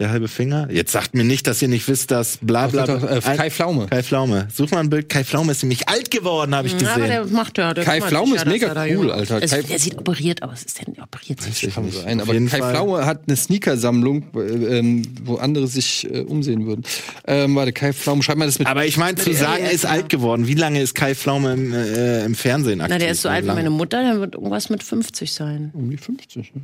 [0.00, 0.66] Der halbe Finger?
[0.72, 2.84] Jetzt sagt mir nicht, dass ihr nicht wisst, dass bla bla.
[2.84, 3.86] Doch, doch, äh, Ein- Kai Pflaume.
[3.86, 4.48] Kai Pflaume.
[4.52, 5.08] Such mal ein Bild.
[5.08, 7.10] Kai Pflaume ist nämlich alt geworden, habe ich Ja, aber gesehen.
[7.10, 7.72] der macht ja.
[7.74, 8.12] Der Kai sich ist
[8.44, 9.40] ja, mega er cool, jung- Alter.
[9.40, 10.64] Es, Kai- der sieht operiert aus.
[10.64, 11.72] Ist denn operiert sich?
[11.72, 12.02] Kann schon?
[12.02, 12.74] sein, Auf aber Kai Fall.
[12.74, 16.82] Pflaume hat eine Sneakersammlung, äh, ähm, wo andere sich äh, umsehen würden.
[17.28, 18.66] Ähm, warte, Kai Pflaume, schreib mal das mit.
[18.66, 19.90] Aber ich meine, zu Ja, sagen, ja, er ist ja.
[19.90, 20.48] alt geworden.
[20.48, 22.94] Wie lange ist Kai Pflaume im, äh, im Fernsehen aktiv?
[22.94, 24.02] Na, der ist so alt wie meine Mutter.
[24.02, 25.70] Der wird irgendwas mit 50 sein.
[25.72, 26.62] um die 50, ne?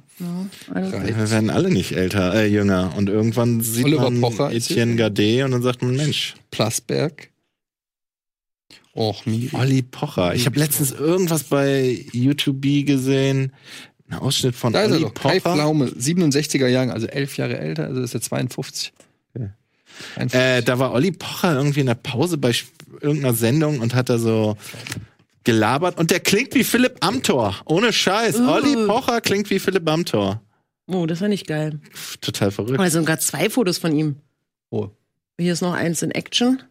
[0.74, 1.06] Also, Drei.
[1.16, 2.92] Wir werden alle nicht älter, äh, jünger.
[2.96, 7.30] Und irgendwann sieht Oliver man Pocher Etienne Gade und dann sagt man, Mensch, Plasberg.
[8.94, 9.56] Och, Miri.
[9.56, 10.34] Olli Pocher.
[10.34, 13.52] Ich habe letztens irgendwas bei YouTube gesehen.
[14.08, 15.14] Ein Ausschnitt von Da ist Olli doch.
[15.14, 15.54] Kai Pocher.
[15.54, 18.92] Pflaume, 67er Jahren, also elf Jahre älter, also ist er 52.
[19.34, 19.50] Okay.
[20.16, 20.40] 51.
[20.40, 22.52] Äh, da war Olli Pocher irgendwie in der Pause bei
[23.00, 24.56] irgendeiner Sendung und hat da so
[25.44, 25.98] gelabert.
[25.98, 27.56] Und der klingt wie Philipp Amthor.
[27.66, 28.36] Ohne Scheiß.
[28.36, 28.48] Uh.
[28.48, 30.40] Olli Pocher klingt wie Philipp Amthor.
[30.92, 31.80] Oh, das war nicht geil.
[32.20, 32.90] Total verrückt.
[32.90, 34.16] Sind gerade zwei Fotos von ihm.
[34.70, 34.88] Oh.
[35.38, 36.62] Hier ist noch eins in Action.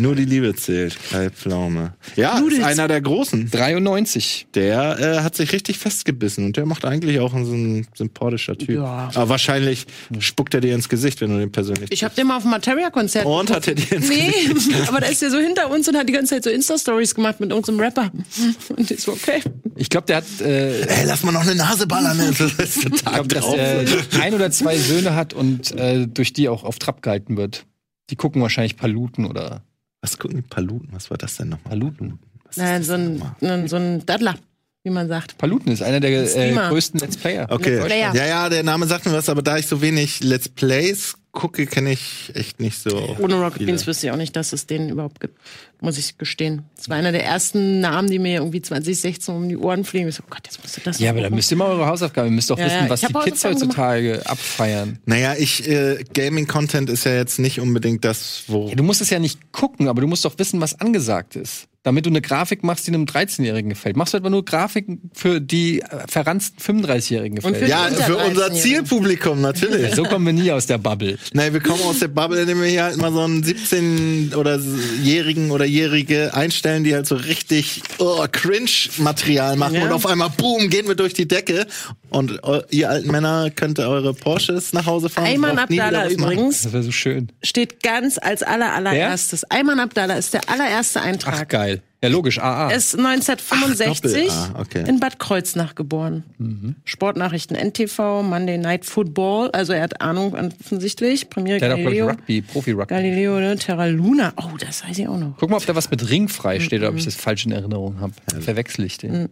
[0.00, 0.98] Nur die Liebe zählt.
[1.10, 1.94] Kai Pflaume.
[2.16, 3.50] Ja, ist einer der Großen.
[3.50, 4.48] 93.
[4.54, 8.76] Der äh, hat sich richtig festgebissen und der macht eigentlich auch so ein sympathischer Typ.
[8.76, 9.10] Ja.
[9.14, 9.86] Aber wahrscheinlich
[10.18, 11.90] spuckt er dir ins Gesicht, wenn du den persönlich.
[11.90, 13.24] Ich habe den mal auf dem Materia-Konzert.
[13.24, 14.76] und hat er dir ins Nee, Gesicht.
[14.88, 17.40] aber da ist der so hinter uns und hat die ganze Zeit so Insta-Stories gemacht
[17.40, 18.10] mit irgendeinem Rapper.
[18.76, 19.40] Und ich so, okay.
[19.76, 22.18] Ich glaube, der hat, äh, Ey, lass mal noch eine Nase ballern.
[22.18, 23.84] Das ist ich glaub, dass er
[24.20, 27.64] ein oder zwei Söhne hat und äh, durch die auch auf Trab gehalten wird.
[28.10, 29.62] Die gucken wahrscheinlich Paluten oder
[30.00, 30.88] Was gucken die Paluten?
[30.92, 31.70] Was war das denn nochmal?
[31.70, 32.18] Paluten.
[32.44, 34.36] Was ist Nein, das so ein, so ein Daddler,
[34.84, 35.38] wie man sagt.
[35.38, 37.46] Paluten ist einer der äh, größten Let's Player.
[37.50, 37.76] Okay.
[37.76, 38.14] Let's Player.
[38.14, 41.66] Ja, ja, der Name sagt mir was, aber da ich so wenig Let's Plays gucke,
[41.66, 43.16] kenne ich echt nicht so.
[43.20, 43.66] Ohne Rocket viele.
[43.66, 45.38] Beans wüsste ich auch nicht, dass es den überhaupt gibt.
[45.80, 46.64] Muss ich gestehen.
[46.76, 50.08] Das war einer der ersten Namen, die mir irgendwie 2016 um die Ohren fliegen.
[50.08, 51.86] Ich so, oh Gott, jetzt musst du das Ja, aber da müsst ihr mal eure
[51.86, 52.28] Hausaufgaben.
[52.30, 54.98] Ihr müsst doch Ja, wissen, ja, was die Kids heutzutage abfeiern.
[55.06, 58.68] Naja, ich, äh, Gaming-Content ist ja jetzt nicht unbedingt das, wo.
[58.68, 61.67] Ja, du musst es ja nicht gucken, aber du musst doch wissen, was angesagt ist.
[61.84, 63.96] Damit du eine Grafik machst, die einem 13-Jährigen gefällt.
[63.96, 67.64] Machst du etwa nur Grafiken für die äh, verranzten 35-Jährigen Und gefällt.
[67.64, 68.56] für- Ja, für unser 13-Jährigen.
[68.60, 69.94] Zielpublikum, natürlich.
[69.94, 71.18] so kommen wir nie aus der Bubble.
[71.32, 74.60] Nein, wir kommen aus der Bubble, indem wir hier halt mal so einen 17- oder
[75.04, 79.84] Jährigen oder Jährige einstellen, die halt so richtig oh, Cringe-Material machen Ja.
[79.84, 81.66] und auf einmal, boom, gehen wir durch die Decke.
[82.10, 85.26] Und eu- ihr alten Männer könnt eure Porsches nach Hause fahren.
[85.26, 87.28] Ayman Abdallah übrigens Das wäre so schön.
[87.42, 89.44] steht ganz als aller allererstes.
[89.50, 91.48] Ayman Abdallah ist der allererste Ach, Eintrag.
[91.48, 91.82] geil.
[92.00, 92.70] Ja, logisch, AA.
[92.70, 94.84] Er ist 1965 Ach, okay.
[94.88, 96.22] in Bad Kreuznach geboren.
[96.38, 96.76] Mhm.
[96.84, 101.28] Sportnachrichten NTV, Monday Night Football, also er hat Ahnung offensichtlich.
[101.28, 102.06] Premiere Der hat auch, Galileo.
[102.10, 102.94] Rugby, Profi-Rugby.
[102.94, 103.56] Galileo ne?
[103.56, 104.32] Terra Luna.
[104.36, 105.34] Oh, das weiß ich auch noch.
[105.38, 107.50] Guck mal, ob da was mit Ring frei steht oder ob ich das falsch in
[107.52, 108.12] Erinnerung habe.
[108.42, 109.28] Verwechsel ich den.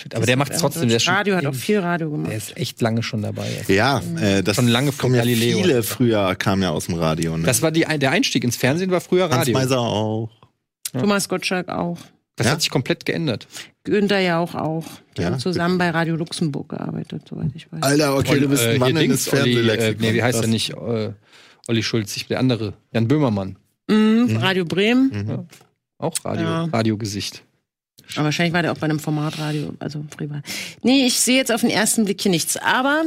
[0.00, 2.32] Shit, aber der macht trotzdem, der Radio hat auch viel Radio der gemacht.
[2.32, 3.46] ist echt lange schon dabei.
[3.68, 5.58] Ja, äh, das Schon lange vor kommen ja Galileo.
[5.62, 7.36] Viele früher kamen ja aus dem Radio.
[7.36, 7.44] Ne?
[7.44, 9.52] Das war die, der Einstieg ins Fernsehen, war früher Hans Radio.
[9.54, 10.30] Meiser auch.
[10.92, 11.98] Thomas Gottschalk auch.
[12.36, 12.52] Das Ja?
[12.54, 13.46] hat sich komplett geändert.
[13.84, 14.84] Günther ja auch auch.
[15.16, 15.28] Die Ja?
[15.30, 17.82] haben zusammen bei Radio Luxemburg gearbeitet, soweit ich weiß.
[17.82, 19.96] Alter, okay, du bist äh, ein hier Mann in das äh, Fernsehlexikon.
[20.00, 20.46] nee, wie heißt Krass.
[20.46, 20.70] er nicht?
[20.70, 21.12] Äh,
[21.68, 22.72] Olli Schulz, ich, der andere.
[22.92, 23.56] Jan Böhmermann.
[23.88, 25.46] Mhm, Radio Bremen.
[25.98, 26.64] Auch Radio, Ja.
[26.64, 27.42] Radiogesicht.
[28.16, 30.44] Aber wahrscheinlich war der auch bei einem Formatradio, also privat.
[30.82, 33.04] Nee, ich sehe jetzt auf den ersten Blick hier nichts, aber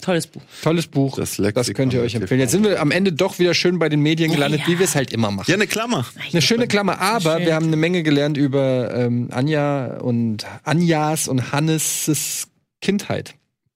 [0.00, 0.42] tolles Buch.
[0.62, 1.16] Tolles Buch.
[1.16, 2.40] Das Das, könnt ihr euch empfehlen.
[2.40, 4.66] Jetzt sind wir am Ende doch wieder schön bei den Medien gelandet, ja.
[4.68, 5.50] wie wir es halt immer machen.
[5.50, 6.06] Ja, eine Klammer.
[6.30, 7.46] Eine schöne Klammer, aber schön.
[7.46, 12.48] wir haben eine Menge gelernt über ähm, Anja und Anjas und Hannes'
[12.80, 13.34] Kindheit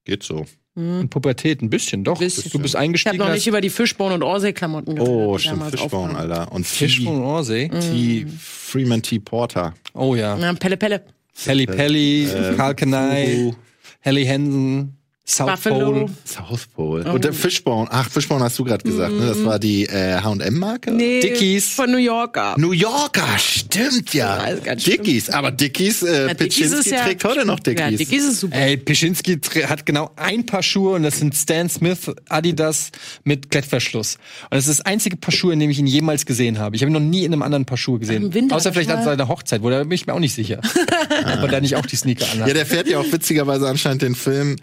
[0.09, 0.47] Geht so.
[0.79, 1.61] Und Pubertät.
[1.63, 2.19] Ein bisschen, doch.
[2.19, 2.51] Bisschen.
[2.51, 3.19] Du bist Ich habe eingestiegen.
[3.19, 5.13] noch nicht über die Fischborn- und Orsay-Klamotten geredet.
[5.15, 6.31] Oh, stimmt, Fischborn, aufkamen.
[6.33, 6.53] Alter.
[6.53, 7.69] Und T, von Orsay.
[7.69, 9.19] T, Freeman T.
[9.19, 9.75] Porter.
[9.95, 10.37] Oh ja.
[10.39, 11.03] Ja, Pelle Pelle.
[11.45, 13.55] Pelly, Äh, Karl Fuhu.
[14.01, 14.98] Helly Hansen,
[15.29, 15.91] South Buffalo.
[15.93, 16.07] Pole.
[16.25, 17.13] South Pole.
[17.13, 17.87] Und der Fischborn.
[17.91, 19.27] Ach, Fischborn hast du gerade gesagt, ne?
[19.27, 20.91] Das war die äh, H&M-Marke?
[20.91, 21.69] Nee, Dickies.
[21.75, 22.55] von New Yorker.
[22.57, 24.55] New Yorker, stimmt ja.
[24.65, 25.03] Ganz schlimm.
[25.03, 27.81] Dickies, aber Dickies, äh, Ja, Piccinski ja- trägt heute noch Dickies.
[27.81, 28.57] Ja, Dickies ist super.
[28.57, 32.91] Ey, Pischinski hat genau ein Paar Schuhe und das sind Stan Smith Adidas
[33.25, 34.15] mit Klettverschluss.
[34.45, 36.75] Und das ist das einzige Paar Schuhe, in dem ich ihn jemals gesehen habe.
[36.75, 38.33] Ich habe ihn noch nie in einem anderen Paar Schuhe gesehen.
[38.33, 40.61] Winter Außer vielleicht an seiner Hochzeit, wo da bin ich mir auch nicht sicher.
[40.65, 42.49] Ob er da nicht auch die Sneaker anhat.
[42.49, 44.57] Ja, der fährt ja auch witzigerweise anscheinend den Film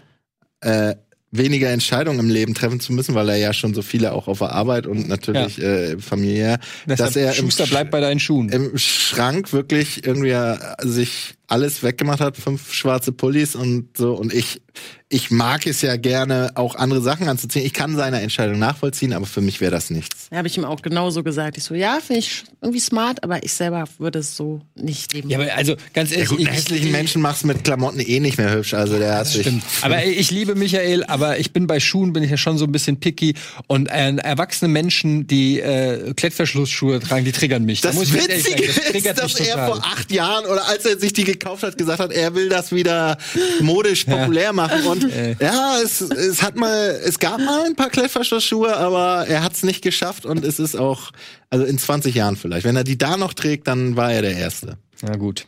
[0.60, 0.94] äh,
[1.30, 4.38] weniger Entscheidungen im Leben treffen zu müssen, weil er ja schon so viele auch auf
[4.38, 8.48] der Arbeit und natürlich äh, familiär, Deshalb, dass er im, bleibt bei deinen Schuhen.
[8.48, 10.34] im Schrank wirklich irgendwie
[10.82, 14.60] sich alles weggemacht hat, fünf schwarze Pullis und so und ich
[15.08, 17.64] ich mag es ja gerne auch andere Sachen anzuziehen.
[17.64, 20.26] Ich kann seine Entscheidung nachvollziehen, aber für mich wäre das nichts.
[20.30, 21.56] Da habe ich ihm auch genauso gesagt.
[21.56, 25.30] Ich so, ja, finde ich irgendwie smart, aber ich selber würde es so nicht leben.
[25.30, 28.00] ja, aber also ganz Ja, ehrlich, gut, einen ich- hässlichen Menschen machst du mit Klamotten
[28.00, 29.62] eh nicht mehr hübsch, also der hat sich Stimmt.
[29.82, 32.64] Aber ey, ich liebe Michael, aber ich bin bei Schuhen bin ich ja schon so
[32.64, 33.34] ein bisschen picky
[33.68, 37.80] und äh, erwachsene Menschen, die äh, Klettverschlussschuhe tragen, die triggern mich.
[37.80, 40.10] Da Das muss ich ganz ehrlich Witzige sagen, das ist, dass mich er vor acht
[40.10, 43.16] Jahren oder als er sich die gekauft hat, gesagt hat, er will das wieder
[43.60, 44.84] modisch populär machen.
[44.86, 45.06] Und
[45.40, 49.62] ja, es, es hat mal, es gab mal ein paar Klettverschlussschuhe, aber er hat es
[49.62, 51.12] nicht geschafft und es ist auch,
[51.50, 52.64] also in 20 Jahren vielleicht.
[52.64, 54.78] Wenn er die da noch trägt, dann war er der Erste.
[55.02, 55.46] Na gut.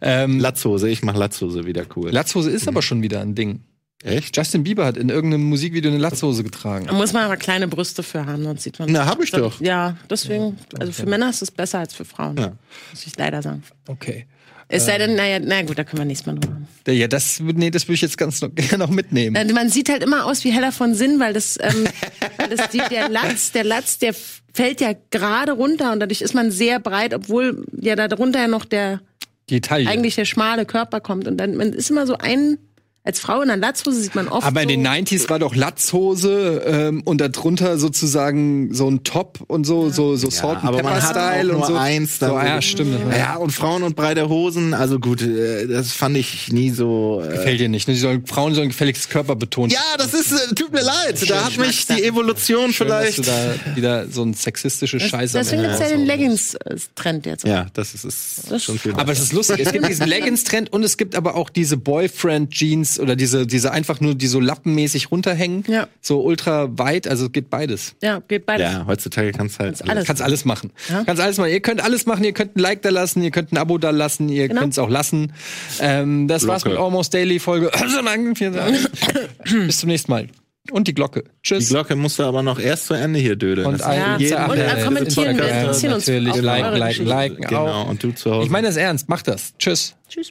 [0.00, 2.10] Ähm, Latzhose, ich mach Latzhose wieder cool.
[2.10, 3.60] Latzhose ist aber schon wieder ein Ding.
[4.04, 4.36] Echt?
[4.36, 6.86] Justin Bieber hat in irgendeinem Musikvideo eine Latzhose getragen.
[6.86, 8.92] Da muss man aber kleine Brüste für haben, sonst sieht man.
[8.92, 9.60] Na, hab ich doch.
[9.60, 12.36] Ja, deswegen, also für Männer ist es besser als für Frauen.
[12.36, 12.52] Ja.
[12.90, 13.64] Muss ich leider sagen.
[13.88, 14.26] Okay.
[14.70, 16.60] Es sei denn, naja, na gut, da können wir nächstes Mal drüber.
[16.86, 19.52] Ja, das, nee, das würde ich jetzt ganz noch, gerne noch mitnehmen.
[19.54, 21.86] Man sieht halt immer aus wie Heller von Sinn, weil das, ähm,
[22.36, 24.14] weil das die, der Latz, der Latz, der
[24.52, 28.48] fällt ja gerade runter und dadurch ist man sehr breit, obwohl ja da drunter ja
[28.48, 29.00] noch der
[29.48, 29.88] Die Taille.
[29.88, 32.58] eigentlich der schmale Körper kommt und dann man ist immer so ein
[33.04, 35.54] als Frau in einer Latzhose sieht man oft Aber in so, den 90s war doch
[35.54, 41.02] Latzhose ähm, und darunter sozusagen so ein Top und so, so, so Salt man Pepper
[41.02, 41.74] hat Style auch und nur so.
[41.76, 42.18] eins.
[42.18, 42.96] so dann- ja, stimmt.
[43.08, 47.22] das Ja, und Frauen und breite Hosen, also gut, äh, das fand ich nie so.
[47.24, 47.88] Äh, Gefällt dir nicht.
[47.88, 47.94] Ne?
[47.96, 49.70] Sollen, Frauen sollen gefälligst Körper betonen.
[49.70, 51.30] ja, das ist, äh, tut mir leid.
[51.30, 53.18] Da hat mich die Evolution Schön, dass vielleicht.
[53.18, 53.22] du
[53.70, 56.04] da wieder so ein sexistische Scheiße am Deswegen gibt's ja den.
[56.04, 57.46] Leggings-Trend jetzt.
[57.46, 58.92] Ja, das ist, ist schon viel.
[58.94, 59.60] Aber es ist lustig.
[59.60, 64.00] Es gibt diesen Leggings-Trend und es gibt aber auch diese Boyfriend-Jeans oder diese, diese einfach
[64.00, 65.64] nur, die so lappenmäßig runterhängen.
[65.68, 65.88] Ja.
[66.00, 67.08] So ultra weit.
[67.08, 67.94] Also geht beides.
[68.02, 68.72] Ja, geht beides.
[68.72, 70.06] ja, heutzutage kannst du halt alles.
[70.06, 70.70] Kannst alles machen.
[70.88, 71.04] Ja.
[71.04, 71.50] Kannst alles machen.
[71.50, 72.24] Ihr könnt alles machen.
[72.24, 73.22] Ihr könnt ein Like da lassen.
[73.22, 74.28] Ihr könnt ein Abo da lassen.
[74.28, 74.60] Ihr Genau.
[74.62, 75.32] könnt es auch lassen.
[75.80, 76.76] Ähm, das war's Glocke.
[76.78, 77.70] mit Almost Daily Folge.
[79.66, 80.28] Bis zum nächsten Mal.
[80.70, 81.22] Und die Glocke.
[81.24, 81.70] Die Tschüss.
[81.70, 83.66] Glocke musst du aber noch erst zu Ende hier dödeln.
[83.66, 84.46] Und ein- Ja.
[84.50, 86.36] Und, äh, kommentieren, wir interessieren uns natürlich.
[86.42, 87.88] Liken, liken, liken Genau, auch.
[87.88, 88.44] und du zu Hause.
[88.44, 89.08] Ich meine das ernst.
[89.08, 89.54] Macht das.
[89.58, 89.94] Tschüss.
[90.10, 90.30] Tschüss.